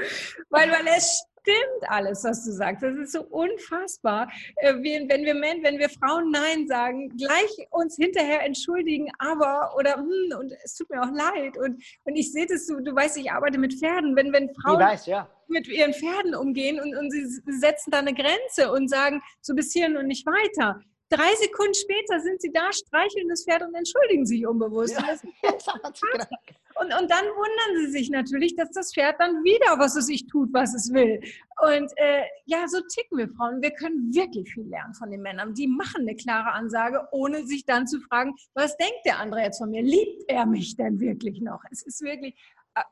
Weil, 0.51 0.70
weil 0.70 0.87
es 0.95 1.25
stimmt 1.43 1.90
alles, 1.90 2.24
was 2.24 2.45
du 2.45 2.53
sagst. 2.53 2.82
Das 2.82 2.97
ist 2.97 3.12
so 3.12 3.22
unfassbar. 3.22 4.30
Äh, 4.57 4.74
wenn 4.74 5.24
wir 5.24 5.34
Männer, 5.34 5.62
wenn 5.62 5.78
wir 5.78 5.88
Frauen 5.88 6.30
Nein 6.30 6.66
sagen, 6.66 7.14
gleich 7.16 7.66
uns 7.70 7.97
hinterher 7.97 8.45
entschuldigen, 8.45 9.11
aber 9.18 9.74
oder 9.76 9.97
hm, 9.97 10.38
und 10.38 10.53
es 10.64 10.74
tut 10.74 10.90
mir 10.90 11.03
auch 11.03 11.12
leid. 11.12 11.57
Und, 11.59 11.82
und 12.05 12.16
ich 12.16 12.32
sehe 12.32 12.47
das, 12.47 12.66
du, 12.66 12.80
du 12.80 12.95
weißt, 12.95 13.16
ich 13.18 13.30
arbeite 13.30 13.59
mit 13.59 13.74
Pferden. 13.74 14.16
Wenn, 14.16 14.32
wenn 14.32 14.51
Frauen 14.55 14.80
weiß, 14.80 15.07
ja. 15.07 15.28
mit 15.49 15.68
ihren 15.68 15.93
Pferden 15.93 16.34
umgehen 16.34 16.80
und, 16.80 16.97
und 16.97 17.11
sie 17.11 17.26
setzen 17.59 17.90
da 17.90 17.99
eine 17.99 18.14
Grenze 18.14 18.72
und 18.72 18.88
sagen, 18.88 19.22
so 19.40 19.55
bis 19.55 19.72
hierhin 19.72 19.97
und 19.97 20.07
nicht 20.07 20.26
weiter, 20.26 20.80
Drei 21.12 21.34
Sekunden 21.34 21.74
später 21.74 22.20
sind 22.20 22.40
sie 22.40 22.51
da, 22.51 22.72
streicheln 22.72 23.28
das 23.28 23.45
Pferd 23.45 23.62
und 23.64 23.74
entschuldigen 23.74 24.24
sich 24.24 24.47
unbewusst. 24.47 24.99
Ja, 24.99 25.05
und, 26.81 26.87
und, 26.87 27.11
dann 27.11 27.25
wundern 27.25 27.85
sie 27.87 27.93
sich 27.93 28.11
natürlich, 28.11 28.57
dass 28.57 28.70
das 28.70 28.93
Pferd 28.93 29.16
dann 29.18 29.43
wieder, 29.45 29.79
was 29.79 29.97
es 29.97 30.07
sich 30.07 30.27
tut, 30.27 30.53
was 30.53 30.75
es 30.75 30.93
will. 30.93 31.20
Und 31.61 31.93
äh, 31.97 32.23
ja, 32.47 32.66
so 32.68 32.81
ticken 32.81 33.18
wir 33.18 33.29
Frauen. 33.29 33.62
Wir 33.62 33.70
können 33.70 34.12
wirklich 34.14 34.53
viel 34.53 34.68
lernen 34.68 34.95
von 34.95 35.11
den 35.11 35.23
Männern. 35.23 35.55
Die 35.55 35.66
machen 35.66 36.03
eine 36.03 36.16
klare 36.16 36.53
Ansage, 36.53 37.07
ohne 37.12 37.47
sich 37.47 37.64
dann 37.64 37.87
zu 37.87 38.01
fragen, 38.01 38.35
was 38.55 38.77
denkt 38.77 39.01
der 39.05 39.18
andere 39.18 39.43
jetzt 39.43 39.59
von 39.59 39.70
mir? 39.70 39.83
Liebt 39.83 40.25
er 40.29 40.47
mich 40.47 40.77
denn 40.77 41.01
wirklich 41.01 41.41
noch? 41.41 41.62
Es 41.70 41.83
ist 41.83 42.01
wirklich 42.03 42.35
äh, 42.75 42.83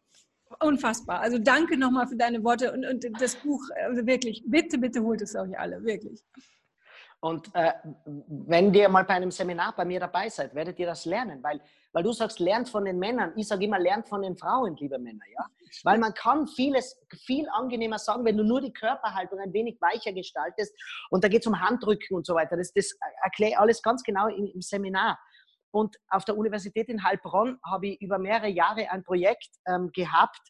unfassbar. 0.60 1.20
Also 1.20 1.38
danke 1.38 1.76
nochmal 1.76 2.06
für 2.06 2.16
deine 2.16 2.42
Worte 2.44 2.72
und, 2.72 2.84
und 2.86 3.20
das 3.20 3.36
Buch, 3.36 3.62
also 3.86 4.06
wirklich, 4.06 4.42
bitte, 4.46 4.78
bitte 4.78 5.02
holt 5.02 5.22
es 5.22 5.34
euch 5.34 5.58
alle, 5.58 5.82
wirklich. 5.84 6.24
Und 7.20 7.54
äh, 7.54 7.72
wenn 8.06 8.72
ihr 8.72 8.88
mal 8.88 9.04
bei 9.04 9.14
einem 9.14 9.30
Seminar 9.30 9.74
bei 9.76 9.84
mir 9.84 10.00
dabei 10.00 10.30
seid, 10.30 10.54
werdet 10.54 10.78
ihr 10.78 10.86
das 10.86 11.04
lernen, 11.04 11.42
weil, 11.42 11.60
weil 11.92 12.02
du 12.02 12.12
sagst, 12.12 12.40
lernt 12.40 12.70
von 12.70 12.86
den 12.86 12.98
Männern. 12.98 13.34
Ich 13.36 13.46
sage 13.46 13.66
immer, 13.66 13.78
lernt 13.78 14.08
von 14.08 14.22
den 14.22 14.38
Frauen, 14.38 14.74
liebe 14.76 14.98
Männer, 14.98 15.24
ja. 15.36 15.46
Weil 15.84 15.98
man 15.98 16.14
kann 16.14 16.48
vieles 16.48 16.98
viel 17.26 17.46
angenehmer 17.50 17.98
sagen, 17.98 18.24
wenn 18.24 18.38
du 18.38 18.42
nur 18.42 18.62
die 18.62 18.72
Körperhaltung 18.72 19.38
ein 19.38 19.52
wenig 19.52 19.78
weicher 19.80 20.12
gestaltest. 20.12 20.74
Und 21.10 21.22
da 21.22 21.28
geht 21.28 21.42
es 21.42 21.46
um 21.46 21.60
Handrücken 21.60 22.16
und 22.16 22.26
so 22.26 22.34
weiter. 22.34 22.56
Das, 22.56 22.72
das 22.72 22.92
erkläre 23.22 23.50
ich 23.50 23.58
alles 23.58 23.82
ganz 23.82 24.02
genau 24.02 24.28
im, 24.28 24.46
im 24.46 24.62
Seminar. 24.62 25.18
Und 25.72 25.96
auf 26.08 26.24
der 26.24 26.36
Universität 26.36 26.88
in 26.88 27.04
Heilbronn 27.04 27.60
habe 27.64 27.88
ich 27.88 28.00
über 28.00 28.18
mehrere 28.18 28.48
Jahre 28.48 28.90
ein 28.90 29.04
Projekt 29.04 29.50
ähm, 29.66 29.90
gehabt, 29.92 30.40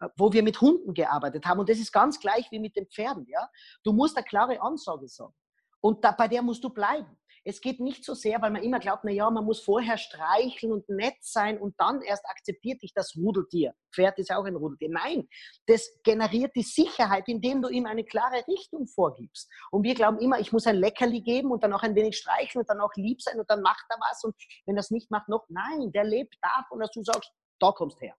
äh, 0.00 0.08
wo 0.16 0.32
wir 0.32 0.42
mit 0.42 0.60
Hunden 0.60 0.94
gearbeitet 0.94 1.44
haben. 1.44 1.60
Und 1.60 1.68
das 1.68 1.78
ist 1.78 1.92
ganz 1.92 2.18
gleich 2.18 2.50
wie 2.50 2.58
mit 2.58 2.76
den 2.76 2.86
Pferden. 2.86 3.26
Ja? 3.28 3.48
Du 3.84 3.92
musst 3.92 4.16
eine 4.16 4.24
klare 4.24 4.60
Ansage 4.60 5.06
sagen. 5.06 5.34
Und 5.80 6.04
da, 6.04 6.12
bei 6.12 6.28
der 6.28 6.42
musst 6.42 6.64
du 6.64 6.70
bleiben. 6.70 7.18
Es 7.44 7.62
geht 7.62 7.80
nicht 7.80 8.04
so 8.04 8.12
sehr, 8.14 8.42
weil 8.42 8.50
man 8.50 8.62
immer 8.62 8.78
glaubt, 8.78 9.04
na 9.04 9.10
ja, 9.10 9.30
man 9.30 9.44
muss 9.44 9.60
vorher 9.60 9.96
streicheln 9.96 10.72
und 10.72 10.88
nett 10.88 11.16
sein 11.20 11.58
und 11.58 11.74
dann 11.78 12.02
erst 12.02 12.26
akzeptiert 12.26 12.82
dich 12.82 12.92
das 12.92 13.16
Rudeltier. 13.16 13.72
Pferd 13.94 14.18
ist 14.18 14.30
auch 14.30 14.44
ein 14.44 14.56
Rudeltier. 14.56 14.90
Nein, 14.90 15.26
das 15.66 15.88
generiert 16.02 16.54
die 16.56 16.62
Sicherheit, 16.62 17.26
indem 17.26 17.62
du 17.62 17.68
ihm 17.68 17.86
eine 17.86 18.04
klare 18.04 18.44
Richtung 18.46 18.86
vorgibst. 18.86 19.50
Und 19.70 19.82
wir 19.82 19.94
glauben 19.94 20.18
immer, 20.18 20.38
ich 20.40 20.52
muss 20.52 20.66
ein 20.66 20.76
Leckerli 20.76 21.22
geben 21.22 21.50
und 21.50 21.62
dann 21.62 21.72
auch 21.72 21.82
ein 21.82 21.94
wenig 21.94 22.18
streicheln 22.18 22.60
und 22.60 22.68
dann 22.68 22.80
auch 22.80 22.92
lieb 22.96 23.22
sein 23.22 23.40
und 23.40 23.48
dann 23.48 23.62
macht 23.62 23.86
er 23.88 23.96
was 23.98 24.22
und 24.24 24.34
wenn 24.66 24.76
er 24.76 24.80
es 24.80 24.90
nicht 24.90 25.10
macht, 25.10 25.28
noch. 25.28 25.46
Nein, 25.48 25.90
der 25.92 26.04
lebt 26.04 26.36
davon, 26.42 26.80
dass 26.80 26.90
du 26.90 27.02
sagst, 27.02 27.32
da 27.60 27.72
kommst 27.72 28.00
her. 28.00 28.14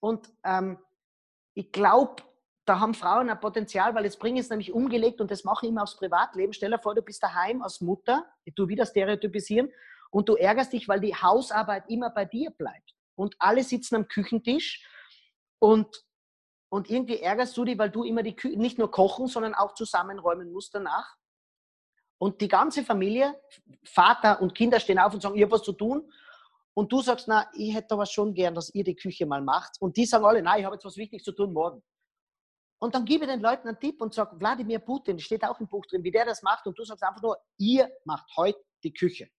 Und 0.00 0.28
ähm, 0.44 0.78
ich 1.54 1.70
glaube, 1.70 2.22
da 2.66 2.80
haben 2.80 2.94
Frauen 2.94 3.30
ein 3.30 3.40
Potenzial, 3.40 3.94
weil 3.94 4.04
jetzt 4.04 4.18
bringe 4.18 4.40
es 4.40 4.50
nämlich 4.50 4.72
umgelegt 4.72 5.20
und 5.20 5.30
das 5.30 5.44
mache 5.44 5.66
ich 5.66 5.70
immer 5.70 5.84
aufs 5.84 5.96
Privatleben. 5.96 6.52
Stell 6.52 6.72
dir 6.72 6.78
vor, 6.78 6.94
du 6.94 7.02
bist 7.02 7.22
daheim 7.22 7.62
als 7.62 7.80
Mutter, 7.80 8.26
tue 8.54 8.68
wieder 8.68 8.84
stereotypisieren, 8.84 9.70
und 10.10 10.28
du 10.28 10.34
ärgerst 10.34 10.72
dich, 10.72 10.88
weil 10.88 11.00
die 11.00 11.14
Hausarbeit 11.14 11.84
immer 11.88 12.10
bei 12.10 12.24
dir 12.24 12.50
bleibt. 12.50 12.94
Und 13.16 13.36
alle 13.38 13.62
sitzen 13.62 13.96
am 13.96 14.08
Küchentisch 14.08 14.86
und, 15.58 16.04
und 16.68 16.90
irgendwie 16.90 17.20
ärgerst 17.20 17.56
du 17.56 17.64
dich, 17.64 17.78
weil 17.78 17.90
du 17.90 18.04
immer 18.04 18.22
die 18.22 18.34
Kü 18.34 18.56
nicht 18.56 18.78
nur 18.78 18.90
kochen, 18.90 19.26
sondern 19.26 19.54
auch 19.54 19.74
zusammenräumen 19.74 20.52
musst 20.52 20.74
danach. 20.74 21.16
Und 22.18 22.40
die 22.40 22.48
ganze 22.48 22.82
Familie, 22.82 23.38
Vater 23.84 24.40
und 24.40 24.54
Kinder 24.54 24.80
stehen 24.80 24.98
auf 24.98 25.12
und 25.12 25.20
sagen, 25.20 25.36
ich 25.36 25.42
habe 25.42 25.52
was 25.52 25.62
zu 25.62 25.72
tun. 25.72 26.10
und 26.74 26.92
du 26.92 27.00
sagst, 27.00 27.26
na, 27.28 27.48
ich 27.54 27.74
hätte 27.74 27.94
aber 27.94 28.06
schon 28.06 28.34
gern, 28.34 28.54
dass 28.54 28.74
ihr 28.74 28.84
die 28.84 28.96
Küche 28.96 29.26
mal 29.26 29.40
macht. 29.42 29.80
Und 29.80 29.96
die 29.96 30.04
sagen 30.04 30.24
alle, 30.24 30.42
nein, 30.42 30.60
ich 30.60 30.64
habe 30.64 30.76
jetzt 30.76 30.84
was 30.84 30.96
Wichtiges 30.96 31.24
zu 31.24 31.32
tun 31.32 31.52
morgen. 31.52 31.82
Und 32.78 32.94
dann 32.94 33.04
gebe 33.04 33.24
ich 33.24 33.30
den 33.30 33.40
Leuten 33.40 33.68
einen 33.68 33.80
Tipp 33.80 34.00
und 34.02 34.12
sage, 34.12 34.38
Wladimir 34.38 34.78
Putin, 34.78 35.18
steht 35.18 35.44
auch 35.44 35.58
im 35.60 35.66
Buch 35.66 35.86
drin, 35.86 36.04
wie 36.04 36.10
der 36.10 36.26
das 36.26 36.42
macht. 36.42 36.66
Und 36.66 36.78
du 36.78 36.84
sagst 36.84 37.02
einfach 37.02 37.22
nur, 37.22 37.38
ihr 37.56 37.90
macht 38.04 38.26
heute 38.36 38.60
die 38.82 38.92
Küche. 38.92 39.30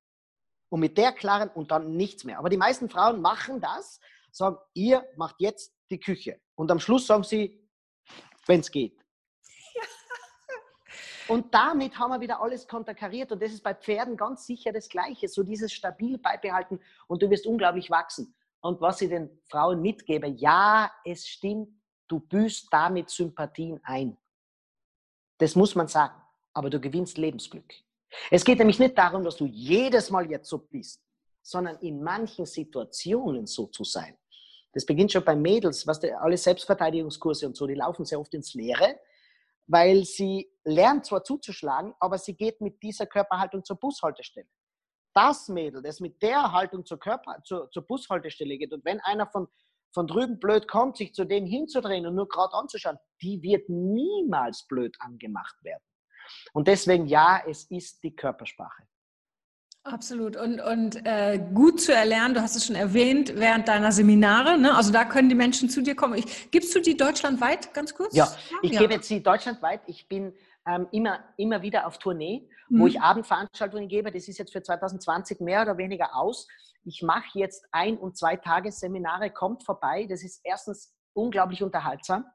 Und 0.69 0.79
mit 0.79 0.97
der 0.97 1.11
klaren 1.11 1.49
und 1.49 1.71
dann 1.71 1.95
nichts 1.95 2.23
mehr. 2.23 2.39
Aber 2.39 2.49
die 2.49 2.57
meisten 2.57 2.89
Frauen 2.89 3.21
machen 3.21 3.61
das, 3.61 3.99
sagen, 4.31 4.57
ihr 4.73 5.07
macht 5.15 5.35
jetzt 5.39 5.73
die 5.89 5.99
Küche. 5.99 6.41
Und 6.55 6.71
am 6.71 6.79
Schluss 6.79 7.07
sagen 7.07 7.23
sie, 7.23 7.63
wenn 8.47 8.61
es 8.61 8.71
geht. 8.71 8.99
Und 11.27 11.53
damit 11.53 11.97
haben 11.99 12.11
wir 12.11 12.21
wieder 12.21 12.41
alles 12.41 12.67
konterkariert. 12.67 13.31
Und 13.31 13.41
das 13.41 13.51
ist 13.51 13.63
bei 13.63 13.75
Pferden 13.75 14.17
ganz 14.17 14.45
sicher 14.45 14.71
das 14.71 14.89
Gleiche. 14.89 15.27
So 15.27 15.43
dieses 15.43 15.71
stabil 15.73 16.17
beibehalten 16.17 16.79
und 17.07 17.21
du 17.21 17.29
wirst 17.29 17.45
unglaublich 17.45 17.89
wachsen. 17.89 18.33
Und 18.61 18.81
was 18.81 19.01
ich 19.01 19.09
den 19.09 19.29
Frauen 19.49 19.81
mitgebe, 19.81 20.27
ja, 20.27 20.91
es 21.05 21.27
stimmt, 21.27 21.76
du 22.07 22.19
büßt 22.19 22.67
damit 22.71 23.09
Sympathien 23.09 23.79
ein. 23.83 24.17
Das 25.37 25.55
muss 25.55 25.75
man 25.75 25.87
sagen. 25.87 26.21
Aber 26.53 26.69
du 26.69 26.79
gewinnst 26.79 27.17
Lebensglück. 27.17 27.71
Es 28.31 28.43
geht 28.43 28.57
nämlich 28.57 28.79
nicht 28.79 28.97
darum, 28.97 29.23
dass 29.23 29.37
du 29.37 29.45
jedes 29.45 30.09
Mal 30.09 30.29
jetzt 30.29 30.49
so 30.49 30.57
bist, 30.57 31.03
sondern 31.41 31.77
in 31.77 32.01
manchen 32.01 32.45
Situationen 32.45 33.45
so 33.45 33.67
zu 33.67 33.83
sein. 33.83 34.17
Das 34.73 34.85
beginnt 34.85 35.11
schon 35.11 35.23
bei 35.23 35.35
Mädels, 35.35 35.87
was 35.87 35.99
die, 35.99 36.11
alle 36.11 36.37
Selbstverteidigungskurse 36.37 37.47
und 37.47 37.55
so, 37.55 37.67
die 37.67 37.75
laufen 37.75 38.05
sehr 38.05 38.19
oft 38.19 38.33
ins 38.33 38.53
Leere, 38.53 38.99
weil 39.65 40.03
sie 40.03 40.49
lernt 40.63 41.05
zwar 41.05 41.23
zuzuschlagen, 41.23 41.93
aber 41.99 42.17
sie 42.17 42.35
geht 42.35 42.61
mit 42.61 42.81
dieser 42.81 43.05
Körperhaltung 43.05 43.63
zur 43.63 43.77
Bushaltestelle. 43.77 44.47
Das 45.13 45.47
Mädel, 45.47 45.81
das 45.81 45.99
mit 45.99 46.21
der 46.21 46.51
Haltung 46.51 46.85
zur, 46.85 46.99
Körper, 46.99 47.41
zur, 47.43 47.69
zur 47.71 47.87
Bushaltestelle 47.87 48.57
geht 48.57 48.71
und 48.71 48.85
wenn 48.85 48.99
einer 49.01 49.27
von, 49.27 49.47
von 49.93 50.07
drüben 50.07 50.39
blöd 50.39 50.67
kommt, 50.67 50.97
sich 50.97 51.13
zu 51.13 51.25
dem 51.25 51.45
hinzudrehen 51.45 52.05
und 52.05 52.15
nur 52.15 52.27
gerade 52.27 52.53
anzuschauen, 52.53 52.97
die 53.21 53.41
wird 53.41 53.69
niemals 53.69 54.67
blöd 54.67 54.95
angemacht 54.99 55.55
werden. 55.63 55.83
Und 56.53 56.67
deswegen 56.67 57.07
ja, 57.07 57.41
es 57.47 57.65
ist 57.65 58.03
die 58.03 58.15
Körpersprache. 58.15 58.83
Absolut. 59.83 60.35
Und, 60.35 60.59
und 60.59 61.05
äh, 61.05 61.39
gut 61.53 61.79
zu 61.79 61.93
erlernen, 61.93 62.33
du 62.33 62.41
hast 62.41 62.55
es 62.57 62.65
schon 62.65 62.75
erwähnt, 62.75 63.33
während 63.35 63.69
deiner 63.69 63.91
Seminare. 63.93 64.57
Ne? 64.57 64.75
Also 64.75 64.91
da 64.91 65.05
können 65.05 65.29
die 65.29 65.35
Menschen 65.35 65.69
zu 65.69 65.81
dir 65.81 65.95
kommen. 65.95 66.15
Ich, 66.15 66.51
gibst 66.51 66.75
du 66.75 66.81
die 66.81 66.97
deutschlandweit 66.97 67.73
ganz 67.73 67.93
kurz? 67.93 68.13
Ja, 68.13 68.27
ich 68.61 68.73
ja. 68.73 68.81
gebe 68.81 68.95
jetzt 68.95 69.07
sie 69.07 69.23
deutschlandweit. 69.23 69.81
Ich 69.87 70.09
bin 70.09 70.33
ähm, 70.67 70.87
immer, 70.91 71.19
immer 71.37 71.61
wieder 71.61 71.87
auf 71.87 71.99
Tournee, 71.99 72.49
mhm. 72.69 72.81
wo 72.81 72.87
ich 72.87 72.99
Abendveranstaltungen 72.99 73.87
gebe. 73.87 74.11
Das 74.11 74.27
ist 74.27 74.37
jetzt 74.37 74.51
für 74.51 74.61
2020 74.61 75.39
mehr 75.39 75.61
oder 75.61 75.77
weniger 75.77 76.15
aus. 76.15 76.47
Ich 76.87 77.01
mache 77.01 77.37
jetzt 77.37 77.67
ein- 77.73 77.97
und 77.97 78.17
zwei 78.17 78.37
Tagesseminare, 78.37 79.29
kommt 79.29 79.65
vorbei. 79.65 80.07
Das 80.09 80.23
ist 80.23 80.39
erstens 80.45 80.95
unglaublich 81.13 81.61
unterhaltsam, 81.61 82.25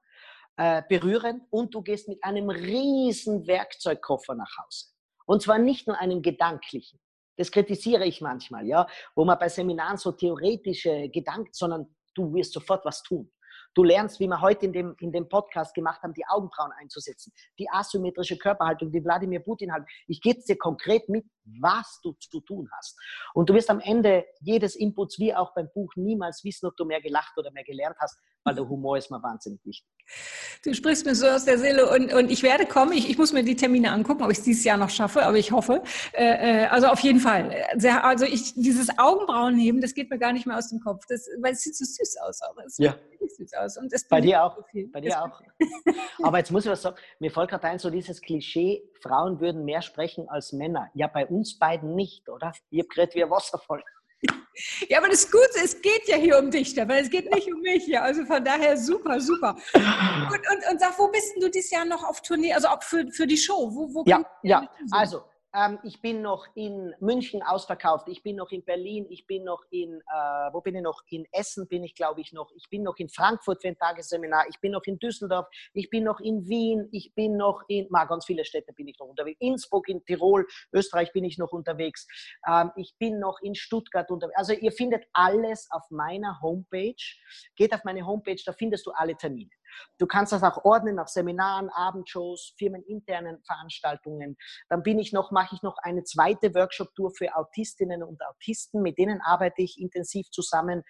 äh, 0.58 0.82
berührend 0.86 1.44
und 1.48 1.74
du 1.74 1.80
gehst 1.80 2.06
mit 2.06 2.22
einem 2.22 2.50
riesen 2.50 3.46
Werkzeugkoffer 3.46 4.34
nach 4.34 4.54
Hause. 4.62 4.88
Und 5.24 5.40
zwar 5.40 5.56
nicht 5.56 5.86
nur 5.86 5.98
einem 5.98 6.20
gedanklichen. 6.20 7.00
Das 7.38 7.50
kritisiere 7.50 8.04
ich 8.04 8.20
manchmal, 8.20 8.66
ja, 8.66 8.86
wo 9.14 9.24
man 9.24 9.38
bei 9.38 9.48
Seminaren 9.48 9.96
so 9.96 10.12
theoretische 10.12 11.08
Gedanken, 11.08 11.52
sondern 11.52 11.96
du 12.14 12.34
wirst 12.34 12.52
sofort 12.52 12.84
was 12.84 13.02
tun. 13.02 13.32
Du 13.74 13.84
lernst, 13.84 14.20
wie 14.20 14.26
wir 14.26 14.40
heute 14.40 14.66
in 14.66 14.72
dem, 14.72 14.94
in 15.00 15.12
dem 15.12 15.28
Podcast 15.28 15.74
gemacht 15.74 16.02
haben, 16.02 16.12
die 16.14 16.26
Augenbrauen 16.26 16.72
einzusetzen, 16.78 17.32
die 17.58 17.68
asymmetrische 17.70 18.36
Körperhaltung, 18.36 18.90
die 18.90 19.02
Wladimir 19.02 19.40
Putin 19.40 19.72
hat. 19.72 19.82
Ich 20.06 20.20
gebe 20.20 20.40
dir 20.46 20.56
konkret 20.56 21.08
mit, 21.08 21.24
was 21.60 22.00
du 22.02 22.12
zu 22.12 22.40
tun 22.40 22.68
hast. 22.76 22.98
Und 23.34 23.48
du 23.48 23.54
wirst 23.54 23.70
am 23.70 23.80
Ende 23.80 24.26
jedes 24.40 24.76
Inputs, 24.76 25.18
wie 25.18 25.34
auch 25.34 25.54
beim 25.54 25.68
Buch, 25.74 25.92
niemals 25.96 26.44
wissen, 26.44 26.66
ob 26.66 26.76
du 26.76 26.84
mehr 26.84 27.00
gelacht 27.00 27.36
oder 27.38 27.50
mehr 27.52 27.64
gelernt 27.64 27.96
hast, 27.98 28.18
weil 28.44 28.54
der 28.54 28.68
Humor 28.68 28.96
ist 28.96 29.10
mir 29.10 29.22
wahnsinnig 29.22 29.64
wichtig. 29.64 29.88
Du 30.64 30.74
sprichst 30.74 31.06
mir 31.06 31.14
so 31.14 31.26
aus 31.26 31.44
der 31.44 31.58
Seele 31.58 31.88
und, 31.90 32.12
und 32.12 32.30
ich 32.30 32.42
werde 32.42 32.66
kommen. 32.66 32.92
Ich, 32.92 33.08
ich 33.08 33.18
muss 33.18 33.32
mir 33.32 33.44
die 33.44 33.56
Termine 33.56 33.92
angucken, 33.92 34.22
ob 34.22 34.30
ich 34.30 34.38
es 34.38 34.44
dieses 34.44 34.64
Jahr 34.64 34.76
noch 34.76 34.90
schaffe, 34.90 35.24
aber 35.24 35.36
ich 35.36 35.52
hoffe. 35.52 35.82
Äh, 36.12 36.64
äh 36.64 36.66
also 36.66 36.88
auf 36.88 37.00
jeden 37.00 37.20
Fall. 37.20 37.54
Sehr, 37.76 38.04
also 38.04 38.24
ich, 38.24 38.54
dieses 38.54 38.98
Augenbrauenheben, 38.98 39.80
das 39.80 39.94
geht 39.94 40.10
mir 40.10 40.18
gar 40.18 40.32
nicht 40.32 40.46
mehr 40.46 40.56
aus 40.56 40.68
dem 40.68 40.80
Kopf, 40.80 41.04
das, 41.08 41.28
weil 41.40 41.52
es 41.52 41.62
sieht 41.62 41.76
so 41.76 41.84
süß 41.84 42.16
aus. 42.22 42.40
Auch. 42.42 42.56
Es 42.64 42.78
ja. 42.78 42.94
süß 43.20 43.54
aus. 43.54 43.76
Und 43.78 43.92
Bei 44.08 44.20
dir 44.20 44.44
auch. 44.44 44.56
So 44.56 44.62
Bei 44.92 45.00
dir 45.00 45.22
auch. 45.22 45.40
aber 46.22 46.38
jetzt 46.38 46.50
muss 46.50 46.64
ich 46.64 46.70
was 46.70 46.82
sagen. 46.82 46.96
Mir 47.18 47.30
folgt 47.30 47.50
gerade 47.50 47.68
ein, 47.68 47.78
so 47.78 47.90
dieses 47.90 48.20
Klischee, 48.20 48.82
Frauen 49.00 49.40
würden 49.40 49.64
mehr 49.64 49.82
sprechen 49.82 50.28
als 50.28 50.52
Männer. 50.52 50.90
Ja, 50.94 51.06
bei 51.06 51.26
uns 51.26 51.58
beiden 51.58 51.94
nicht, 51.94 52.28
oder? 52.28 52.52
Ich 52.70 52.80
habe 52.80 52.88
gerade 52.88 53.14
wie 53.14 53.24
ein 53.24 53.30
Wasserfall. 53.30 53.82
Ja, 54.88 54.98
aber 54.98 55.08
das 55.08 55.30
Gute, 55.30 55.64
es 55.64 55.80
geht 55.80 56.06
ja 56.06 56.16
hier 56.16 56.38
um 56.38 56.50
dich, 56.50 56.76
weil 56.76 57.02
es 57.02 57.10
geht 57.10 57.32
nicht 57.32 57.52
um 57.52 57.60
mich 57.60 57.84
hier. 57.84 58.02
Also 58.02 58.24
von 58.24 58.44
daher 58.44 58.76
super, 58.76 59.20
super. 59.20 59.56
Und, 59.74 59.82
und, 59.82 60.72
und 60.72 60.80
sag, 60.80 60.98
wo 60.98 61.08
bist 61.08 61.34
du 61.40 61.48
dieses 61.48 61.70
Jahr 61.70 61.84
noch 61.84 62.04
auf 62.04 62.20
Tournee? 62.20 62.52
Also 62.52 62.68
auch 62.68 62.82
für, 62.82 63.06
für 63.10 63.26
die 63.26 63.36
Show? 63.36 63.70
Wo, 63.72 63.94
wo 63.94 64.04
ja, 64.06 64.24
ja. 64.42 64.68
also 64.90 65.24
ähm, 65.54 65.78
ich 65.82 66.00
bin 66.00 66.22
noch 66.22 66.46
in 66.54 66.94
München 67.00 67.42
ausverkauft, 67.42 68.08
ich 68.08 68.22
bin 68.22 68.36
noch 68.36 68.50
in 68.50 68.64
Berlin, 68.64 69.06
ich 69.10 69.26
bin 69.26 69.44
noch 69.44 69.62
in, 69.70 70.00
äh, 70.00 70.52
wo 70.52 70.60
bin 70.60 70.74
ich 70.74 70.82
noch? 70.82 71.02
In 71.08 71.26
Essen 71.32 71.68
bin 71.68 71.84
ich, 71.84 71.94
glaube 71.94 72.20
ich, 72.20 72.32
noch. 72.32 72.50
Ich 72.56 72.68
bin 72.70 72.82
noch 72.82 72.96
in 72.96 73.08
Frankfurt 73.08 73.62
für 73.62 73.68
ein 73.68 73.76
Tagesseminar, 73.76 74.46
ich 74.48 74.58
bin 74.60 74.72
noch 74.72 74.82
in 74.84 74.98
Düsseldorf, 74.98 75.46
ich 75.74 75.90
bin 75.90 76.04
noch 76.04 76.20
in 76.20 76.48
Wien, 76.48 76.88
ich 76.92 77.14
bin 77.14 77.36
noch 77.36 77.62
in, 77.68 77.86
mal 77.90 78.06
ganz 78.06 78.24
viele 78.24 78.44
Städte 78.44 78.72
bin 78.72 78.88
ich 78.88 78.98
noch 78.98 79.08
unterwegs. 79.08 79.38
Innsbruck, 79.40 79.88
in 79.88 80.04
Tirol, 80.04 80.46
Österreich 80.72 81.12
bin 81.12 81.24
ich 81.24 81.38
noch 81.38 81.52
unterwegs. 81.52 82.06
Ähm, 82.46 82.70
ich 82.76 82.94
bin 82.98 83.18
noch 83.18 83.40
in 83.42 83.54
Stuttgart 83.54 84.10
unterwegs. 84.10 84.38
Also 84.38 84.52
ihr 84.54 84.72
findet 84.72 85.04
alles 85.12 85.68
auf 85.70 85.82
meiner 85.90 86.40
Homepage. 86.40 86.94
Geht 87.56 87.74
auf 87.74 87.84
meine 87.84 88.06
Homepage, 88.06 88.40
da 88.44 88.52
findest 88.52 88.86
du 88.86 88.90
alle 88.92 89.16
Termine. 89.16 89.50
Du 89.98 90.06
kannst 90.06 90.32
das 90.32 90.42
auch 90.42 90.64
ordnen 90.64 90.96
nach 90.96 91.08
Seminaren, 91.08 91.70
Abendshows, 91.70 92.54
firmeninternen 92.58 93.42
Veranstaltungen. 93.44 94.36
Dann 94.68 94.82
bin 94.82 94.98
ich 94.98 95.12
noch, 95.12 95.30
mache 95.30 95.54
ich 95.54 95.62
noch 95.62 95.76
eine 95.82 96.04
zweite 96.04 96.54
Workshop-Tour 96.54 97.12
für 97.16 97.34
Autistinnen 97.36 98.02
und 98.02 98.20
Autisten. 98.26 98.82
Mit 98.82 98.98
denen 98.98 99.20
arbeite 99.20 99.62
ich 99.62 99.80
intensiv 99.80 100.30
zusammen, 100.30 100.82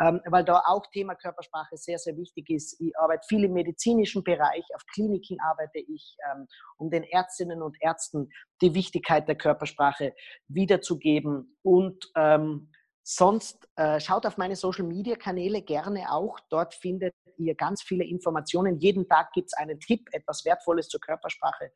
ähm, 0.00 0.20
weil 0.26 0.44
da 0.44 0.62
auch 0.66 0.86
Thema 0.92 1.14
Körpersprache 1.14 1.76
sehr, 1.76 1.98
sehr 1.98 2.16
wichtig 2.16 2.50
ist. 2.50 2.80
Ich 2.80 2.96
arbeite 2.98 3.26
viel 3.28 3.44
im 3.44 3.52
medizinischen 3.52 4.22
Bereich, 4.24 4.64
auf 4.74 4.82
Kliniken 4.92 5.38
arbeite 5.40 5.78
ich, 5.78 6.16
ähm, 6.30 6.46
um 6.76 6.90
den 6.90 7.04
Ärztinnen 7.04 7.62
und 7.62 7.76
Ärzten 7.80 8.28
die 8.60 8.74
Wichtigkeit 8.74 9.28
der 9.28 9.36
Körpersprache 9.36 10.14
wiederzugeben 10.48 11.56
und 11.62 12.10
ähm, 12.16 12.70
Sonst 13.08 13.68
äh, 13.76 14.00
schaut 14.00 14.26
auf 14.26 14.36
meine 14.36 14.56
Social-Media-Kanäle 14.56 15.62
gerne 15.62 16.10
auch. 16.10 16.40
Dort 16.50 16.74
findet 16.74 17.14
ihr 17.36 17.54
ganz 17.54 17.80
viele 17.80 18.02
Informationen. 18.02 18.80
Jeden 18.80 19.08
Tag 19.08 19.32
gibt 19.32 19.46
es 19.46 19.52
einen 19.56 19.78
Tipp, 19.78 20.08
etwas 20.10 20.44
Wertvolles 20.44 20.88
zur 20.88 20.98
Körpersprache. 20.98 21.70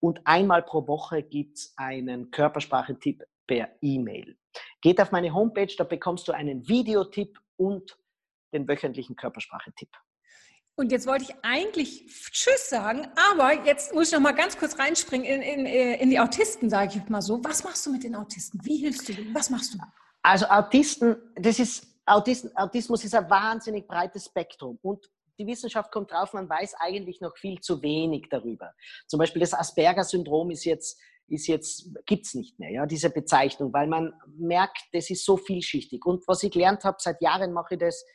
Und 0.00 0.20
einmal 0.24 0.64
pro 0.64 0.84
Woche 0.88 1.22
gibt 1.22 1.58
es 1.58 1.74
einen 1.76 2.32
Körpersprache-Tipp 2.32 3.22
per 3.46 3.68
E-Mail. 3.82 4.36
Geht 4.80 5.00
auf 5.00 5.12
meine 5.12 5.32
Homepage, 5.32 5.72
da 5.78 5.84
bekommst 5.84 6.26
du 6.26 6.32
einen 6.32 6.66
Videotipp 6.66 7.38
und 7.54 7.96
den 8.52 8.66
wöchentlichen 8.66 9.14
Körpersprache-Tipp. 9.14 9.90
Und 10.74 10.90
jetzt 10.90 11.06
wollte 11.06 11.26
ich 11.26 11.36
eigentlich 11.42 12.04
Tschüss 12.32 12.68
sagen, 12.68 13.06
aber 13.30 13.64
jetzt 13.64 13.94
muss 13.94 14.08
ich 14.08 14.14
noch 14.14 14.20
mal 14.20 14.32
ganz 14.32 14.58
kurz 14.58 14.76
reinspringen 14.76 15.24
in, 15.24 15.66
in, 15.66 15.66
in 15.66 16.10
die 16.10 16.18
Autisten, 16.18 16.68
sage 16.68 16.98
ich 16.98 17.08
mal 17.08 17.22
so. 17.22 17.44
Was 17.44 17.62
machst 17.62 17.86
du 17.86 17.92
mit 17.92 18.02
den 18.02 18.16
Autisten? 18.16 18.58
Wie 18.64 18.78
hilfst 18.78 19.08
du 19.08 19.12
denen? 19.12 19.32
Was 19.36 19.50
machst 19.50 19.74
du? 19.74 19.78
Also 20.24 20.46
Autisten, 20.46 21.16
das 21.36 21.58
ist, 21.58 21.86
Autisten, 22.06 22.56
Autismus 22.56 23.04
ist 23.04 23.14
ein 23.14 23.28
wahnsinnig 23.28 23.86
breites 23.86 24.24
Spektrum 24.24 24.78
und 24.80 25.06
die 25.38 25.46
Wissenschaft 25.46 25.92
kommt 25.92 26.12
drauf, 26.12 26.32
man 26.32 26.48
weiß 26.48 26.74
eigentlich 26.78 27.20
noch 27.20 27.36
viel 27.36 27.60
zu 27.60 27.82
wenig 27.82 28.28
darüber. 28.30 28.72
Zum 29.06 29.18
Beispiel 29.18 29.40
das 29.40 29.52
Asperger-Syndrom 29.52 30.50
ist 30.50 30.64
jetzt, 30.64 30.98
ist 31.26 31.46
jetzt, 31.46 31.90
gibt's 32.06 32.34
nicht 32.34 32.58
mehr, 32.58 32.70
ja, 32.70 32.86
diese 32.86 33.10
Bezeichnung, 33.10 33.72
weil 33.74 33.86
man 33.86 34.14
merkt, 34.26 34.78
das 34.92 35.10
ist 35.10 35.26
so 35.26 35.36
vielschichtig. 35.36 36.06
Und 36.06 36.26
was 36.26 36.42
ich 36.42 36.52
gelernt 36.52 36.84
habe, 36.84 36.96
seit 37.00 37.20
Jahren 37.20 37.52
mache 37.52 37.74
ich 37.74 37.80
das, 37.80 38.06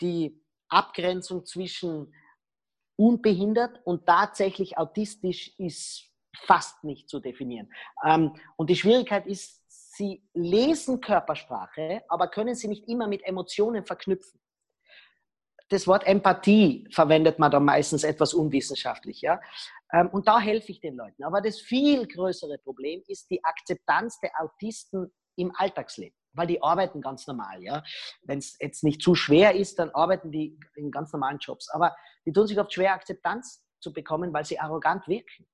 die 0.00 0.42
Abgrenzung 0.68 1.46
zwischen 1.46 2.12
unbehindert 2.96 3.80
und 3.84 4.06
tatsächlich 4.06 4.76
autistisch 4.76 5.54
ist 5.58 6.10
fast 6.36 6.82
nicht 6.82 7.08
zu 7.08 7.20
definieren. 7.20 7.72
Ähm, 8.04 8.34
und 8.56 8.70
die 8.70 8.76
Schwierigkeit 8.76 9.26
ist, 9.26 9.63
sie 9.96 10.22
lesen 10.34 11.00
Körpersprache, 11.00 12.02
aber 12.08 12.28
können 12.28 12.54
sie 12.54 12.68
nicht 12.68 12.88
immer 12.88 13.06
mit 13.06 13.24
Emotionen 13.24 13.84
verknüpfen. 13.84 14.40
Das 15.70 15.86
Wort 15.86 16.06
Empathie 16.06 16.86
verwendet 16.92 17.38
man 17.38 17.50
da 17.50 17.58
meistens 17.58 18.04
etwas 18.04 18.34
unwissenschaftlich. 18.34 19.22
Ja? 19.22 19.40
Ähm, 19.92 20.08
und 20.12 20.28
da 20.28 20.38
helfe 20.38 20.72
ich 20.72 20.80
den 20.80 20.94
Leuten. 20.96 21.24
Aber 21.24 21.40
das 21.40 21.60
viel 21.60 22.06
größere 22.06 22.58
Problem 22.58 23.02
ist 23.06 23.30
die 23.30 23.42
Akzeptanz 23.42 24.20
der 24.20 24.30
Autisten 24.38 25.12
im 25.36 25.52
Alltagsleben 25.56 26.14
weil 26.34 26.46
die 26.46 26.62
arbeiten 26.62 27.00
ganz 27.00 27.26
normal, 27.26 27.62
ja. 27.62 27.82
Wenn 28.22 28.38
es 28.38 28.56
jetzt 28.60 28.84
nicht 28.84 29.00
zu 29.00 29.14
schwer 29.14 29.54
ist, 29.54 29.78
dann 29.78 29.90
arbeiten 29.90 30.30
die 30.30 30.58
in 30.74 30.90
ganz 30.90 31.12
normalen 31.12 31.38
Jobs. 31.38 31.70
Aber 31.70 31.96
die 32.26 32.32
tun 32.32 32.46
sich 32.46 32.58
oft 32.58 32.72
schwer, 32.72 32.94
Akzeptanz 32.94 33.64
zu 33.80 33.92
bekommen, 33.92 34.32
weil 34.32 34.44
sie 34.44 34.58
arrogant 34.58 35.06
wirken. 35.08 35.46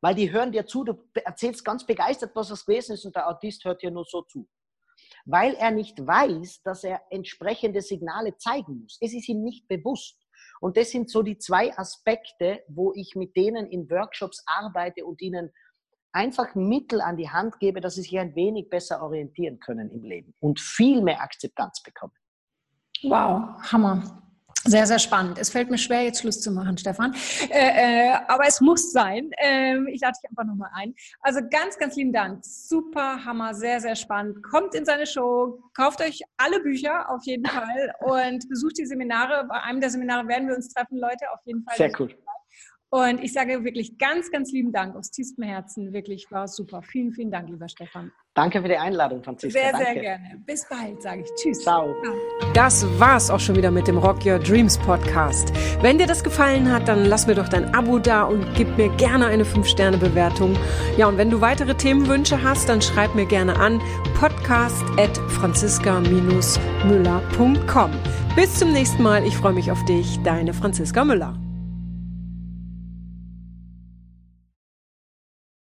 Weil 0.00 0.14
die 0.14 0.32
hören 0.32 0.52
dir 0.52 0.66
zu, 0.66 0.84
du 0.84 0.94
erzählst 1.14 1.64
ganz 1.64 1.84
begeistert, 1.84 2.34
was 2.34 2.48
das 2.48 2.64
gewesen 2.64 2.94
ist 2.94 3.04
und 3.04 3.14
der 3.14 3.28
Autist 3.28 3.64
hört 3.64 3.82
dir 3.82 3.90
nur 3.90 4.04
so 4.04 4.22
zu. 4.22 4.48
weil 5.24 5.54
er 5.54 5.70
nicht 5.70 6.04
weiß, 6.06 6.62
dass 6.62 6.84
er 6.84 7.02
entsprechende 7.10 7.82
Signale 7.82 8.36
zeigen 8.36 8.80
muss. 8.82 8.98
Es 9.00 9.14
ist 9.14 9.28
ihm 9.28 9.42
nicht 9.42 9.68
bewusst. 9.68 10.18
Und 10.60 10.76
das 10.76 10.90
sind 10.90 11.10
so 11.10 11.22
die 11.22 11.38
zwei 11.38 11.76
Aspekte, 11.76 12.62
wo 12.68 12.92
ich 12.94 13.14
mit 13.14 13.36
denen 13.36 13.66
in 13.66 13.90
Workshops 13.90 14.42
arbeite 14.46 15.04
und 15.04 15.20
ihnen 15.20 15.52
einfach 16.12 16.54
Mittel 16.54 17.00
an 17.00 17.16
die 17.16 17.30
Hand 17.30 17.60
gebe, 17.60 17.80
dass 17.80 17.94
sie 17.94 18.02
sich 18.02 18.18
ein 18.18 18.34
wenig 18.34 18.68
besser 18.68 19.02
orientieren 19.02 19.60
können 19.60 19.90
im 19.90 20.02
Leben 20.02 20.34
und 20.40 20.58
viel 20.58 21.02
mehr 21.02 21.20
Akzeptanz 21.20 21.82
bekommen. 21.82 22.14
Wow, 23.02 23.62
Hammer. 23.72 24.22
Sehr, 24.64 24.86
sehr 24.86 24.98
spannend. 24.98 25.38
Es 25.38 25.48
fällt 25.48 25.70
mir 25.70 25.78
schwer, 25.78 26.02
jetzt 26.02 26.20
Schluss 26.20 26.40
zu 26.40 26.50
machen, 26.50 26.76
Stefan. 26.76 27.14
Äh, 27.48 28.10
äh, 28.10 28.18
aber 28.28 28.46
es 28.46 28.60
muss 28.60 28.92
sein. 28.92 29.30
Ähm, 29.38 29.88
ich 29.88 30.02
lade 30.02 30.12
dich 30.22 30.30
einfach 30.30 30.44
nochmal 30.44 30.68
ein. 30.74 30.94
Also 31.22 31.40
ganz, 31.50 31.78
ganz 31.78 31.96
lieben 31.96 32.12
Dank. 32.12 32.44
Super 32.44 33.24
Hammer, 33.24 33.54
sehr, 33.54 33.80
sehr 33.80 33.96
spannend. 33.96 34.42
Kommt 34.42 34.74
in 34.74 34.84
seine 34.84 35.06
Show, 35.06 35.62
kauft 35.74 36.02
euch 36.02 36.20
alle 36.36 36.60
Bücher 36.60 37.08
auf 37.10 37.24
jeden 37.24 37.46
Fall 37.46 37.94
und 38.00 38.46
besucht 38.50 38.76
die 38.76 38.84
Seminare. 38.84 39.46
Bei 39.48 39.62
einem 39.62 39.80
der 39.80 39.88
Seminare 39.88 40.28
werden 40.28 40.46
wir 40.48 40.56
uns 40.56 40.68
treffen, 40.68 40.98
Leute, 40.98 41.30
auf 41.32 41.40
jeden 41.46 41.64
Fall. 41.64 41.76
Sehr 41.76 41.92
cool. 41.98 42.14
Und 42.92 43.22
ich 43.22 43.32
sage 43.32 43.62
wirklich 43.62 43.98
ganz, 43.98 44.32
ganz 44.32 44.50
lieben 44.50 44.72
Dank 44.72 44.96
aus 44.96 45.12
tiefstem 45.12 45.44
Herzen. 45.44 45.92
Wirklich 45.92 46.28
war 46.32 46.48
super. 46.48 46.82
Vielen, 46.82 47.12
vielen 47.12 47.30
Dank, 47.30 47.48
lieber 47.48 47.68
Stefan. 47.68 48.10
Danke 48.34 48.60
für 48.60 48.66
die 48.68 48.76
Einladung, 48.76 49.22
Franziska. 49.22 49.60
Sehr, 49.60 49.70
Danke. 49.70 49.86
sehr 49.86 49.94
gerne. 50.02 50.42
Bis 50.44 50.68
bald, 50.68 51.00
sage 51.00 51.22
ich. 51.22 51.28
Tschüss. 51.36 51.60
Ciao. 51.60 51.94
Das 52.52 52.84
war's 52.98 53.30
auch 53.30 53.38
schon 53.38 53.54
wieder 53.54 53.70
mit 53.70 53.86
dem 53.86 53.96
Rock 53.96 54.26
Your 54.26 54.40
Dreams 54.40 54.76
Podcast. 54.78 55.52
Wenn 55.82 55.98
dir 55.98 56.08
das 56.08 56.24
gefallen 56.24 56.68
hat, 56.72 56.88
dann 56.88 57.04
lass 57.04 57.28
mir 57.28 57.36
doch 57.36 57.48
dein 57.48 57.72
Abo 57.76 58.00
da 58.00 58.24
und 58.24 58.44
gib 58.56 58.76
mir 58.76 58.88
gerne 58.96 59.26
eine 59.26 59.44
5-Sterne-Bewertung. 59.44 60.56
Ja, 60.96 61.06
und 61.06 61.16
wenn 61.16 61.30
du 61.30 61.40
weitere 61.40 61.76
Themenwünsche 61.76 62.42
hast, 62.42 62.68
dann 62.68 62.82
schreib 62.82 63.14
mir 63.14 63.26
gerne 63.26 63.56
an 63.56 63.80
podcast 64.18 64.82
at 64.98 65.16
franziska-müller.com. 65.28 67.90
Bis 68.34 68.54
zum 68.54 68.72
nächsten 68.72 69.04
Mal. 69.04 69.24
Ich 69.24 69.36
freue 69.36 69.52
mich 69.52 69.70
auf 69.70 69.84
dich. 69.84 70.18
Deine 70.24 70.52
Franziska 70.54 71.04
Müller. 71.04 71.38